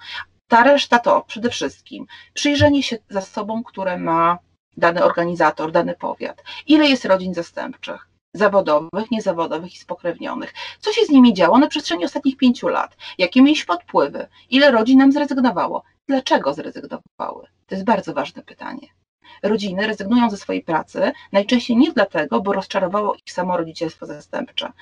Ta 0.48 0.62
reszta 0.62 0.98
to 0.98 1.24
przede 1.26 1.50
wszystkim 1.50 2.06
przyjrzenie 2.34 2.82
się 2.82 2.98
zasobom, 3.08 3.64
które 3.64 3.98
ma 3.98 4.38
dany 4.76 5.04
organizator, 5.04 5.72
dany 5.72 5.94
powiat. 5.94 6.42
Ile 6.66 6.88
jest 6.88 7.04
rodzin 7.04 7.34
zastępczych? 7.34 8.08
zawodowych, 8.36 9.10
niezawodowych 9.10 9.74
i 9.74 9.78
spokrewnionych. 9.78 10.54
Co 10.80 10.92
się 10.92 11.04
z 11.04 11.10
nimi 11.10 11.34
działo 11.34 11.58
na 11.58 11.66
przestrzeni 11.66 12.04
ostatnich 12.04 12.36
pięciu 12.36 12.68
lat? 12.68 12.96
Jakie 13.18 13.42
mieliśmy 13.42 13.66
podpływy? 13.66 14.28
Ile 14.50 14.70
rodzin 14.70 14.98
nam 14.98 15.12
zrezygnowało? 15.12 15.82
Dlaczego 16.08 16.54
zrezygnowały? 16.54 17.46
To 17.66 17.74
jest 17.74 17.84
bardzo 17.84 18.14
ważne 18.14 18.42
pytanie 18.42 18.88
rodziny 19.42 19.86
rezygnują 19.86 20.30
ze 20.30 20.36
swojej 20.36 20.62
pracy, 20.62 21.12
najczęściej 21.32 21.76
nie 21.76 21.92
dlatego, 21.92 22.40
bo 22.40 22.52
rozczarowało 22.52 23.14
ich 23.14 23.32
samo 23.32 23.56
rodzicielstwo 23.56 24.06
zastępcze. 24.06 24.72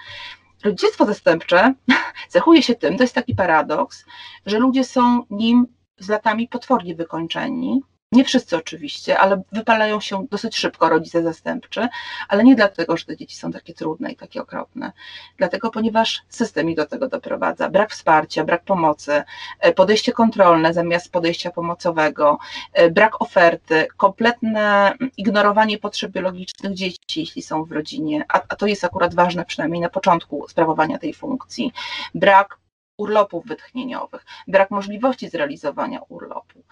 Rodzicielstwo 0.65 1.07
zastępcze 1.07 1.75
cechuje 2.29 2.63
się 2.63 2.75
tym, 2.75 2.97
to 2.97 3.05
jest 3.05 3.15
taki 3.15 3.35
paradoks, 3.35 4.05
że 4.47 4.59
ludzie 4.59 4.85
są 4.85 5.23
nim 5.31 5.67
z 5.99 6.09
latami 6.09 6.49
potwornie 6.49 6.95
wykończeni, 6.95 7.83
nie 8.13 8.25
wszyscy 8.25 8.57
oczywiście, 8.57 9.19
ale 9.19 9.43
wypalają 9.53 10.01
się 10.01 10.27
dosyć 10.31 10.57
szybko 10.57 10.89
rodzice 10.89 11.23
zastępczy, 11.23 11.89
ale 12.29 12.45
nie 12.45 12.55
dlatego, 12.55 12.97
że 12.97 13.05
te 13.05 13.17
dzieci 13.17 13.37
są 13.37 13.53
takie 13.53 13.75
trudne 13.75 14.13
i 14.13 14.17
takie 14.17 14.43
okropne. 14.43 14.93
Dlatego, 15.37 15.71
ponieważ 15.71 16.23
system 16.29 16.71
ich 16.71 16.77
do 16.77 16.87
tego 16.87 17.09
doprowadza. 17.09 17.69
Brak 17.69 17.91
wsparcia, 17.91 18.45
brak 18.45 18.65
pomocy, 18.65 19.23
e, 19.61 19.73
podejście 19.73 20.13
kontrolne 20.13 20.75
zamiast 20.75 21.13
podejścia 21.13 21.51
pomocowego, 21.51 22.39
e, 22.73 22.91
brak 22.91 23.23
oferty, 23.23 23.87
kompletne 23.97 24.95
ignorowanie 25.17 25.79
potrzeb 25.79 26.13
biologicznych 26.13 26.75
dzieci, 26.75 27.21
jeśli 27.21 27.43
są 27.43 27.65
w 27.65 27.73
rodzinie, 27.73 28.25
a, 28.29 28.41
a 28.49 28.57
to 28.57 28.67
jest 28.67 28.85
akurat 28.85 29.15
ważne 29.15 29.45
przynajmniej 29.45 29.81
na 29.81 29.89
początku 29.89 30.49
sprawowania 30.49 30.99
tej 30.99 31.15
funkcji. 31.15 31.73
Brak 32.15 32.62
urlopów 33.03 33.47
wytchnieniowych, 33.47 34.25
brak 34.49 34.71
możliwości 34.71 35.29
zrealizowania 35.29 36.01
urlopu. 36.09 36.63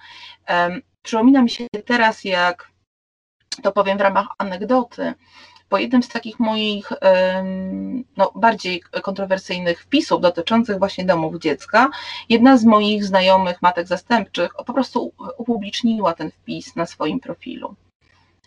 Przypomina 1.03 1.43
mi 1.43 1.51
się 1.51 1.66
teraz, 1.87 2.24
jak 2.24 2.70
to 3.62 3.72
powiem 3.72 3.99
w 3.99 4.01
ramach 4.01 4.26
anegdoty, 4.39 5.14
po 5.68 5.78
jednym 5.78 6.03
z 6.03 6.09
takich 6.09 6.41
moich 6.41 6.93
no, 8.16 8.33
bardziej 8.35 8.81
kontrowersyjnych 8.81 9.83
wpisów 9.83 10.20
dotyczących 10.20 10.78
właśnie 10.78 11.05
domów 11.05 11.39
dziecka, 11.39 11.91
jedna 12.28 12.57
z 12.57 12.64
moich 12.64 13.05
znajomych 13.05 13.62
matek 13.62 13.87
zastępczych 13.87 14.51
po 14.66 14.72
prostu 14.72 15.12
upubliczniła 15.39 16.14
ten 16.14 16.31
wpis 16.31 16.76
na 16.76 16.87
swoim 16.87 17.20
profilu. 17.20 17.74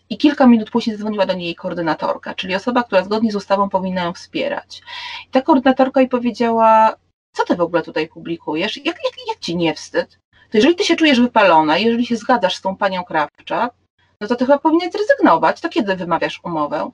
I 0.09 0.17
kilka 0.17 0.47
minut 0.47 0.69
później 0.69 0.95
zadzwoniła 0.95 1.25
do 1.25 1.33
niej 1.33 1.55
koordynatorka, 1.55 2.33
czyli 2.33 2.55
osoba, 2.55 2.83
która 2.83 3.03
zgodnie 3.03 3.31
z 3.31 3.35
ustawą 3.35 3.69
powinna 3.69 4.03
ją 4.03 4.13
wspierać. 4.13 4.81
I 5.27 5.29
ta 5.31 5.41
koordynatorka 5.41 5.99
jej 5.99 6.09
powiedziała: 6.09 6.95
Co 7.33 7.45
ty 7.45 7.55
w 7.55 7.61
ogóle 7.61 7.81
tutaj 7.81 8.07
publikujesz? 8.07 8.77
Jak, 8.77 8.85
jak, 8.85 9.13
jak 9.27 9.39
ci 9.39 9.55
nie 9.55 9.73
wstyd? 9.73 10.19
to 10.53 10.57
jeżeli 10.57 10.75
ty 10.75 10.83
się 10.83 10.95
czujesz 10.95 11.19
wypalona, 11.19 11.77
jeżeli 11.77 12.05
się 12.05 12.17
zgadzasz 12.17 12.55
z 12.55 12.61
tą 12.61 12.77
panią 12.77 13.03
Krawczak, 13.03 13.73
no 14.21 14.27
to 14.27 14.35
ty 14.35 14.45
chyba 14.45 14.59
powinien 14.59 14.91
zrezygnować. 14.91 15.61
To 15.61 15.69
kiedy 15.69 15.95
wymawiasz 15.95 16.39
umowę? 16.43 16.91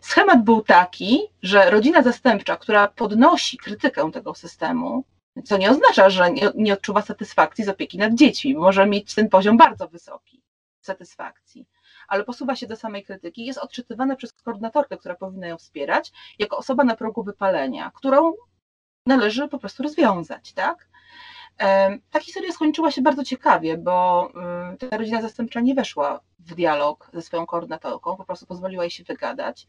Schemat 0.00 0.44
był 0.44 0.62
taki, 0.62 1.20
że 1.42 1.70
rodzina 1.70 2.02
zastępcza, 2.02 2.56
która 2.56 2.88
podnosi 2.88 3.58
krytykę 3.58 4.12
tego 4.12 4.34
systemu, 4.34 5.04
co 5.44 5.56
nie 5.56 5.70
oznacza, 5.70 6.10
że 6.10 6.30
nie, 6.30 6.50
nie 6.54 6.72
odczuwa 6.72 7.02
satysfakcji 7.02 7.64
z 7.64 7.68
opieki 7.68 7.98
nad 7.98 8.14
dziećmi, 8.14 8.54
może 8.54 8.86
mieć 8.86 9.14
ten 9.14 9.28
poziom 9.28 9.56
bardzo 9.56 9.88
wysoki 9.88 10.42
satysfakcji, 10.80 11.66
ale 12.08 12.24
posuwa 12.24 12.56
się 12.56 12.66
do 12.66 12.76
samej 12.76 13.04
krytyki, 13.04 13.46
jest 13.46 13.58
odczytywana 13.58 14.16
przez 14.16 14.32
koordynatorkę, 14.32 14.96
która 14.96 15.14
powinna 15.14 15.46
ją 15.46 15.56
wspierać, 15.58 16.12
jako 16.38 16.56
osoba 16.56 16.84
na 16.84 16.96
progu 16.96 17.22
wypalenia, 17.22 17.90
którą 17.94 18.32
należy 19.08 19.48
po 19.48 19.58
prostu 19.58 19.82
rozwiązać, 19.82 20.52
tak? 20.52 20.88
Ta 22.10 22.20
historia 22.20 22.52
skończyła 22.52 22.90
się 22.90 23.02
bardzo 23.02 23.24
ciekawie, 23.24 23.76
bo 23.78 24.28
ta 24.78 24.98
rodzina 24.98 25.22
zastępcza 25.22 25.60
nie 25.60 25.74
weszła 25.74 26.20
w 26.38 26.54
dialog 26.54 27.10
ze 27.14 27.22
swoją 27.22 27.46
koordynatorką, 27.46 28.16
po 28.16 28.24
prostu 28.24 28.46
pozwoliła 28.46 28.84
jej 28.84 28.90
się 28.90 29.04
wygadać. 29.04 29.66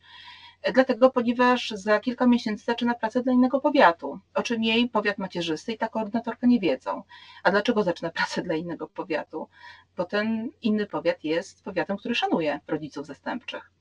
Dlatego, 0.74 1.10
ponieważ 1.10 1.70
za 1.70 2.00
kilka 2.00 2.28
miesięcy 2.28 2.66
zaczyna 2.66 2.94
pracę 2.94 3.24
dla 3.24 3.34
innego 3.34 3.62
powiatu, 3.62 4.20
o 4.34 4.44
czym 4.44 4.64
jej 4.64 4.90
powiat 4.90 5.18
macierzysty 5.18 5.74
i 5.74 5.78
ta 5.78 5.88
koordynatorka 5.88 6.48
nie 6.48 6.60
wiedzą. 6.60 7.04
A 7.44 7.52
dlaczego 7.52 7.84
zaczyna 7.84 8.10
pracę 8.20 8.42
dla 8.42 8.56
innego 8.56 8.88
powiatu? 8.88 9.48
Bo 9.98 10.06
ten 10.06 10.50
inny 10.62 10.86
powiat 10.86 11.24
jest 11.24 11.64
powiatem, 11.64 11.98
który 11.98 12.16
szanuje 12.16 12.60
rodziców 12.68 13.06
zastępczych 13.06 13.72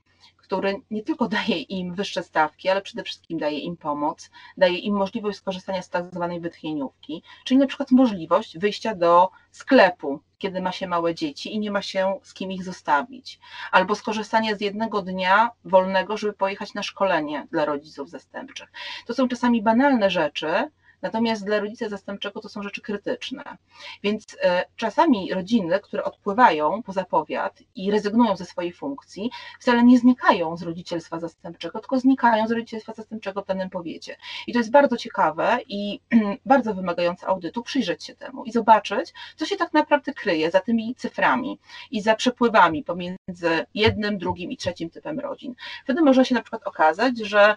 który 0.48 0.80
nie 0.90 1.02
tylko 1.02 1.28
daje 1.28 1.60
im 1.60 1.94
wyższe 1.94 2.22
stawki, 2.22 2.68
ale 2.68 2.82
przede 2.82 3.04
wszystkim 3.04 3.38
daje 3.38 3.58
im 3.58 3.76
pomoc, 3.76 4.30
daje 4.56 4.78
im 4.78 4.94
możliwość 4.94 5.38
skorzystania 5.38 5.82
z 5.82 5.88
tak 5.88 6.14
zwanej 6.14 6.40
wytchnieniówki, 6.40 7.22
czyli 7.44 7.58
na 7.58 7.66
przykład 7.66 7.90
możliwość 7.90 8.58
wyjścia 8.58 8.94
do 8.94 9.30
sklepu, 9.50 10.20
kiedy 10.38 10.60
ma 10.60 10.72
się 10.72 10.86
małe 10.86 11.14
dzieci 11.14 11.54
i 11.54 11.58
nie 11.58 11.70
ma 11.70 11.82
się 11.82 12.18
z 12.22 12.34
kim 12.34 12.52
ich 12.52 12.64
zostawić, 12.64 13.40
albo 13.72 13.94
skorzystania 13.94 14.56
z 14.56 14.60
jednego 14.60 15.02
dnia 15.02 15.50
wolnego, 15.64 16.16
żeby 16.16 16.32
pojechać 16.32 16.74
na 16.74 16.82
szkolenie 16.82 17.46
dla 17.50 17.64
rodziców 17.64 18.10
zastępczych. 18.10 18.68
To 19.06 19.14
są 19.14 19.28
czasami 19.28 19.62
banalne 19.62 20.10
rzeczy, 20.10 20.70
Natomiast 21.02 21.44
dla 21.44 21.60
rodzica 21.60 21.88
zastępczego 21.88 22.40
to 22.40 22.48
są 22.48 22.62
rzeczy 22.62 22.82
krytyczne. 22.82 23.56
Więc 24.02 24.36
e, 24.42 24.64
czasami 24.76 25.34
rodziny, 25.34 25.80
które 25.80 26.04
odpływają 26.04 26.82
poza 26.82 27.04
powiat 27.04 27.62
i 27.74 27.90
rezygnują 27.90 28.36
ze 28.36 28.44
swojej 28.44 28.72
funkcji, 28.72 29.30
wcale 29.60 29.84
nie 29.84 29.98
znikają 29.98 30.56
z 30.56 30.62
rodzicielstwa 30.62 31.20
zastępczego, 31.20 31.80
tylko 31.80 32.00
znikają 32.00 32.48
z 32.48 32.50
rodzicielstwa 32.50 32.92
zastępczego 32.92 33.42
w 33.42 33.46
danym 33.46 33.70
powiecie. 33.70 34.16
I 34.46 34.52
to 34.52 34.58
jest 34.58 34.70
bardzo 34.70 34.96
ciekawe 34.96 35.58
i 35.68 36.00
bardzo 36.46 36.74
wymagające 36.74 37.26
audytu 37.26 37.62
przyjrzeć 37.62 38.04
się 38.04 38.14
temu 38.14 38.44
i 38.44 38.52
zobaczyć, 38.52 39.14
co 39.36 39.46
się 39.46 39.56
tak 39.56 39.72
naprawdę 39.72 40.14
kryje 40.14 40.50
za 40.50 40.60
tymi 40.60 40.94
cyframi 40.94 41.58
i 41.90 42.00
za 42.00 42.14
przepływami 42.14 42.84
pomiędzy 42.84 43.66
jednym, 43.74 44.18
drugim 44.18 44.50
i 44.52 44.56
trzecim 44.56 44.90
typem 44.90 45.20
rodzin. 45.20 45.54
Wtedy 45.84 46.02
może 46.02 46.24
się 46.24 46.34
na 46.34 46.42
przykład 46.42 46.62
okazać, 46.66 47.18
że 47.18 47.56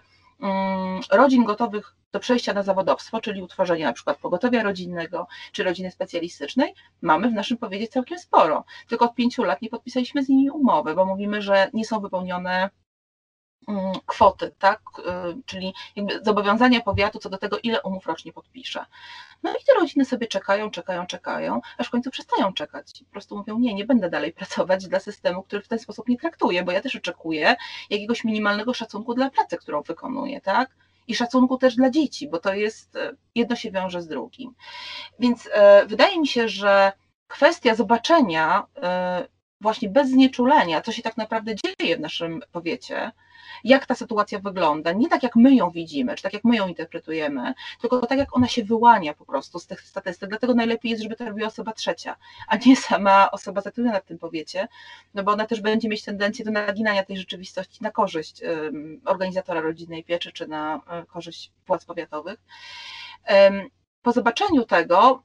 rodzin 1.10 1.44
gotowych 1.44 1.96
do 2.12 2.20
przejścia 2.20 2.52
na 2.52 2.62
zawodowstwo, 2.62 3.20
czyli 3.20 3.42
utworzenie 3.42 3.84
na 3.84 3.92
przykład 3.92 4.18
pogotowia 4.18 4.62
rodzinnego 4.62 5.26
czy 5.52 5.64
rodziny 5.64 5.90
specjalistycznej, 5.90 6.74
mamy 7.02 7.30
w 7.30 7.32
naszym 7.32 7.56
powiecie 7.58 7.88
całkiem 7.88 8.18
sporo. 8.18 8.64
Tylko 8.88 9.04
od 9.04 9.14
pięciu 9.14 9.44
lat 9.44 9.62
nie 9.62 9.68
podpisaliśmy 9.68 10.24
z 10.24 10.28
nimi 10.28 10.50
umowy, 10.50 10.94
bo 10.94 11.04
mówimy, 11.04 11.42
że 11.42 11.70
nie 11.72 11.84
są 11.84 12.00
wypełnione 12.00 12.50
mm, 12.50 12.70
kwoty, 14.06 14.52
tak? 14.58 14.80
Y, 14.98 15.02
czyli 15.46 15.74
zobowiązania 16.22 16.80
powiatu 16.80 17.18
co 17.18 17.30
do 17.30 17.38
tego, 17.38 17.58
ile 17.62 17.82
umów 17.82 18.06
rocznie 18.06 18.32
podpisze. 18.32 18.86
No 19.42 19.50
i 19.50 19.64
te 19.66 19.74
rodziny 19.74 20.04
sobie 20.04 20.26
czekają, 20.26 20.70
czekają, 20.70 21.06
czekają, 21.06 21.60
aż 21.78 21.86
w 21.86 21.90
końcu 21.90 22.10
przestają 22.10 22.52
czekać. 22.52 23.04
Po 23.06 23.12
prostu 23.12 23.36
mówią, 23.36 23.58
nie, 23.58 23.74
nie 23.74 23.84
będę 23.84 24.10
dalej 24.10 24.32
pracować 24.32 24.88
dla 24.88 25.00
systemu, 25.00 25.42
który 25.42 25.62
w 25.62 25.68
ten 25.68 25.78
sposób 25.78 26.08
nie 26.08 26.18
traktuje, 26.18 26.62
bo 26.62 26.72
ja 26.72 26.80
też 26.80 26.96
oczekuję 26.96 27.56
jakiegoś 27.90 28.24
minimalnego 28.24 28.74
szacunku 28.74 29.14
dla 29.14 29.30
pracy, 29.30 29.56
którą 29.56 29.82
wykonuję, 29.82 30.40
tak? 30.40 30.70
i 31.08 31.14
szacunku 31.14 31.58
też 31.58 31.76
dla 31.76 31.90
dzieci, 31.90 32.28
bo 32.28 32.38
to 32.38 32.54
jest, 32.54 32.96
e, 32.96 33.12
jedno 33.34 33.56
się 33.56 33.70
wiąże 33.70 34.02
z 34.02 34.08
drugim. 34.08 34.54
Więc 35.18 35.48
e, 35.52 35.86
wydaje 35.86 36.20
mi 36.20 36.26
się, 36.26 36.48
że 36.48 36.92
kwestia 37.28 37.74
zobaczenia 37.74 38.66
właśnie 39.60 39.88
bez 39.88 40.08
znieczulenia, 40.08 40.80
co 40.80 40.92
się 40.92 41.02
tak 41.02 41.16
naprawdę 41.16 41.54
dzieje 41.54 41.96
w 41.96 42.00
naszym 42.00 42.42
powiecie, 42.52 43.12
jak 43.64 43.86
ta 43.86 43.94
sytuacja 43.94 44.38
wygląda, 44.38 44.92
nie 44.92 45.08
tak 45.08 45.22
jak 45.22 45.36
my 45.36 45.54
ją 45.54 45.70
widzimy, 45.70 46.14
czy 46.14 46.22
tak 46.22 46.32
jak 46.32 46.44
my 46.44 46.56
ją 46.56 46.68
interpretujemy, 46.68 47.54
tylko 47.80 48.06
tak 48.06 48.18
jak 48.18 48.36
ona 48.36 48.48
się 48.48 48.64
wyłania 48.64 49.14
po 49.14 49.24
prostu 49.24 49.58
z 49.58 49.66
tych 49.66 49.80
statystyk. 49.80 50.28
Dlatego 50.28 50.54
najlepiej 50.54 50.90
jest, 50.90 51.02
żeby 51.02 51.16
to 51.16 51.24
robiła 51.24 51.48
osoba 51.48 51.72
trzecia, 51.72 52.16
a 52.48 52.56
nie 52.56 52.76
sama 52.76 53.30
osoba 53.30 53.60
zatrudniona 53.60 54.00
w 54.00 54.04
tym 54.04 54.18
powiecie, 54.18 54.68
no 55.14 55.22
bo 55.22 55.32
ona 55.32 55.46
też 55.46 55.60
będzie 55.60 55.88
mieć 55.88 56.04
tendencję 56.04 56.44
do 56.44 56.50
naginania 56.50 57.04
tej 57.04 57.16
rzeczywistości 57.16 57.82
na 57.82 57.90
korzyść 57.90 58.42
organizatora 59.04 59.60
rodzinnej 59.60 60.04
pieczy, 60.04 60.32
czy 60.32 60.48
na 60.48 60.80
e, 60.88 61.06
korzyść 61.06 61.52
władz 61.66 61.84
powiatowych. 61.84 62.38
Po 64.02 64.12
zobaczeniu 64.12 64.64
tego 64.64 65.22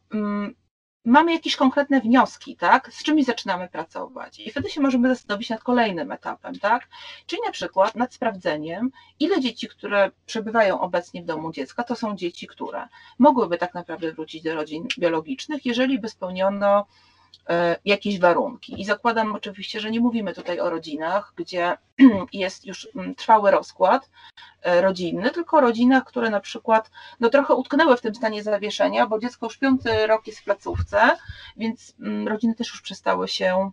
mamy 1.08 1.34
jakieś 1.34 1.56
konkretne 1.56 2.02
wnioski, 2.02 2.56
tak, 2.56 2.94
z 2.94 3.04
czym 3.04 3.24
zaczynamy 3.24 3.68
pracować? 3.70 4.40
I 4.40 4.52
wtedy 4.52 4.70
się 4.70 4.82
możemy 4.82 5.10
zastanowić 5.10 5.50
nad 5.50 5.64
kolejnym 5.64 6.12
etapem, 6.12 6.60
tak, 6.60 6.88
czyli 7.26 7.42
na 7.46 7.52
przykład 7.52 7.96
nad 7.96 8.14
sprawdzeniem, 8.14 8.92
ile 9.20 9.42
dzieci, 9.42 9.68
które 9.68 10.12
przebywają 10.26 10.82
obecnie 10.82 11.22
w 11.22 11.26
domu 11.26 11.52
dziecka, 11.52 11.84
to 11.84 11.96
są 11.96 12.16
dzieci, 12.16 12.48
które 12.48 12.88
mogłyby 13.20 13.58
tak 13.58 13.74
naprawdę 13.74 14.12
wrócić 14.12 14.44
do 14.44 14.56
rodzin 14.56 14.88
biologicznych, 15.00 15.66
jeżeli 15.66 16.00
by 16.00 16.10
spełniono 16.10 16.86
jakieś 17.86 18.20
warunki. 18.20 18.82
I 18.82 18.86
zakładam 18.86 19.36
oczywiście, 19.36 19.80
że 19.80 19.92
nie 19.92 20.00
mówimy 20.00 20.34
tutaj 20.34 20.60
o 20.60 20.70
rodzinach, 20.70 21.34
gdzie 21.36 21.78
jest 22.34 22.66
już 22.66 22.88
mm, 22.96 23.16
trwały 23.16 23.52
rozkład 23.52 24.10
e, 24.62 24.82
rodzinny, 24.82 25.32
tylko 25.32 25.58
o 25.58 25.62
rodzinach, 25.62 26.04
które 26.04 26.30
na 26.30 26.40
przykład 26.40 26.92
no, 27.20 27.30
trochę 27.30 27.54
utknęły 27.56 27.98
w 27.98 28.02
tym 28.02 28.16
stanie 28.16 28.44
zawieszenia, 28.44 29.08
bo 29.08 29.20
dziecko 29.20 29.46
już 29.46 29.58
piąty 29.58 30.08
rok 30.08 30.28
jest 30.28 30.40
w 30.40 30.44
placówce, 30.44 31.18
więc 31.58 31.96
mm, 32.00 32.28
rodziny 32.28 32.56
też 32.56 32.72
już 32.72 32.82
przestały 32.82 33.28
się 33.28 33.72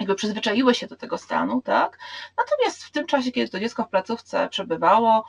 jakby 0.00 0.14
przyzwyczaiły 0.14 0.74
się 0.74 0.86
do 0.86 0.96
tego 0.96 1.18
stanu, 1.18 1.62
tak? 1.62 1.98
Natomiast 2.36 2.84
w 2.84 2.90
tym 2.90 3.06
czasie, 3.06 3.32
kiedy 3.32 3.48
to 3.50 3.60
dziecko 3.60 3.84
w 3.84 3.88
placówce 3.88 4.48
przebywało, 4.48 5.24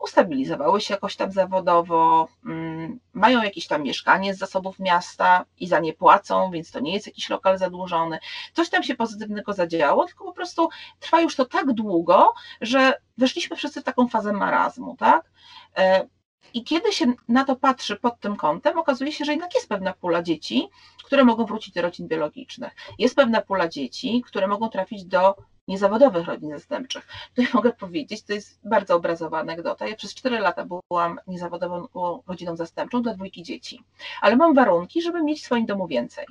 ustabilizowały 0.00 0.80
się 0.80 0.94
jakoś 0.94 1.16
tam 1.16 1.32
zawodowo, 1.32 2.28
mm, 2.44 3.00
mają 3.12 3.42
jakieś 3.42 3.66
tam 3.66 3.82
mieszkanie 3.82 4.34
z 4.34 4.38
zasobów 4.38 4.78
miasta 4.78 5.44
i 5.58 5.66
za 5.66 5.80
nie 5.80 5.92
płacą, 5.92 6.50
więc 6.50 6.70
to 6.70 6.80
nie 6.80 6.94
jest 6.94 7.06
jakiś 7.06 7.30
lokal 7.30 7.58
zadłużony. 7.58 8.18
Coś 8.52 8.70
tam 8.70 8.82
się 8.82 8.94
pozytywnego 8.94 9.52
zadziało, 9.52 10.06
tylko 10.06 10.24
po 10.24 10.32
prostu 10.32 10.68
trwa 11.00 11.20
już 11.20 11.36
to 11.36 11.44
tak 11.44 11.72
długo, 11.72 12.34
że 12.60 12.94
weszliśmy 13.18 13.56
wszyscy 13.56 13.80
w 13.80 13.84
taką 13.84 14.08
fazę 14.08 14.32
marazmu, 14.32 14.96
tak? 14.96 15.30
E, 15.76 16.06
I 16.54 16.64
kiedy 16.64 16.92
się 16.92 17.12
na 17.28 17.44
to 17.44 17.56
patrzy 17.56 17.96
pod 17.96 18.20
tym 18.20 18.36
kątem, 18.36 18.78
okazuje 18.78 19.12
się, 19.12 19.24
że 19.24 19.32
jednak 19.32 19.54
jest 19.54 19.68
pewna 19.68 19.92
pula 19.92 20.22
dzieci, 20.22 20.68
które 21.04 21.24
mogą 21.24 21.44
wrócić 21.44 21.74
do 21.74 21.82
rodzin 21.82 22.08
biologicznych. 22.08 22.72
Jest 22.98 23.16
pewna 23.16 23.40
pula 23.40 23.68
dzieci, 23.68 24.22
które 24.26 24.46
mogą 24.46 24.68
trafić 24.68 25.04
do 25.04 25.36
niezawodowych 25.70 26.26
rodzin 26.26 26.50
zastępczych. 26.50 27.06
Tutaj 27.34 27.52
mogę 27.54 27.72
powiedzieć, 27.72 28.22
to 28.22 28.32
jest 28.32 28.60
bardzo 28.64 28.96
obrazowa 28.96 29.38
anegdota. 29.38 29.88
Ja 29.88 29.96
przez 29.96 30.14
4 30.14 30.38
lata 30.38 30.66
byłam 30.90 31.20
niezawodową 31.26 31.88
rodziną 32.26 32.56
zastępczą 32.56 33.02
dla 33.02 33.14
dwójki 33.14 33.42
dzieci, 33.42 33.82
ale 34.20 34.36
mam 34.36 34.54
warunki, 34.54 35.02
żeby 35.02 35.22
mieć 35.22 35.40
w 35.40 35.44
swoim 35.44 35.66
domu 35.66 35.86
więcej. 35.86 36.26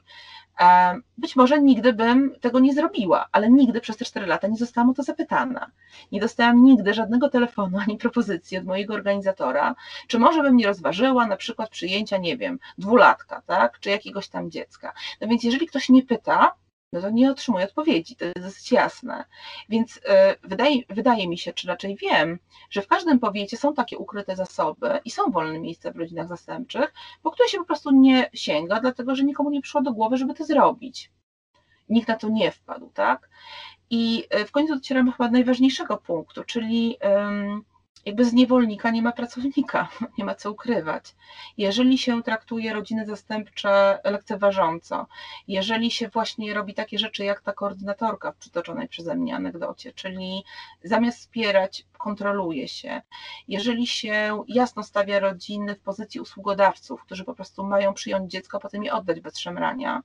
Być 1.17 1.35
może 1.35 1.61
nigdy 1.61 1.93
bym 1.93 2.35
tego 2.41 2.59
nie 2.59 2.73
zrobiła, 2.73 3.27
ale 3.31 3.49
nigdy 3.49 3.81
przez 3.81 3.97
te 3.97 4.05
4 4.05 4.25
lata 4.25 4.47
nie 4.47 4.57
zostałam 4.57 4.89
o 4.89 4.93
to 4.93 5.03
zapytana. 5.03 5.71
Nie 6.11 6.19
dostałam 6.19 6.63
nigdy 6.63 6.93
żadnego 6.93 7.29
telefonu 7.29 7.77
ani 7.77 7.97
propozycji 7.97 8.57
od 8.57 8.65
mojego 8.65 8.93
organizatora, 8.93 9.75
czy 10.07 10.19
może 10.19 10.43
bym 10.43 10.57
nie 10.57 10.67
rozważyła 10.67 11.27
na 11.27 11.37
przykład 11.37 11.69
przyjęcia, 11.69 12.17
nie 12.17 12.37
wiem, 12.37 12.59
dwulatka, 12.77 13.41
tak, 13.45 13.79
czy 13.79 13.89
jakiegoś 13.89 14.27
tam 14.27 14.51
dziecka. 14.51 14.93
No 15.21 15.27
więc 15.27 15.43
jeżeli 15.43 15.67
ktoś 15.67 15.89
nie 15.89 16.03
pyta, 16.03 16.51
no 16.93 17.01
to 17.01 17.09
nie 17.09 17.31
otrzymuje 17.31 17.65
odpowiedzi, 17.65 18.15
to 18.15 18.25
jest 18.25 18.41
dosyć 18.41 18.71
jasne. 18.71 19.25
Więc 19.69 19.99
e, 20.05 20.35
wydaje, 20.43 20.81
wydaje 20.89 21.27
mi 21.27 21.37
się, 21.37 21.53
czy 21.53 21.67
raczej 21.67 21.95
wiem, 21.95 22.39
że 22.69 22.81
w 22.81 22.87
każdym 22.87 23.19
powiecie 23.19 23.57
są 23.57 23.73
takie 23.73 23.97
ukryte 23.97 24.35
zasoby 24.35 24.99
i 25.05 25.11
są 25.11 25.31
wolne 25.31 25.59
miejsca 25.59 25.91
w 25.91 25.97
rodzinach 25.97 26.27
zastępczych, 26.27 26.93
po 27.23 27.31
które 27.31 27.49
się 27.49 27.57
po 27.57 27.65
prostu 27.65 27.91
nie 27.91 28.29
sięga, 28.33 28.79
dlatego 28.81 29.15
że 29.15 29.23
nikomu 29.23 29.49
nie 29.49 29.61
przyszło 29.61 29.81
do 29.81 29.93
głowy, 29.93 30.17
żeby 30.17 30.33
to 30.33 30.45
zrobić. 30.45 31.11
Nikt 31.89 32.07
na 32.07 32.15
to 32.15 32.29
nie 32.29 32.51
wpadł, 32.51 32.89
tak? 32.93 33.29
I 33.89 34.23
e, 34.29 34.45
w 34.45 34.51
końcu 34.51 34.75
docieramy 34.75 35.11
chyba 35.11 35.25
do 35.25 35.31
najważniejszego 35.31 35.97
punktu, 35.97 36.43
czyli 36.43 36.97
jakby 38.05 38.25
z 38.25 38.33
niewolnika 38.33 38.91
nie 38.91 39.01
ma 39.01 39.11
pracownika, 39.11 39.89
nie 40.17 40.25
ma 40.25 40.35
co 40.35 40.51
ukrywać. 40.51 41.15
Jeżeli 41.57 41.97
się 41.97 42.23
traktuje 42.23 42.73
rodziny 42.73 43.05
zastępcze 43.05 43.99
lekceważąco, 44.03 45.07
jeżeli 45.47 45.91
się 45.91 46.07
właśnie 46.07 46.53
robi 46.53 46.73
takie 46.73 46.99
rzeczy 46.99 47.23
jak 47.23 47.41
ta 47.41 47.53
koordynatorka 47.53 48.31
w 48.31 48.37
przytoczonej 48.37 48.87
przeze 48.87 49.15
mnie 49.15 49.35
anegdocie, 49.35 49.93
czyli 49.93 50.43
zamiast 50.83 51.19
wspierać, 51.19 51.85
kontroluje 51.97 52.67
się, 52.67 53.01
jeżeli 53.47 53.87
się 53.87 54.43
jasno 54.47 54.83
stawia 54.83 55.19
rodziny 55.19 55.75
w 55.75 55.79
pozycji 55.79 56.21
usługodawców, 56.21 57.01
którzy 57.01 57.23
po 57.23 57.35
prostu 57.35 57.63
mają 57.63 57.93
przyjąć 57.93 58.31
dziecko, 58.31 58.57
a 58.57 58.59
potem 58.59 58.83
je 58.83 58.93
oddać 58.93 59.19
bez 59.19 59.37
szemrania, 59.37 60.01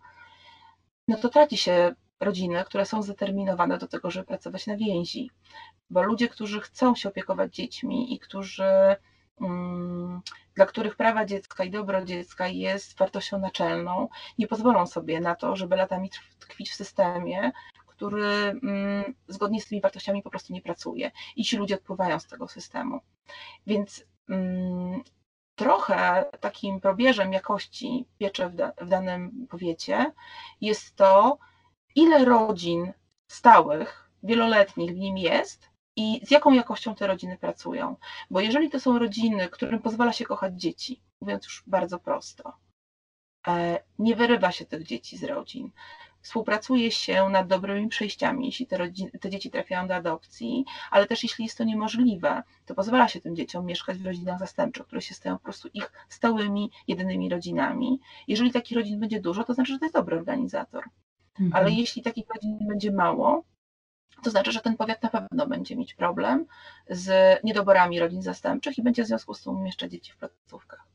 no 1.09 1.17
to 1.17 1.29
traci 1.29 1.57
się 1.57 1.95
rodziny, 2.25 2.65
które 2.65 2.87
są 2.87 3.03
zdeterminowane 3.03 3.79
do 3.79 3.89
tego, 3.89 4.11
żeby 4.11 4.27
pracować 4.27 4.67
na 4.67 4.77
więzi. 4.77 5.31
Bo 5.91 6.03
ludzie, 6.03 6.29
którzy 6.29 6.61
chcą 6.61 6.95
się 6.95 7.09
opiekować 7.09 7.55
dziećmi 7.55 8.15
i 8.15 8.19
którzy, 8.19 8.97
mm, 9.41 10.21
dla 10.55 10.67
których 10.67 10.97
prawa 10.97 11.25
dziecka 11.25 11.65
i 11.65 11.71
dobro 11.71 12.05
dziecka 12.05 12.49
jest 12.49 12.99
wartością 12.99 13.39
naczelną, 13.39 14.09
nie 14.39 14.47
pozwolą 14.47 14.87
sobie 14.87 15.21
na 15.21 15.35
to, 15.35 15.57
żeby 15.57 15.77
latami 15.77 16.11
tkwić 16.39 16.71
w 16.71 16.75
systemie, 16.75 17.53
który 17.87 18.27
mm, 18.27 19.15
zgodnie 19.29 19.61
z 19.61 19.67
tymi 19.67 19.81
wartościami 19.81 20.23
po 20.23 20.31
prostu 20.31 20.53
nie 20.53 20.63
pracuje. 20.63 21.11
I 21.37 21.45
ci 21.45 21.57
ludzie 21.57 21.75
odpływają 21.75 22.21
z 22.21 22.27
tego 22.27 22.49
systemu. 22.49 23.01
Więc 23.67 24.05
mm, 24.29 25.03
trochę 25.55 26.25
takim 26.41 26.81
probierzem 26.81 27.33
jakości 27.33 28.07
pieczy 28.19 28.49
w, 28.49 28.85
w 28.85 28.89
danym 28.89 29.47
powiecie 29.51 30.13
jest 30.61 30.97
to, 30.97 31.39
ile 31.95 32.25
rodzin 32.25 32.93
stałych, 33.29 34.11
wieloletnich 34.23 34.91
w 34.91 34.99
nim 34.99 35.19
jest 35.19 35.69
i 35.97 36.21
z 36.27 36.31
jaką 36.31 36.53
jakością 36.53 36.95
te 36.95 37.07
rodziny 37.07 37.39
pracują. 37.39 37.97
Bo 38.31 38.41
jeżeli 38.41 38.71
to 38.71 38.81
są 38.81 38.99
rodziny, 38.99 39.49
którym 39.49 39.83
pozwala 39.83 40.13
się 40.13 40.25
kochać 40.25 40.61
dzieci, 40.61 41.03
mówiąc 41.21 41.45
już 41.45 41.65
bardzo 41.67 41.99
prosto, 41.99 42.53
e, 43.49 43.81
nie 43.99 44.17
wyrywa 44.17 44.53
się 44.53 44.67
tych 44.67 44.83
dzieci 44.83 45.17
z 45.17 45.25
rodzin, 45.25 45.71
współpracuje 46.25 46.91
się 46.91 47.29
nad 47.29 47.47
dobrymi 47.47 47.89
przejściami, 47.89 48.47
jeśli 48.47 48.67
te, 48.67 48.77
rodziny, 48.77 49.11
te 49.11 49.31
dzieci 49.31 49.51
trafiają 49.51 49.89
do 49.89 49.95
adopcji, 49.95 50.65
ale 50.91 51.07
też 51.07 51.23
jeśli 51.23 51.45
jest 51.45 51.59
to 51.59 51.65
niemożliwe, 51.65 52.43
to 52.67 52.75
pozwala 52.75 53.09
się 53.09 53.21
tym 53.21 53.37
dzieciom 53.37 53.67
mieszkać 53.67 53.99
w 53.99 54.07
rodzinach 54.07 54.39
zastępczych, 54.39 54.87
które 54.87 55.03
się 55.03 55.15
stają 55.15 55.39
po 55.39 55.45
prostu 55.45 55.69
ich 55.75 55.93
stałymi, 56.09 56.71
jedynymi 56.89 57.29
rodzinami. 57.29 58.01
Jeżeli 58.29 58.53
takich 58.53 58.77
rodzin 58.77 59.01
będzie 59.01 59.21
dużo, 59.21 59.45
to 59.45 59.55
znaczy, 59.55 59.73
że 59.73 59.79
to 59.79 59.85
jest 59.85 59.95
dobry 59.95 60.17
organizator. 60.17 60.85
Mhm. 61.41 61.53
Ale 61.55 61.71
jeśli 61.71 62.03
takich 62.03 62.25
rodzin 62.35 62.59
będzie 62.61 62.93
mało, 62.93 63.45
to 64.23 64.31
znaczy, 64.31 64.53
że 64.53 64.61
ten 64.61 64.77
powiat 64.77 65.03
na 65.03 65.09
pewno 65.09 65.47
będzie 65.47 65.77
mieć 65.77 65.95
problem 65.95 66.47
z 66.91 67.39
niedoborami 67.45 68.01
rodzin 68.01 68.23
zastępczych 68.23 68.79
i 68.79 68.83
będzie 68.83 69.05
w 69.05 69.07
związku 69.07 69.35
z 69.35 69.43
tym 69.43 69.57
umieszczać 69.57 69.91
dzieci 69.91 70.13
w 70.13 70.17
placówkach. 70.17 70.87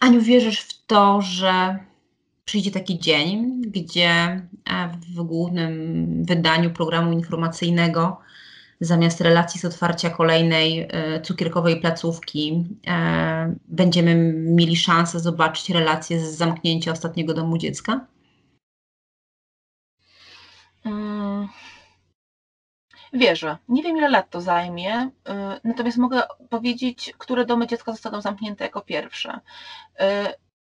Aniu, 0.00 0.20
wierzysz 0.20 0.60
w 0.60 0.86
to, 0.86 1.22
że 1.22 1.78
przyjdzie 2.44 2.70
taki 2.70 2.98
dzień, 2.98 3.62
gdzie 3.66 4.10
e, 4.10 4.42
w 5.16 5.22
głównym 5.22 6.24
wydaniu 6.24 6.70
programu 6.70 7.12
informacyjnego 7.12 8.20
zamiast 8.80 9.20
relacji 9.20 9.60
z 9.60 9.64
otwarcia 9.64 10.10
kolejnej 10.10 10.88
e, 10.90 11.20
cukierkowej 11.20 11.80
placówki 11.80 12.64
e, 12.86 13.54
będziemy 13.68 14.14
mieli 14.32 14.76
szansę 14.76 15.20
zobaczyć 15.20 15.70
relację 15.70 16.20
z 16.20 16.36
zamknięcia 16.36 16.92
ostatniego 16.92 17.34
domu 17.34 17.58
dziecka? 17.58 18.06
Wierzę. 23.12 23.56
Nie 23.68 23.82
wiem, 23.82 23.96
ile 23.96 24.08
lat 24.08 24.30
to 24.30 24.40
zajmie, 24.40 25.10
natomiast 25.64 25.98
mogę 25.98 26.22
powiedzieć, 26.50 27.12
które 27.18 27.44
domy 27.44 27.66
dziecka 27.66 27.92
zostaną 27.92 28.20
zamknięte 28.20 28.64
jako 28.64 28.80
pierwsze. 28.80 29.40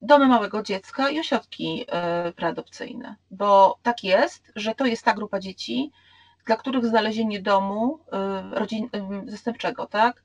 Domy 0.03 0.27
małego 0.27 0.63
dziecka 0.63 1.11
i 1.11 1.21
ośrodki 1.21 1.85
e, 1.89 2.33
preadopcyjne, 2.33 3.17
bo 3.31 3.79
tak 3.83 4.05
jest, 4.05 4.53
że 4.57 4.75
to 4.75 4.87
jest 4.87 5.05
ta 5.05 5.15
grupa 5.15 5.41
dzieci, 5.41 5.91
dla 6.47 6.57
których 6.57 6.87
znalezienie 6.87 7.41
domu 7.41 7.99
rodzin, 8.53 8.89
zastępczego, 9.27 9.87
tak, 9.87 10.23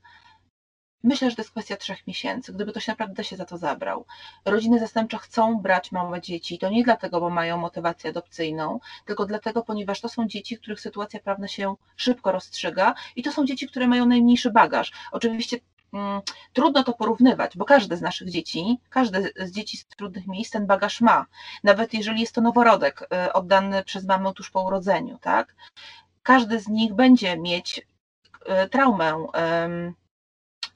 Myślę, 1.06 1.30
że 1.30 1.36
to 1.36 1.42
jest 1.42 1.50
kwestia 1.50 1.76
trzech 1.76 2.06
miesięcy, 2.06 2.52
gdyby 2.52 2.70
ktoś 2.70 2.86
naprawdę 2.86 3.24
się 3.24 3.36
za 3.36 3.44
to 3.44 3.58
zabrał. 3.58 4.04
Rodziny 4.44 4.78
zastępcze 4.78 5.18
chcą 5.18 5.58
brać 5.58 5.92
małe 5.92 6.20
dzieci. 6.20 6.58
To 6.58 6.68
nie 6.68 6.84
dlatego, 6.84 7.20
bo 7.20 7.30
mają 7.30 7.56
motywację 7.56 8.10
adopcyjną, 8.10 8.80
tylko 9.04 9.26
dlatego, 9.26 9.62
ponieważ 9.62 10.00
to 10.00 10.08
są 10.08 10.28
dzieci, 10.28 10.58
których 10.58 10.80
sytuacja 10.80 11.20
prawna 11.20 11.48
się 11.48 11.74
szybko 11.96 12.32
rozstrzyga 12.32 12.94
i 13.16 13.22
to 13.22 13.32
są 13.32 13.44
dzieci, 13.46 13.68
które 13.68 13.86
mają 13.86 14.06
najmniejszy 14.06 14.50
bagaż. 14.50 14.92
Oczywiście 15.12 15.56
Mm, 15.92 16.20
trudno 16.52 16.84
to 16.84 16.92
porównywać, 16.92 17.56
bo 17.56 17.64
każde 17.64 17.96
z 17.96 18.00
naszych 18.00 18.30
dzieci, 18.30 18.78
każde 18.90 19.22
z 19.36 19.50
dzieci 19.52 19.76
z 19.76 19.86
trudnych 19.86 20.26
miejsc 20.26 20.52
ten 20.52 20.66
bagaż 20.66 21.00
ma, 21.00 21.26
nawet 21.64 21.94
jeżeli 21.94 22.20
jest 22.20 22.34
to 22.34 22.40
noworodek 22.40 23.02
y, 23.02 23.32
oddany 23.32 23.84
przez 23.84 24.04
mamę 24.04 24.32
tuż 24.34 24.50
po 24.50 24.62
urodzeniu, 24.62 25.18
tak? 25.18 25.54
Każdy 26.22 26.60
z 26.60 26.68
nich 26.68 26.94
będzie 26.94 27.38
mieć 27.38 27.78
y, 28.64 28.68
traumę 28.68 29.26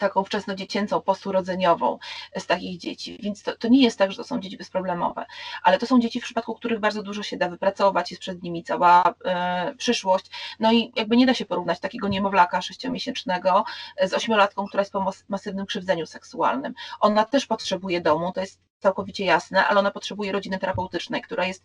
taką 0.00 0.24
wczesnodziecięcą, 0.24 1.00
posturodzeniową 1.00 1.98
z 2.36 2.46
takich 2.46 2.78
dzieci. 2.78 3.18
Więc 3.22 3.42
to, 3.42 3.56
to, 3.56 3.68
nie 3.68 3.82
jest 3.82 3.98
tak, 3.98 4.10
że 4.10 4.16
to 4.16 4.24
są 4.24 4.40
dzieci 4.40 4.56
bezproblemowe, 4.56 5.26
ale 5.62 5.78
to 5.78 5.86
są 5.86 6.00
dzieci, 6.00 6.20
w 6.20 6.24
przypadku 6.24 6.54
których 6.54 6.80
bardzo 6.80 7.02
dużo 7.02 7.22
się 7.22 7.36
da 7.36 7.48
wypracować, 7.48 8.10
jest 8.10 8.20
przed 8.20 8.42
nimi 8.42 8.64
cała 8.64 9.14
e, 9.24 9.74
przyszłość. 9.78 10.26
No 10.60 10.72
i 10.72 10.92
jakby 10.96 11.16
nie 11.16 11.26
da 11.26 11.34
się 11.34 11.44
porównać 11.44 11.80
takiego 11.80 12.08
niemowlaka 12.08 12.62
sześciomiesięcznego 12.62 13.64
z 14.02 14.14
ośmiolatką, 14.14 14.66
która 14.66 14.80
jest 14.80 14.92
po 14.92 15.12
masywnym 15.28 15.66
krzywdzeniu 15.66 16.06
seksualnym. 16.06 16.74
Ona 17.00 17.24
też 17.24 17.46
potrzebuje 17.46 18.00
domu, 18.00 18.32
to 18.32 18.40
jest 18.40 18.69
całkowicie 18.80 19.24
jasne, 19.24 19.66
ale 19.66 19.80
ona 19.80 19.90
potrzebuje 19.90 20.32
rodziny 20.32 20.58
terapeutycznej, 20.58 21.22
która 21.22 21.46
jest, 21.46 21.64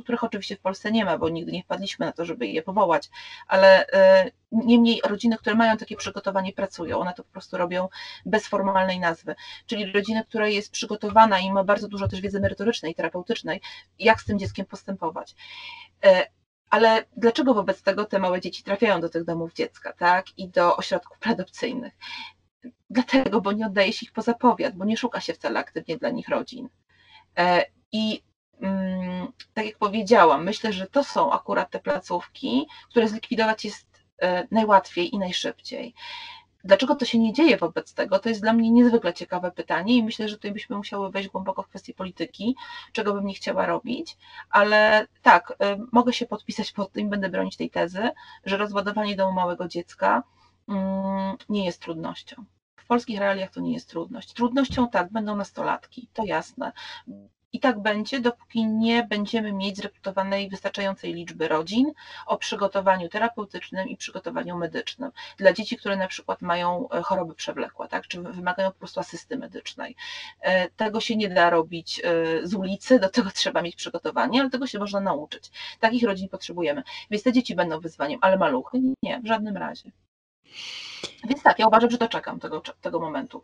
których 0.00 0.24
oczywiście 0.24 0.56
w 0.56 0.60
Polsce 0.60 0.92
nie 0.92 1.04
ma, 1.04 1.18
bo 1.18 1.28
nigdy 1.28 1.52
nie 1.52 1.62
wpadliśmy 1.62 2.06
na 2.06 2.12
to, 2.12 2.24
żeby 2.24 2.46
je 2.46 2.62
powołać, 2.62 3.10
ale 3.48 3.86
e, 3.86 4.30
niemniej 4.52 5.00
rodziny, 5.04 5.38
które 5.38 5.56
mają 5.56 5.76
takie 5.76 5.96
przygotowanie 5.96 6.52
pracują, 6.52 6.98
one 6.98 7.14
to 7.14 7.24
po 7.24 7.30
prostu 7.30 7.56
robią 7.56 7.88
bez 8.26 8.46
formalnej 8.46 9.00
nazwy, 9.00 9.34
czyli 9.66 9.92
rodziny, 9.92 10.24
która 10.24 10.48
jest 10.48 10.72
przygotowana 10.72 11.38
i 11.38 11.52
ma 11.52 11.64
bardzo 11.64 11.88
dużo 11.88 12.08
też 12.08 12.20
wiedzy 12.20 12.40
merytorycznej 12.40 12.94
terapeutycznej, 12.94 13.60
jak 13.98 14.20
z 14.20 14.24
tym 14.24 14.38
dzieckiem 14.38 14.66
postępować. 14.66 15.34
E, 16.04 16.26
ale 16.70 17.04
dlaczego 17.16 17.54
wobec 17.54 17.82
tego 17.82 18.04
te 18.04 18.18
małe 18.18 18.40
dzieci 18.40 18.62
trafiają 18.62 19.00
do 19.00 19.08
tych 19.08 19.24
domów 19.24 19.52
dziecka, 19.52 19.92
tak, 19.92 20.38
i 20.38 20.48
do 20.48 20.76
ośrodków 20.76 21.18
preadopcyjnych? 21.22 21.92
Dlatego, 22.90 23.40
bo 23.40 23.52
nie 23.52 23.66
oddaje 23.66 23.92
się 23.92 24.06
ich 24.06 24.12
poza 24.12 24.34
powiat, 24.34 24.76
bo 24.76 24.84
nie 24.84 24.96
szuka 24.96 25.20
się 25.20 25.32
wcale 25.32 25.60
aktywnie 25.60 25.96
dla 25.96 26.10
nich 26.10 26.28
rodzin. 26.28 26.68
E, 27.38 27.64
I 27.92 28.22
mm, 28.60 29.32
tak 29.54 29.66
jak 29.66 29.78
powiedziałam, 29.78 30.44
myślę, 30.44 30.72
że 30.72 30.86
to 30.86 31.04
są 31.04 31.32
akurat 31.32 31.70
te 31.70 31.80
placówki, 31.80 32.66
które 32.90 33.08
zlikwidować 33.08 33.64
jest 33.64 33.86
e, 34.22 34.46
najłatwiej 34.50 35.14
i 35.14 35.18
najszybciej. 35.18 35.94
Dlaczego 36.64 36.94
to 36.94 37.04
się 37.04 37.18
nie 37.18 37.32
dzieje 37.32 37.56
wobec 37.56 37.94
tego? 37.94 38.18
To 38.18 38.28
jest 38.28 38.40
dla 38.40 38.52
mnie 38.52 38.70
niezwykle 38.70 39.14
ciekawe 39.14 39.50
pytanie 39.50 39.96
i 39.96 40.02
myślę, 40.02 40.28
że 40.28 40.36
tutaj 40.36 40.52
byśmy 40.52 40.76
musiały 40.76 41.10
wejść 41.10 41.28
głęboko 41.28 41.62
w 41.62 41.68
kwestię 41.68 41.94
polityki, 41.94 42.56
czego 42.92 43.14
bym 43.14 43.26
nie 43.26 43.34
chciała 43.34 43.66
robić, 43.66 44.16
ale 44.50 45.06
tak, 45.22 45.52
e, 45.60 45.76
mogę 45.92 46.12
się 46.12 46.26
podpisać 46.26 46.72
pod 46.72 46.92
tym, 46.92 47.10
będę 47.10 47.28
bronić 47.28 47.56
tej 47.56 47.70
tezy, 47.70 48.10
że 48.44 48.56
rozładowanie 48.56 49.16
domu 49.16 49.32
małego 49.32 49.68
dziecka 49.68 50.22
mm, 50.68 51.36
nie 51.48 51.64
jest 51.64 51.80
trudnością. 51.82 52.44
W 52.84 52.86
polskich 52.86 53.18
realiach 53.18 53.50
to 53.50 53.60
nie 53.60 53.72
jest 53.72 53.88
trudność. 53.88 54.32
Trudnością 54.32 54.88
tak, 54.88 55.12
będą 55.12 55.36
nastolatki, 55.36 56.08
to 56.14 56.24
jasne. 56.24 56.72
I 57.54 57.60
tak 57.60 57.80
będzie, 57.80 58.20
dopóki 58.20 58.66
nie 58.66 59.02
będziemy 59.02 59.52
mieć 59.52 59.76
zreputowanej 59.76 60.48
wystarczającej 60.48 61.14
liczby 61.14 61.48
rodzin 61.48 61.92
o 62.26 62.36
przygotowaniu 62.36 63.08
terapeutycznym 63.08 63.88
i 63.88 63.96
przygotowaniu 63.96 64.56
medycznym. 64.56 65.10
Dla 65.38 65.52
dzieci, 65.52 65.76
które 65.76 65.96
na 65.96 66.08
przykład 66.08 66.42
mają 66.42 66.88
e, 66.88 67.02
choroby 67.02 67.34
przewlekłe, 67.34 67.88
tak, 67.88 68.06
czy 68.06 68.22
wymagają 68.22 68.72
po 68.72 68.78
prostu 68.78 69.00
asysty 69.00 69.36
medycznej. 69.36 69.96
E, 70.40 70.70
tego 70.70 71.00
się 71.00 71.16
nie 71.16 71.28
da 71.28 71.50
robić 71.50 72.00
e, 72.04 72.46
z 72.46 72.54
ulicy, 72.54 72.98
do 72.98 73.08
tego 73.08 73.30
trzeba 73.40 73.62
mieć 73.62 73.76
przygotowanie, 73.76 74.40
ale 74.40 74.50
tego 74.50 74.66
się 74.66 74.78
można 74.78 75.00
nauczyć. 75.00 75.50
Takich 75.80 76.02
rodzin 76.04 76.28
potrzebujemy. 76.28 76.82
Więc 77.10 77.22
te 77.22 77.32
dzieci 77.32 77.54
będą 77.54 77.80
wyzwaniem, 77.80 78.18
ale 78.22 78.36
maluchy 78.36 78.80
nie, 79.02 79.20
w 79.20 79.26
żadnym 79.26 79.56
razie. 79.56 79.90
Więc 81.28 81.42
tak, 81.42 81.58
ja 81.58 81.66
uważam, 81.66 81.90
że 81.90 81.98
doczekam 81.98 82.40
tego, 82.40 82.62
tego 82.80 83.00
momentu. 83.00 83.42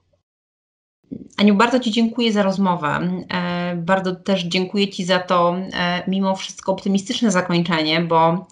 Aniu, 1.36 1.54
bardzo 1.54 1.80
Ci 1.80 1.90
dziękuję 1.90 2.32
za 2.32 2.42
rozmowę. 2.42 3.00
E, 3.32 3.76
bardzo 3.76 4.14
też 4.14 4.42
dziękuję 4.42 4.88
Ci 4.88 5.04
za 5.04 5.18
to 5.18 5.56
e, 5.72 6.02
mimo 6.08 6.36
wszystko 6.36 6.72
optymistyczne 6.72 7.30
zakończenie, 7.30 8.00
bo, 8.00 8.46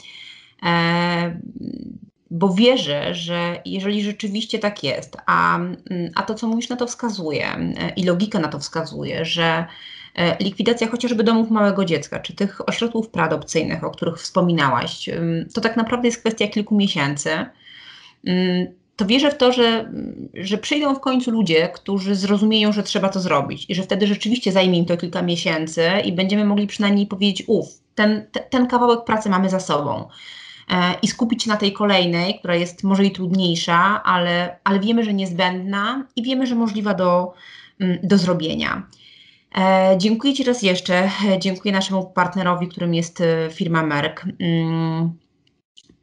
e, 0.62 1.40
bo 2.30 2.54
wierzę, 2.54 3.14
że 3.14 3.62
jeżeli 3.64 4.02
rzeczywiście 4.02 4.58
tak 4.58 4.84
jest, 4.84 5.16
a, 5.26 5.58
a 6.14 6.22
to, 6.22 6.34
co 6.34 6.48
mówisz, 6.48 6.68
na 6.68 6.76
to 6.76 6.86
wskazuje 6.86 7.46
i 7.96 8.04
logika 8.04 8.38
na 8.38 8.48
to 8.48 8.58
wskazuje, 8.58 9.24
że 9.24 9.66
likwidacja 10.40 10.88
chociażby 10.88 11.24
domów 11.24 11.50
małego 11.50 11.84
dziecka, 11.84 12.18
czy 12.18 12.34
tych 12.34 12.68
ośrodków 12.68 13.08
preadopcyjnych, 13.08 13.84
o 13.84 13.90
których 13.90 14.18
wspominałaś, 14.18 15.10
to 15.54 15.60
tak 15.60 15.76
naprawdę 15.76 16.08
jest 16.08 16.20
kwestia 16.20 16.48
kilku 16.48 16.76
miesięcy 16.76 17.46
to 18.98 19.06
wierzę 19.06 19.30
w 19.30 19.36
to, 19.36 19.52
że, 19.52 19.92
że 20.34 20.58
przyjdą 20.58 20.94
w 20.94 21.00
końcu 21.00 21.30
ludzie, 21.30 21.68
którzy 21.68 22.14
zrozumieją, 22.14 22.72
że 22.72 22.82
trzeba 22.82 23.08
to 23.08 23.20
zrobić 23.20 23.66
i 23.68 23.74
że 23.74 23.82
wtedy 23.82 24.06
rzeczywiście 24.06 24.52
zajmie 24.52 24.78
im 24.78 24.84
to 24.84 24.96
kilka 24.96 25.22
miesięcy 25.22 25.82
i 26.04 26.12
będziemy 26.12 26.44
mogli 26.44 26.66
przynajmniej 26.66 27.06
powiedzieć, 27.06 27.44
uff, 27.46 27.68
ten, 27.94 28.26
ten 28.50 28.66
kawałek 28.66 29.04
pracy 29.04 29.30
mamy 29.30 29.50
za 29.50 29.60
sobą 29.60 30.08
e, 30.70 30.94
i 31.02 31.08
skupić 31.08 31.42
się 31.42 31.50
na 31.50 31.56
tej 31.56 31.72
kolejnej, 31.72 32.38
która 32.38 32.54
jest 32.54 32.84
może 32.84 33.04
i 33.04 33.10
trudniejsza, 33.10 34.02
ale, 34.04 34.58
ale 34.64 34.80
wiemy, 34.80 35.04
że 35.04 35.14
niezbędna 35.14 36.06
i 36.16 36.22
wiemy, 36.22 36.46
że 36.46 36.54
możliwa 36.54 36.94
do, 36.94 37.32
mm, 37.80 37.98
do 38.02 38.18
zrobienia. 38.18 38.86
E, 39.58 39.94
dziękuję 39.98 40.34
Ci 40.34 40.44
raz 40.44 40.62
jeszcze. 40.62 41.10
Dziękuję 41.38 41.74
naszemu 41.74 42.06
partnerowi, 42.06 42.68
którym 42.68 42.94
jest 42.94 43.22
firma 43.50 43.82
Merck. 43.82 44.24
Mm, 44.40 45.12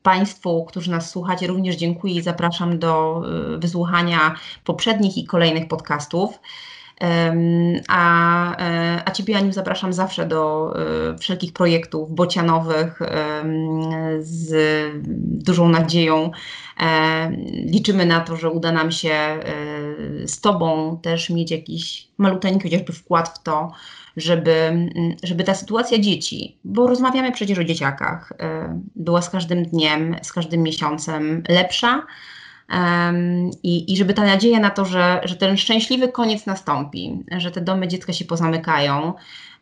państwu, 0.06 0.66
którzy 0.66 0.92
nas 0.92 1.10
słuchacie, 1.10 1.48
również 1.48 1.76
dziękuję 1.76 2.14
i 2.14 2.22
zapraszam 2.22 2.80
do 2.80 3.22
wysłuchania 3.58 4.36
poprzednich 4.64 5.18
i 5.18 5.26
kolejnych 5.26 5.68
podcastów. 5.68 6.40
A, 7.88 8.56
e, 8.58 9.04
a 9.06 9.12
Ciebie, 9.12 9.38
Aniu, 9.38 9.54
zapraszam 9.54 9.94
zawsze 9.94 10.26
do 10.26 10.74
e, 11.12 11.18
wszelkich 11.18 11.54
projektów 11.54 12.16
bocianowych 12.16 13.00
z 14.20 14.54
dużą 15.44 15.70
nadzieją. 15.70 16.32
E, 16.80 17.32
liczymy 17.66 18.06
na 18.06 18.20
to, 18.20 18.36
że 18.36 18.50
uda 18.50 18.72
nam 18.72 18.92
się 18.92 19.40
z 20.26 20.42
Tobą 20.42 21.00
też 21.02 21.30
mieć 21.30 21.52
jakiś 21.52 22.08
maluteńki 22.18 22.64
chociażby 22.64 22.94
wkład 22.94 23.30
w 23.30 23.44
to, 23.44 23.72
żeby, 24.18 24.90
żeby 25.24 25.44
ta 25.44 25.54
sytuacja 25.54 26.00
dzieci, 26.00 26.60
bo 26.64 26.88
rozmawiamy 26.88 27.32
przecież 27.32 27.60
o 27.60 27.64
dzieciakach, 27.64 28.34
była 28.96 29.22
z 29.22 29.30
każdym 29.30 29.64
dniem, 29.64 30.16
z 30.22 30.34
każdym 30.34 30.64
miesiącem 30.64 31.44
lepsza 31.50 32.06
i, 33.64 33.94
I 33.94 33.98
żeby 33.98 34.14
ta 34.14 34.26
nadzieja 34.26 34.60
na 34.60 34.70
to, 34.70 34.86
że, 34.86 35.22
że 35.24 35.36
ten 35.36 35.58
szczęśliwy 35.58 36.08
koniec 36.08 36.46
nastąpi, 36.46 37.24
że 37.38 37.52
te 37.52 37.62
domy 37.62 37.88
dziecka 37.88 38.14
się 38.14 38.26
pozamykają, 38.26 39.14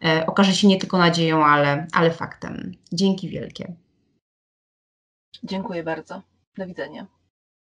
e, 0.05 0.25
okaże 0.25 0.53
się 0.53 0.67
nie 0.67 0.77
tylko 0.77 0.97
nadzieją, 0.97 1.45
ale, 1.45 1.87
ale 1.93 2.11
faktem. 2.11 2.71
Dzięki 2.93 3.29
wielkie. 3.29 3.73
Dziękuję 5.43 5.83
bardzo. 5.83 6.21
Do 6.57 6.67
widzenia. 6.67 7.07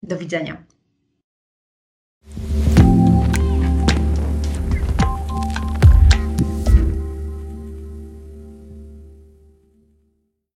Do 0.03 0.17
widzenia. 0.17 0.63